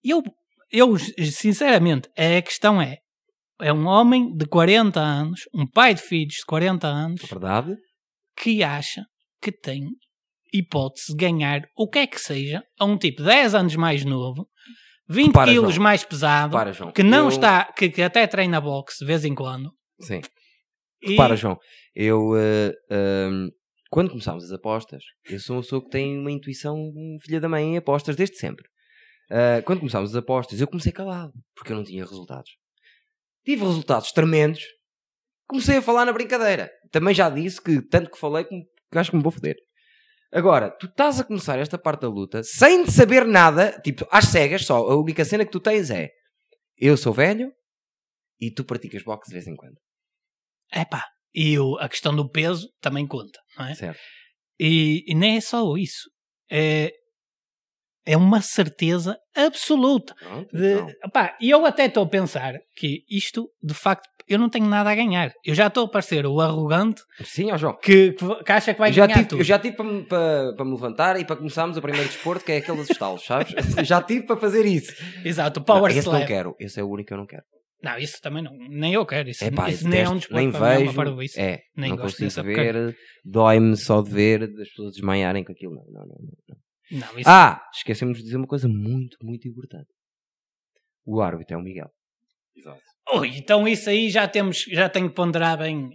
Eu, 0.02 0.22
eu, 0.70 0.96
sinceramente, 0.98 2.08
a 2.16 2.40
questão 2.40 2.80
é: 2.80 2.96
é 3.60 3.72
um 3.72 3.86
homem 3.86 4.34
de 4.34 4.46
40 4.46 4.98
anos, 4.98 5.40
um 5.54 5.66
pai 5.66 5.92
de 5.94 6.00
filhos 6.00 6.36
de 6.36 6.46
40 6.46 6.86
anos, 6.86 7.22
Verdade? 7.22 7.76
que 8.38 8.62
acha 8.62 9.02
que 9.52 9.60
tem 9.60 9.84
hipótese 10.52 11.08
de 11.08 11.16
ganhar 11.16 11.62
o 11.76 11.88
que 11.88 11.98
é 12.00 12.06
que 12.06 12.20
seja 12.20 12.62
a 12.78 12.84
um 12.84 12.96
tipo 12.98 13.22
10 13.22 13.54
anos 13.54 13.76
mais 13.76 14.04
novo, 14.04 14.48
20 15.08 15.26
Repara, 15.28 15.50
quilos 15.52 15.74
João. 15.74 15.82
mais 15.84 16.04
pesado, 16.04 16.56
que 16.92 17.02
não 17.02 17.24
Eu- 17.24 17.28
está, 17.28 17.64
que, 17.72 17.88
que 17.88 18.02
até 18.02 18.26
treina 18.26 18.60
boxe 18.60 18.98
de 19.00 19.04
vez 19.06 19.24
em 19.24 19.34
quando. 19.34 19.70
Sim. 20.00 20.20
E, 21.02 21.14
Para, 21.16 21.36
João, 21.36 21.58
eu 21.94 22.36
eh, 22.36 22.72
ehm, 22.90 23.48
quando 23.90 24.10
começámos 24.10 24.44
as 24.44 24.50
apostas, 24.52 25.02
eu 25.28 25.38
sou 25.38 25.56
uma 25.56 25.62
pessoa 25.62 25.82
que 25.82 25.90
tem 25.90 26.18
uma 26.18 26.30
intuição 26.32 26.76
filha 27.22 27.40
da 27.40 27.48
mãe 27.48 27.64
em 27.64 27.76
apostas 27.76 28.16
desde 28.16 28.36
sempre. 28.36 28.64
Ah, 29.30 29.62
quando 29.64 29.78
começámos 29.80 30.10
as 30.10 30.16
apostas, 30.16 30.60
eu 30.60 30.66
comecei 30.66 30.90
calado, 30.92 31.32
porque 31.54 31.72
eu 31.72 31.76
não 31.76 31.84
tinha 31.84 32.04
resultados. 32.04 32.50
Tive 33.44 33.64
resultados 33.64 34.10
tremendos. 34.12 34.62
Comecei 35.48 35.76
a 35.76 35.82
falar 35.82 36.04
na 36.04 36.12
brincadeira. 36.12 36.70
Também 36.90 37.14
já 37.14 37.30
disse 37.30 37.62
que 37.62 37.80
tanto 37.82 38.10
que 38.10 38.18
falei 38.18 38.44
que 38.44 38.56
que 38.90 38.98
acho 38.98 39.10
que 39.10 39.16
me 39.16 39.22
vou 39.22 39.32
foder. 39.32 39.56
Agora, 40.32 40.70
tu 40.70 40.86
estás 40.86 41.20
a 41.20 41.24
começar 41.24 41.58
esta 41.58 41.78
parte 41.78 42.00
da 42.02 42.08
luta 42.08 42.42
sem 42.42 42.86
saber 42.86 43.24
nada, 43.26 43.78
tipo, 43.82 44.06
às 44.10 44.26
cegas 44.26 44.64
só. 44.66 44.76
A 44.78 44.96
única 45.00 45.24
cena 45.24 45.44
que 45.44 45.52
tu 45.52 45.60
tens 45.60 45.88
é 45.90 46.10
eu 46.76 46.96
sou 46.96 47.12
velho 47.12 47.50
e 48.40 48.50
tu 48.52 48.64
praticas 48.64 49.02
boxe 49.02 49.28
de 49.28 49.34
vez 49.34 49.46
em 49.46 49.54
quando. 49.56 49.76
epá, 50.72 51.04
e 51.34 51.58
o- 51.58 51.78
a 51.78 51.88
questão 51.88 52.14
do 52.14 52.28
peso 52.28 52.68
também 52.80 53.06
conta, 53.06 53.38
não 53.56 53.66
é? 53.66 53.74
Certo? 53.74 54.00
E, 54.58 55.04
e 55.06 55.14
nem 55.14 55.36
é 55.36 55.40
só 55.40 55.76
isso. 55.76 56.10
É, 56.50 56.90
é 58.06 58.16
uma 58.16 58.40
certeza 58.40 59.18
absoluta. 59.34 60.14
De, 60.52 60.74
então. 60.74 60.88
opá, 61.04 61.36
e 61.40 61.50
eu 61.50 61.66
até 61.66 61.86
estou 61.86 62.04
a 62.04 62.08
pensar 62.08 62.54
que 62.76 63.04
isto, 63.10 63.50
de 63.62 63.74
facto, 63.74 64.08
eu 64.28 64.38
não 64.38 64.48
tenho 64.48 64.66
nada 64.66 64.90
a 64.90 64.94
ganhar. 64.94 65.32
Eu 65.44 65.54
já 65.54 65.66
estou 65.68 65.84
a 65.84 65.88
parecer 65.88 66.24
o 66.26 66.40
arrogante 66.40 67.02
Sim, 67.22 67.52
ó 67.52 67.56
João. 67.56 67.76
que, 67.80 68.12
que, 68.44 68.52
acha 68.52 68.72
que 68.74 68.80
vai 68.80 68.92
já 68.92 69.06
ganhar 69.06 69.16
tive, 69.18 69.28
tudo. 69.28 69.40
eu 69.40 69.44
já 69.44 69.58
tive 69.58 69.76
para, 69.76 69.84
me- 69.86 70.02
para, 70.04 70.54
para 70.56 70.64
me 70.64 70.70
levantar 70.72 71.20
e 71.20 71.24
para 71.24 71.36
começarmos 71.36 71.76
o 71.76 71.82
primeiro 71.82 72.08
desporto, 72.08 72.44
que 72.44 72.52
é 72.52 72.56
aquele 72.58 72.78
dos 72.78 72.90
estalos, 72.90 73.24
sabes? 73.24 73.52
já 73.86 74.00
tive 74.02 74.26
para 74.26 74.36
fazer 74.36 74.64
isso. 74.66 74.92
Exato, 75.24 75.60
o 75.60 75.64
Power 75.64 75.82
não, 75.82 75.88
esse 75.90 75.98
Slam. 76.00 76.20
não 76.20 76.26
quero. 76.26 76.56
Esse 76.58 76.80
é 76.80 76.82
o 76.82 76.88
único 76.88 77.08
que 77.08 77.12
eu 77.14 77.18
não 77.18 77.26
quero. 77.26 77.42
Não, 77.82 77.98
isso 77.98 78.20
também 78.20 78.42
não. 78.42 78.52
Nem 78.68 78.94
eu 78.94 79.04
quero. 79.06 79.28
Isso, 79.28 79.44
É 79.44 79.50
pá, 79.50 79.68
isso 79.68 79.86
nem 79.86 80.00
é 80.00 80.08
um 80.08 80.14
detesto, 80.14 80.34
desporto 80.34 80.34
nem 80.42 80.50
para 80.50 80.60
mim, 80.60 80.66
é 80.66 80.78
uma 80.78 80.84
vejo. 80.86 80.96
parvoíce. 80.96 81.40
É, 81.40 81.60
Nem 81.76 81.90
não 81.90 81.96
gosto 81.98 82.16
consigo 82.18 82.24
dessa 82.24 82.42
ver. 82.42 82.96
Dói-me 83.24 83.76
só 83.76 84.00
de 84.02 84.10
ver 84.10 84.42
as 84.44 84.68
pessoas 84.70 84.94
desmaiarem 84.94 85.44
com 85.44 85.52
aquilo. 85.52 85.74
Não, 85.74 85.84
não, 85.84 86.06
não. 86.06 86.16
não. 86.48 86.56
Não, 86.90 87.18
isso, 87.18 87.28
Ah, 87.28 87.60
esquecemos 87.74 88.18
de 88.18 88.24
dizer 88.24 88.36
uma 88.36 88.46
coisa 88.46 88.68
muito, 88.68 89.16
muito 89.22 89.48
importante. 89.48 89.88
O 91.04 91.20
árbitro 91.20 91.56
é 91.56 91.58
o 91.58 91.62
Miguel. 91.62 91.90
Exato. 92.56 92.80
Ui, 93.14 93.28
então 93.36 93.66
isso 93.68 93.88
aí 93.88 94.10
já 94.10 94.26
temos, 94.26 94.64
já 94.68 94.88
tenho 94.88 95.08
que 95.08 95.14
ponderar 95.14 95.58
bem. 95.58 95.88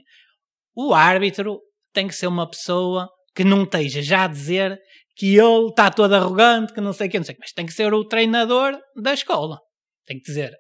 O 0.76 0.94
árbitro 0.94 1.60
tem 1.94 2.08
que 2.08 2.16
ser 2.16 2.28
uma 2.28 2.50
pessoa 2.50 3.10
que 3.36 3.44
não 3.44 3.64
esteja 3.64 4.02
já 4.02 4.26
a 4.26 4.28
dizer 4.28 4.80
que 5.16 5.36
ele 5.36 5.68
está 5.68 5.92
todo 5.92 6.14
arrogante, 6.14 6.74
que 6.74 6.82
não 6.82 6.94
sei 6.94 7.08
o 7.08 7.12
que, 7.12 7.18
não 7.18 7.26
sei 7.26 7.34
o 7.34 7.36
que, 7.36 7.42
mas 7.42 7.52
tem 7.52 7.66
que 7.66 7.74
ser 7.74 7.94
o 7.94 8.06
treinador 8.06 8.80
da 8.96 9.14
escola. 9.14 9.60
Tem 10.06 10.18
que 10.18 10.24
dizer. 10.24 10.54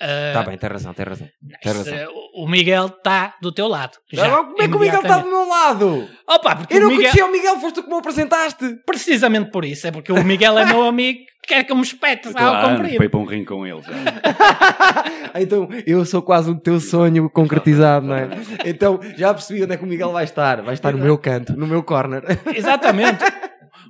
Ah, 0.00 0.28
Está 0.28 0.42
bem, 0.44 0.56
tem 0.58 0.70
razão, 0.70 0.94
tem 0.94 1.04
razão. 1.06 1.28
tem 1.62 1.72
razão. 1.72 1.94
eh, 1.94 2.08
o 2.34 2.46
Miguel 2.48 2.86
está 2.86 3.34
do 3.42 3.50
teu 3.52 3.66
lado. 3.68 3.98
Já, 4.12 4.26
Agora, 4.26 4.44
como 4.44 4.62
é 4.62 4.68
que 4.68 4.76
o 4.76 4.78
Miguel 4.78 5.00
está 5.00 5.18
do 5.18 5.28
meu 5.28 5.48
lado? 5.48 6.08
Opa, 6.28 6.56
porque 6.56 6.74
Eu 6.74 6.78
o 6.78 6.80
não 6.82 6.88
Miguel, 6.90 7.02
conhecia 7.04 7.26
o 7.26 7.32
Miguel, 7.32 7.58
foste 7.60 7.74
tu 7.76 7.82
que 7.82 7.90
me 7.90 7.96
apresentaste. 7.98 8.76
precisamente 8.86 9.50
por 9.50 9.64
isso, 9.64 9.86
é 9.86 9.90
porque 9.90 10.12
o 10.12 10.22
Miguel 10.24 10.58
é 10.58 10.64
meu 10.66 10.84
amigo, 10.84 11.18
quer 11.46 11.64
que 11.64 11.72
eu 11.72 11.76
me 11.76 11.82
espete 11.82 12.28
há 12.34 12.46
ao 12.62 12.70
comprido. 12.70 13.02
ir 13.02 13.08
para 13.08 13.20
um 13.20 13.24
ringue 13.24 13.46
com 13.46 13.66
ele 13.66 13.80
então, 15.40 15.68
eu 15.86 16.04
sou 16.04 16.22
quase 16.22 16.50
o 16.50 16.54
teu 16.54 16.78
sonho 16.80 17.28
concretizado, 17.30 18.06
não 18.06 18.14
é? 18.14 18.28
Então, 18.66 19.00
já 19.16 19.32
percebi 19.32 19.62
onde 19.64 19.74
é 19.74 19.76
que 19.76 19.84
o 19.84 19.86
Miguel 19.86 20.12
vai 20.12 20.24
estar. 20.24 20.62
Vai 20.62 20.74
estar 20.74 20.92
no 20.92 20.98
meu 20.98 21.16
canto, 21.18 21.56
no 21.56 21.66
meu 21.66 21.82
corner. 21.82 22.22
Exatamente. 22.54 23.24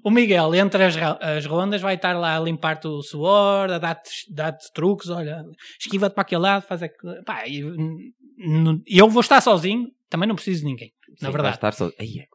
O 0.09 0.11
Miguel, 0.11 0.55
entre 0.55 0.85
as, 0.85 0.97
as 0.97 1.45
rondas, 1.45 1.83
vai 1.83 1.97
estar 1.97 2.15
lá 2.19 2.37
a 2.37 2.41
limpar-te 2.41 2.87
o 2.89 3.03
suor, 3.03 3.71
a 3.71 3.79
dar-te 3.79 4.33
dar 4.33 4.57
truques, 4.73 5.11
olha, 5.11 5.45
esquiva-te 5.79 6.15
para 6.15 6.23
aquele 6.23 6.41
lado, 6.41 6.63
faz 6.67 6.83
aquilo. 6.83 7.23
Pá, 7.25 7.47
e, 7.47 7.61
n- 7.61 8.13
n- 8.39 8.83
e 8.87 8.97
eu 8.99 9.09
vou 9.11 9.21
estar 9.21 9.41
sozinho, 9.43 9.87
também 10.09 10.27
não 10.27 10.35
preciso 10.35 10.61
de 10.61 10.67
ninguém, 10.67 10.91
na 11.21 11.29
Sim, 11.29 11.33
verdade. 11.33 11.43
Vai 11.43 11.53
estar 11.53 11.75
só... 11.75 11.91
Ai, 12.01 12.07
é. 12.21 12.27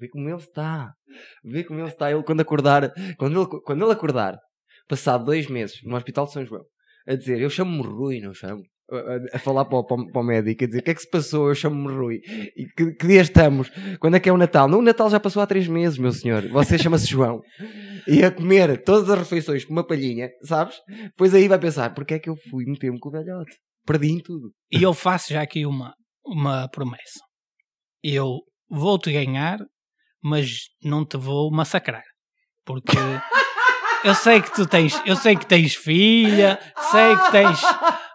Vê 0.00 0.08
como 0.08 0.26
ele 0.28 0.36
está. 0.38 0.92
Vê 1.44 1.64
como 1.64 1.80
ele 1.80 1.88
está. 1.88 2.10
Ele 2.10 2.22
quando 2.22 2.40
acordar, 2.40 2.92
quando 3.18 3.38
ele, 3.40 3.60
quando 3.62 3.82
ele 3.84 3.92
acordar, 3.92 4.38
passado 4.88 5.24
dois 5.26 5.46
meses, 5.48 5.80
no 5.84 5.96
Hospital 5.96 6.24
de 6.24 6.32
São 6.32 6.46
João, 6.46 6.64
a 7.06 7.14
dizer, 7.14 7.40
eu 7.40 7.50
chamo-me 7.50 7.86
Rui, 7.86 8.20
não 8.20 8.32
chamo. 8.32 8.62
A, 9.34 9.38
falar 9.38 9.66
para 9.66 9.78
o, 9.78 9.84
para 9.84 9.96
o- 10.00 10.10
para 10.10 10.20
o 10.20 10.24
médico, 10.24 10.64
a 10.64 10.66
dizer, 10.66 10.78
o 10.78 10.82
que 10.82 10.90
é 10.90 10.94
que 10.94 11.02
se 11.02 11.10
passou? 11.10 11.48
Eu 11.48 11.54
chamo-me 11.54 11.94
Rui. 11.94 12.20
E 12.56 12.64
que, 12.76 12.92
que 12.94 13.06
dia 13.06 13.20
estamos? 13.20 13.70
Quando 14.00 14.16
é 14.16 14.20
que 14.20 14.28
é 14.28 14.32
o 14.32 14.36
Natal? 14.38 14.66
Não, 14.66 14.78
o 14.78 14.82
Natal 14.82 15.10
já 15.10 15.20
passou 15.20 15.42
há 15.42 15.46
três 15.46 15.68
meses, 15.68 15.98
meu 15.98 16.10
senhor. 16.10 16.48
Você 16.48 16.78
chama-se 16.78 17.06
João. 17.06 17.40
E 18.06 18.24
a 18.24 18.30
comer 18.30 18.82
todas 18.82 19.10
as 19.10 19.18
refeições 19.18 19.64
com 19.66 19.72
uma 19.72 19.86
palhinha, 19.86 20.30
sabes? 20.42 20.76
Pois 21.18 21.34
aí 21.34 21.46
vai 21.48 21.58
pensar, 21.58 21.92
porque 21.94 22.14
é 22.14 22.18
que 22.18 22.30
eu 22.30 22.36
fui 22.50 22.64
meter-me 22.64 22.98
com 22.98 23.10
o 23.10 23.12
velhote? 23.12 23.54
Perdi 23.84 24.10
em 24.10 24.22
tudo. 24.22 24.50
E 24.72 24.82
eu 24.82 24.94
faço 24.94 25.34
já 25.34 25.42
aqui 25.42 25.66
uma, 25.66 25.92
uma 26.24 26.66
promessa. 26.70 27.20
Eu 28.02 28.38
vou-te 28.70 29.12
ganhar, 29.12 29.58
mas 30.22 30.48
não 30.82 31.04
te 31.04 31.18
vou 31.18 31.50
massacrar. 31.50 32.02
Porque 32.64 32.96
eu 34.04 34.14
sei 34.14 34.40
que 34.40 34.54
tu 34.54 34.66
tens, 34.66 34.98
eu 35.04 35.16
sei 35.16 35.36
que 35.36 35.46
tens 35.46 35.74
filha, 35.74 36.58
sei 36.90 37.16
que 37.16 37.30
tens. 37.32 37.60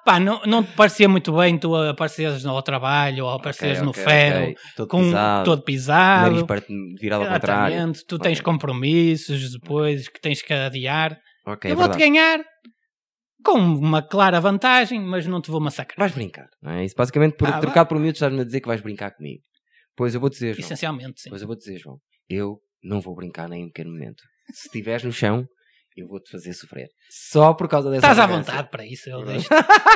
Pá, 0.05 0.19
não, 0.19 0.41
não 0.45 0.63
te 0.63 0.73
parecia 0.73 1.07
muito 1.07 1.31
bem 1.33 1.57
tu 1.57 1.75
apareceres 1.75 2.45
ao 2.45 2.61
trabalho 2.61 3.25
ou 3.25 3.31
apareceres 3.31 3.81
no 3.81 3.91
Ok, 3.91 4.03
ferro 4.03 4.43
ok. 4.43 4.55
Todo 4.75 4.87
com 4.89 5.01
pisado, 5.01 5.45
todo 5.45 5.63
pisado. 5.63 6.45
nariz 6.45 6.65
virado 6.99 7.23
ao 7.23 7.29
contrário. 7.29 7.93
Tu 8.07 8.19
tens 8.19 8.41
compromissos 8.41 9.51
depois 9.51 10.09
que 10.09 10.19
tens 10.19 10.41
que 10.41 10.53
adiar. 10.53 11.17
Ok, 11.45 11.71
eu 11.71 11.73
é 11.73 11.77
vou-te 11.77 11.97
ganhar 11.97 12.43
com 13.43 13.57
uma 13.59 14.01
clara 14.01 14.39
vantagem, 14.39 14.99
mas 14.99 15.25
não 15.25 15.41
te 15.41 15.51
vou 15.51 15.59
massacrar. 15.59 15.97
Vais 15.99 16.13
brincar, 16.13 16.47
não 16.61 16.71
é? 16.71 16.85
Isso 16.85 16.95
basicamente, 16.97 17.35
por, 17.35 17.47
Ah, 17.47 17.59
trocado 17.59 17.89
por 17.89 17.99
miúdos, 17.99 18.17
estás-me 18.17 18.41
a 18.41 18.43
dizer 18.45 18.61
que 18.61 18.67
vais 18.67 18.81
brincar 18.81 19.11
comigo. 19.11 19.43
Pois 19.95 20.15
eu 20.15 20.21
vou 20.21 20.29
dizer, 20.29 20.53
João. 20.53 20.65
Essencialmente, 20.65 21.21
sim. 21.21 21.29
Pois 21.29 21.41
eu 21.41 21.47
vou 21.47 21.57
dizer, 21.57 21.77
João. 21.77 21.97
Eu 22.29 22.57
não 22.83 22.99
vou 22.99 23.15
brincar 23.15 23.47
nem 23.47 23.63
um 23.63 23.67
pequeno 23.67 23.91
momento. 23.91 24.23
Se 24.53 24.67
estiveres 24.67 25.03
no 25.03 25.11
chão, 25.11 25.45
eu 25.97 26.07
vou-te 26.07 26.29
fazer 26.31 26.53
sofrer. 26.53 26.87
Só 27.09 27.53
por 27.53 27.67
causa 27.67 27.89
dessa 27.89 27.99
Estás 28.05 28.19
à 28.19 28.23
arrogância. 28.23 28.51
vontade 28.53 28.69
para 28.71 28.85
isso, 28.85 29.09
eu 29.09 29.23
deixo. 29.25 29.47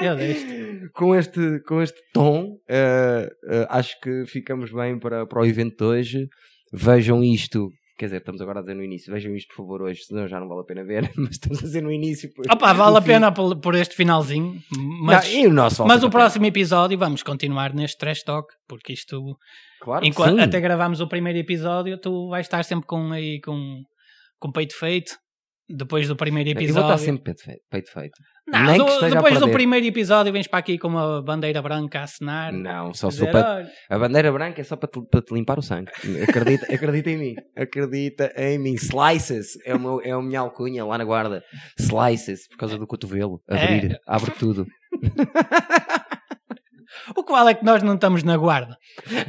Eu 0.00 0.14
deixo. 0.14 0.44
com 0.92 1.14
este, 1.14 1.60
com 1.66 1.80
este 1.80 1.98
tom, 2.12 2.58
eh, 2.68 3.26
eh, 3.48 3.66
acho 3.70 3.98
que 4.02 4.26
ficamos 4.26 4.70
bem 4.70 4.98
para, 4.98 5.26
para 5.26 5.40
o 5.40 5.46
evento 5.46 5.76
de 5.78 5.84
hoje. 5.84 6.28
Vejam 6.70 7.22
isto. 7.24 7.70
Quer 7.98 8.04
dizer, 8.06 8.18
estamos 8.18 8.42
agora 8.42 8.58
a 8.58 8.62
dizer 8.62 8.74
no 8.74 8.82
início. 8.84 9.10
Vejam 9.10 9.34
isto, 9.34 9.48
por 9.48 9.62
favor, 9.62 9.80
hoje, 9.82 10.02
senão 10.04 10.28
já 10.28 10.38
não 10.38 10.46
vale 10.48 10.60
a 10.60 10.64
pena 10.64 10.84
ver. 10.84 11.10
Mas 11.16 11.30
estamos 11.30 11.60
a 11.60 11.62
dizer 11.62 11.82
no 11.82 11.90
início. 11.90 12.30
por- 12.34 12.44
Opa, 12.52 12.74
vale 12.74 12.98
a 12.98 13.00
pena 13.00 13.32
por, 13.32 13.56
por 13.58 13.74
este 13.74 13.94
finalzinho, 13.96 14.60
mas, 15.02 15.32
Não, 15.32 15.40
e 15.40 15.46
o 15.46 15.52
nosso 15.52 15.82
mas 15.86 16.02
o 16.04 16.10
próximo 16.10 16.44
episódio 16.44 16.98
vamos 16.98 17.22
continuar 17.22 17.72
neste 17.72 17.96
trash 17.96 18.22
talk, 18.22 18.48
porque 18.68 18.92
isto, 18.92 19.18
Claro 19.80 20.02
que 20.02 20.08
enquanto 20.08 20.36
sim. 20.36 20.42
até 20.42 20.60
gravamos 20.60 21.00
o 21.00 21.08
primeiro 21.08 21.38
episódio, 21.38 21.98
tu 21.98 22.28
vais 22.28 22.44
estar 22.44 22.62
sempre 22.64 22.86
com 22.86 23.12
aí 23.12 23.40
com, 23.40 23.80
com 24.38 24.50
peito 24.52 24.76
feito. 24.78 25.12
Depois 25.68 26.06
do 26.06 26.14
primeiro 26.14 26.50
Eu 26.50 26.54
vou 26.54 26.62
episódio, 26.62 26.92
estar 26.92 26.98
sempre 27.04 27.22
peito 27.24 27.42
feito. 27.42 27.60
Peito 27.68 27.90
feito. 27.92 28.12
Não, 28.46 28.62
Nem 28.66 28.78
do- 28.78 28.84
que 29.00 29.10
depois 29.10 29.40
do 29.40 29.50
primeiro 29.50 29.84
episódio 29.84 30.32
vens 30.32 30.46
para 30.46 30.60
aqui 30.60 30.78
com 30.78 30.86
uma 30.86 31.20
bandeira 31.20 31.60
branca 31.60 31.98
a 31.98 32.02
assinar. 32.04 32.52
Não, 32.52 32.94
só 32.94 33.08
dizer, 33.08 33.32
para 33.32 33.56
"Olha, 33.56 33.72
A 33.90 33.98
bandeira 33.98 34.30
branca 34.30 34.60
é 34.60 34.64
só 34.64 34.76
para 34.76 34.88
te, 34.88 35.00
para 35.10 35.20
te 35.22 35.34
limpar 35.34 35.58
o 35.58 35.62
sangue. 35.62 35.90
Acredita, 36.22 36.72
acredita 36.72 37.10
em 37.10 37.16
mim. 37.18 37.34
Acredita 37.56 38.32
em 38.36 38.58
mim. 38.60 38.74
Slices 38.74 39.56
é, 39.66 39.76
meu, 39.76 40.00
é 40.04 40.12
a 40.12 40.22
minha 40.22 40.38
alcunha 40.38 40.84
lá 40.84 40.96
na 40.98 41.04
guarda. 41.04 41.42
Slices, 41.80 42.46
por 42.48 42.58
causa 42.58 42.78
do 42.78 42.86
cotovelo. 42.86 43.42
Abrir, 43.50 43.94
É. 43.94 43.98
abre 44.06 44.30
tudo. 44.38 44.66
O 47.16 47.22
qual 47.22 47.48
é 47.48 47.54
que 47.54 47.64
nós 47.64 47.82
não 47.82 47.94
estamos 47.94 48.22
na 48.22 48.36
guarda? 48.36 48.76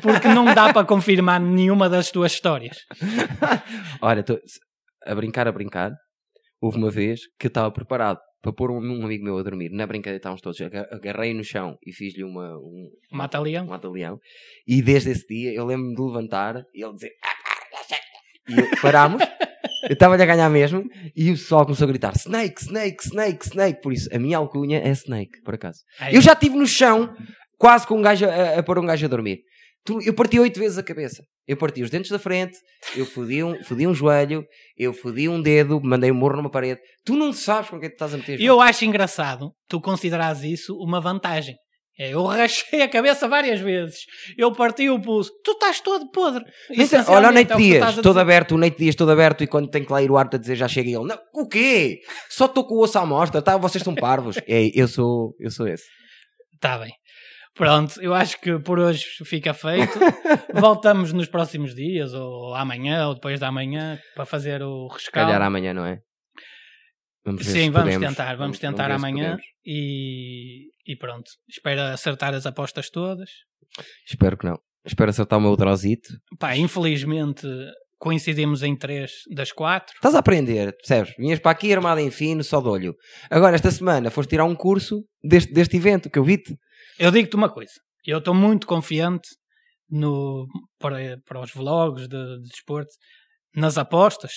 Porque 0.01 0.28
não 0.30 0.45
dá 0.45 0.74
para 0.74 0.86
confirmar 0.86 1.39
nenhuma 1.39 1.89
das 1.89 2.10
tuas 2.10 2.32
histórias. 2.32 2.78
Olha, 4.01 4.24
tô- 4.24 4.39
a 5.08 5.16
brincar, 5.16 5.47
a 5.47 5.51
brincar. 5.51 5.91
Houve 6.62 6.78
uma 6.78 6.89
vez 6.89 7.22
que 7.39 7.47
eu 7.47 7.49
estava 7.49 7.72
preparado 7.72 8.20
para 8.41 8.51
pôr 8.53 8.72
um, 8.72 8.78
um 8.80 9.05
amigo 9.05 9.24
meu 9.24 9.38
a 9.38 9.43
dormir. 9.43 9.70
Na 9.72 9.86
brincadeira 9.88 10.18
estávamos 10.18 10.41
todos. 10.41 10.60
Aga- 10.62 10.88
Agarrei 10.91 11.34
no 11.34 11.43
chão 11.43 11.78
e 11.86 11.93
fiz-lhe 11.93 12.24
uma, 12.24 12.58
um, 12.58 12.89
Mata-leão. 13.12 13.66
um 13.66 13.70
mata-leão. 13.70 14.20
E 14.68 14.82
desde 14.82 15.12
esse 15.12 15.26
dia 15.28 15.53
eu 15.53 15.66
lembro-me 15.66 15.95
de 15.95 16.01
levantar 16.01 16.64
e 16.74 16.84
ele 16.84 16.93
dizer. 16.93 17.12
E 18.49 18.60
eu- 18.60 18.82
parámos. 18.82 19.22
Eu 19.84 19.93
estava-lhe 19.93 20.24
a 20.24 20.26
ganhar 20.26 20.49
mesmo 20.49 20.84
e 21.16 21.30
o 21.32 21.34
pessoal 21.34 21.64
começou 21.66 21.86
a 21.86 21.88
gritar 21.88 22.14
Snake, 22.16 22.62
Snake, 22.62 23.03
Snake, 23.03 23.45
Snake. 23.45 23.82
Por 23.82 23.93
isso, 23.93 24.10
a 24.14 24.18
minha 24.18 24.38
alcunha 24.38 24.80
é 24.80 24.89
Snake, 24.91 25.41
por 25.43 25.53
acaso. 25.53 25.80
Aí, 25.99 26.16
Eu 26.16 26.22
já 26.22 26.34
estive 26.34 26.55
no 26.55 26.66
chão, 26.66 27.14
quase 27.58 27.86
com 27.86 27.97
um 27.97 28.01
gajo 28.01 28.26
a, 28.26 28.58
a 28.60 28.64
pôr 28.64 28.80
um 28.80 28.86
gajo 28.86 29.05
a 29.05 29.10
dormir. 29.10 29.39
Tu- 29.88 30.01
Eu 30.05 30.13
parti 30.13 30.38
oito 30.38 30.59
vezes 30.59 30.77
a 30.77 30.83
cabeça. 30.83 31.23
Eu 31.47 31.55
parti 31.55 31.81
os 31.81 31.89
dentes 31.89 32.11
da 32.11 32.19
frente, 32.19 32.57
eu 32.93 33.05
fodi 33.05 33.41
um, 33.41 33.63
fodi 33.63 33.88
um 33.88 33.93
joelho, 33.95 34.43
eu 34.77 34.91
fodi 34.93 35.29
um 35.29 35.41
dedo, 35.41 35.79
mandei 35.81 36.11
um 36.11 36.15
morro 36.15 36.35
numa 36.35 36.51
parede. 36.51 36.81
Tu 37.05 37.15
não 37.15 37.31
sabes 37.31 37.69
com 37.69 37.79
quem 37.79 37.89
tu 37.89 37.93
estás 37.93 38.13
a 38.13 38.17
meter. 38.17 38.41
Eu 38.41 38.59
acho 38.59 38.83
engraçado 38.83 39.51
tu 39.69 39.79
considerares 39.79 40.43
isso 40.43 40.75
uma 40.75 40.99
vantagem. 40.99 41.55
É, 41.99 42.13
eu 42.13 42.23
rachei 42.25 42.81
a 42.83 42.88
cabeça 42.89 43.27
várias 43.29 43.59
vezes. 43.61 43.99
Eu 44.38 44.51
parti 44.51 44.88
o 44.89 45.01
pulso. 45.01 45.31
Tu 45.43 45.51
estás 45.51 45.79
todo 45.79 46.11
podre. 46.11 46.43
Olha 47.07 47.29
o 47.29 47.38
é 47.38 47.43
que 47.45 47.53
tu 47.53 47.57
Dias, 47.57 47.95
todo 47.95 48.03
dizer. 48.03 48.19
aberto, 48.19 48.51
o 48.53 48.57
Nate 48.57 48.77
Dias 48.77 48.93
todo 48.95 49.09
aberto 49.09 49.43
e 49.43 49.47
quando 49.47 49.69
tem 49.69 49.83
que 49.85 49.91
lá 49.91 50.03
ir 50.03 50.11
o 50.11 50.17
árbitro 50.17 50.38
a 50.38 50.41
dizer 50.41 50.55
já 50.57 50.67
chega 50.67 50.89
ele. 50.89 51.05
Não, 51.07 51.17
o 51.33 51.47
quê? 51.47 52.01
Só 52.29 52.45
estou 52.45 52.65
com 52.67 52.75
o 52.75 52.81
osso 52.81 52.99
à 52.99 53.05
mostra, 53.05 53.41
tá? 53.41 53.57
vocês 53.57 53.81
estão 53.81 53.95
parvos. 53.95 54.35
É, 54.47 54.69
eu 54.75 54.88
sou, 54.88 55.33
eu 55.39 55.49
sou 55.49 55.65
esse. 55.67 55.85
Tá 56.59 56.77
bem. 56.77 56.91
Pronto, 57.58 57.99
eu 58.01 58.14
acho 58.14 58.39
que 58.39 58.60
por 58.60 58.80
hoje 58.80 59.03
fica 59.26 59.53
feito. 59.53 59.97
Voltamos 60.53 61.12
nos 61.12 61.28
próximos 61.28 61.74
dias, 61.74 62.14
ou 62.14 62.53
amanhã, 62.55 63.08
ou 63.08 63.16
depois 63.16 63.39
da 63.39 63.51
manhã, 63.51 63.99
para 64.16 64.26
fazer 64.26 64.62
o 64.62 64.88
rescaldo. 64.88 65.28
calhar 65.28 65.41
amanhã, 65.41 65.74
não 65.74 65.86
é? 65.86 65.99
Vamos 67.26 67.45
Sim, 67.45 67.72
vamos 67.72 67.93
podemos. 67.93 68.08
tentar, 68.08 68.36
vamos 68.36 68.60
tentar 68.60 68.88
ver 68.88 68.89
se 68.91 68.95
amanhã 68.95 69.38
e, 69.66 70.68
e 70.86 70.95
pronto. 70.95 71.30
Espero 71.49 71.82
acertar 71.82 72.34
as 72.34 72.45
apostas 72.45 72.89
todas. 72.89 73.30
Espero 74.10 74.38
que 74.38 74.45
não. 74.45 74.58
Espero 74.86 75.10
acertar 75.10 75.38
o 75.38 75.41
meu 75.41 75.58
drozito. 75.58 76.08
Pá, 76.39 76.55
infelizmente 76.55 77.45
coincidimos 77.99 78.64
em 78.64 78.76
três 78.76 79.12
das 79.36 79.51
quatro. 79.51 79.93
Estás 79.95 80.16
a 80.16 80.20
aprender, 80.20 80.74
percebes? 80.78 81.14
Vinhas 81.18 81.39
para 81.39 81.51
aqui 81.51 81.74
armada 81.74 82.01
em 82.01 82.12
fino, 82.12 82.43
só 82.43 82.62
de 82.62 82.68
olho. 82.68 82.95
Agora, 83.30 83.55
esta 83.55 83.72
semana, 83.72 84.10
foste 84.10 84.30
tirar 84.30 84.45
um 84.45 84.55
curso 84.55 85.03
deste, 85.24 85.51
deste 85.51 85.76
evento 85.78 86.10
que 86.10 86.20
eu 86.20 86.24
vi-te. 86.24 86.55
Eu 86.99 87.11
digo-te 87.11 87.35
uma 87.35 87.49
coisa, 87.49 87.73
eu 88.05 88.17
estou 88.19 88.33
muito 88.33 88.65
confiante 88.67 89.27
no, 89.89 90.45
para, 90.79 91.17
para 91.25 91.39
os 91.41 91.51
vlogs 91.51 92.07
de, 92.07 92.17
de 92.38 92.41
desporto, 92.49 92.91
nas 93.55 93.77
apostas, 93.77 94.31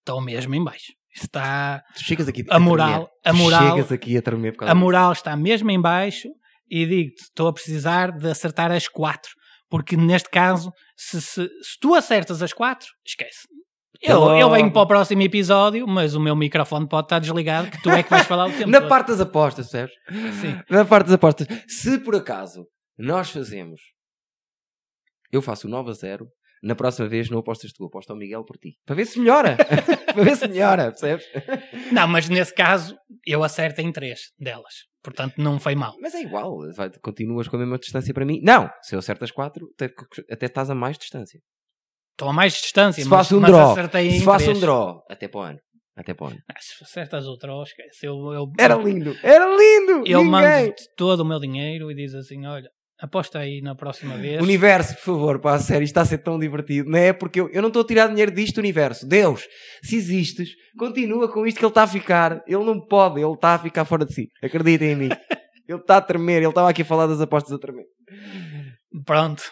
estou 0.00 0.20
mesmo 0.20 0.54
em 0.54 0.62
baixo. 0.64 0.92
Está, 1.14 1.80
Tu 1.94 2.02
chegas 2.02 2.26
aqui 2.26 2.44
A 2.48 2.58
moral- 2.58 3.08
a 3.24 3.32
moral- 3.32 3.76
Chegas 3.76 3.92
aqui 3.92 4.16
a 4.16 4.22
tremer 4.22 4.52
por 4.52 4.58
causa 4.60 4.72
a 4.72 4.74
disso. 4.74 4.84
moral 4.84 5.12
está 5.12 5.36
mesmo 5.36 5.70
em 5.70 5.80
baixo 5.80 6.28
e 6.68 6.84
digo-te, 6.86 7.22
estou 7.22 7.46
a 7.48 7.52
precisar 7.52 8.10
de 8.10 8.28
acertar 8.28 8.72
as 8.72 8.88
quatro, 8.88 9.30
porque 9.68 9.96
neste 9.96 10.28
caso, 10.28 10.72
se, 10.96 11.20
se, 11.22 11.46
se 11.46 11.78
tu 11.80 11.94
acertas 11.94 12.42
as 12.42 12.52
quatro, 12.52 12.88
esquece. 13.06 13.46
Eu, 14.04 14.36
eu 14.36 14.50
venho 14.50 14.70
para 14.72 14.82
o 14.82 14.86
próximo 14.86 15.22
episódio, 15.22 15.86
mas 15.86 16.14
o 16.14 16.20
meu 16.20 16.36
microfone 16.36 16.88
pode 16.88 17.06
estar 17.06 17.18
desligado, 17.18 17.70
que 17.70 17.82
tu 17.82 17.90
é 17.90 18.02
que 18.02 18.10
vais 18.10 18.26
falar 18.26 18.46
o 18.46 18.52
tempo 18.52 18.68
Na 18.70 18.80
todo. 18.80 18.88
parte 18.88 19.08
das 19.08 19.20
apostas, 19.20 19.70
percebes? 19.70 19.94
Sim. 20.40 20.60
Na 20.70 20.84
parte 20.84 21.06
das 21.06 21.14
apostas. 21.14 21.46
Se 21.66 21.98
por 21.98 22.14
acaso 22.14 22.66
nós 22.98 23.30
fazemos, 23.30 23.80
eu 25.32 25.42
faço 25.42 25.66
o 25.66 25.70
9 25.70 25.90
a 25.90 25.94
0, 25.94 26.26
na 26.62 26.74
próxima 26.74 27.08
vez 27.08 27.28
não 27.28 27.38
apostas 27.38 27.72
tu, 27.72 27.84
aposta 27.84 28.12
ao 28.12 28.18
Miguel 28.18 28.44
por 28.44 28.56
ti. 28.56 28.76
Para 28.86 28.94
ver 28.96 29.06
se 29.06 29.18
melhora. 29.18 29.56
Para 30.14 30.22
ver 30.22 30.36
se 30.36 30.46
melhora, 30.48 30.84
percebes? 30.92 31.24
Não, 31.92 32.06
mas 32.08 32.28
nesse 32.28 32.54
caso, 32.54 32.96
eu 33.26 33.42
acerto 33.42 33.80
em 33.80 33.90
três 33.92 34.20
delas. 34.38 34.72
Portanto, 35.02 35.34
não 35.38 35.58
foi 35.60 35.74
mal. 35.74 35.94
Mas 36.00 36.14
é 36.14 36.22
igual, 36.22 36.56
vai- 36.74 36.90
continuas 37.02 37.48
com 37.48 37.56
a 37.56 37.58
mesma 37.58 37.78
distância 37.78 38.14
para 38.14 38.24
mim. 38.24 38.40
Não, 38.42 38.70
se 38.82 38.94
eu 38.94 38.98
acertas 39.00 39.30
4, 39.30 39.66
até, 39.74 39.92
até 40.30 40.46
estás 40.46 40.70
a 40.70 40.74
mais 40.74 40.96
distância. 40.96 41.40
Estou 42.14 42.28
a 42.28 42.32
mais 42.32 42.52
distância, 42.54 43.02
Se 43.02 43.08
mas, 43.08 43.18
faço 43.18 43.36
um 43.36 43.40
mas 43.40 43.50
draw, 43.50 43.72
acertei 43.72 44.08
em 44.08 44.18
se 44.18 44.24
faço 44.24 44.44
três. 44.44 44.58
um 44.58 44.60
draw, 44.60 45.02
até 45.10 45.26
para 45.28 45.40
o 45.40 45.42
ano. 45.42 45.58
Até 45.96 46.14
para 46.14 46.24
o 46.24 46.28
ano. 46.28 46.38
Ah, 46.48 46.54
se 46.60 46.82
acertas 46.82 47.26
o 47.26 47.36
draw, 47.36 47.62
esquece. 47.62 48.06
Eu, 48.06 48.14
eu, 48.32 48.46
Era 48.58 48.74
lindo, 48.76 49.16
era 49.22 49.44
lindo! 49.46 50.04
eu 50.06 50.18
Ninguém. 50.24 50.30
mando 50.30 50.74
todo 50.96 51.20
o 51.20 51.24
meu 51.24 51.38
dinheiro 51.40 51.90
e 51.90 51.94
diz 51.94 52.14
assim: 52.14 52.44
olha, 52.46 52.68
aposta 53.00 53.38
aí 53.40 53.60
na 53.60 53.74
próxima 53.74 54.16
vez. 54.16 54.40
Universo, 54.42 54.94
por 54.96 55.02
favor, 55.02 55.40
pá, 55.40 55.54
a 55.54 55.58
isto 55.58 55.72
está 55.82 56.02
a 56.02 56.04
ser 56.04 56.18
tão 56.18 56.38
divertido. 56.38 56.88
Não 56.88 56.98
é 56.98 57.12
porque 57.12 57.40
eu, 57.40 57.48
eu 57.50 57.60
não 57.62 57.68
estou 57.68 57.82
a 57.82 57.86
tirar 57.86 58.08
dinheiro 58.08 58.30
disto, 58.32 58.58
universo. 58.58 59.06
Deus, 59.08 59.44
se 59.82 59.96
existes, 59.96 60.50
continua 60.78 61.28
com 61.30 61.46
isto 61.46 61.58
que 61.58 61.64
ele 61.64 61.70
está 61.70 61.82
a 61.84 61.88
ficar. 61.88 62.42
Ele 62.46 62.64
não 62.64 62.80
pode, 62.80 63.20
ele 63.20 63.32
está 63.32 63.54
a 63.54 63.58
ficar 63.58 63.84
fora 63.84 64.04
de 64.04 64.14
si. 64.14 64.28
Acreditem 64.42 64.90
em 64.92 64.96
mim. 64.96 65.08
Ele 65.66 65.78
está 65.78 65.96
a 65.96 66.02
tremer, 66.02 66.42
ele 66.42 66.48
estava 66.48 66.68
aqui 66.68 66.82
a 66.82 66.84
falar 66.84 67.06
das 67.06 67.22
apostas 67.22 67.50
a 67.54 67.58
tremer. 67.58 67.86
Pronto. 69.06 69.42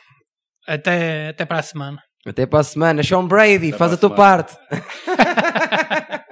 Até, 0.69 1.29
até 1.29 1.47
para 1.47 1.59
a 1.61 1.63
semana. 1.63 1.99
Até 2.27 2.47
para 2.47 2.61
a 2.61 2.65
semana. 2.65 3.03
Sean 3.03 3.27
Brady, 3.27 3.69
Até 3.69 3.73
faz 3.73 3.93
a 3.93 3.95
a 3.95 3.97
tua 3.97 4.11
parte. 4.11 4.57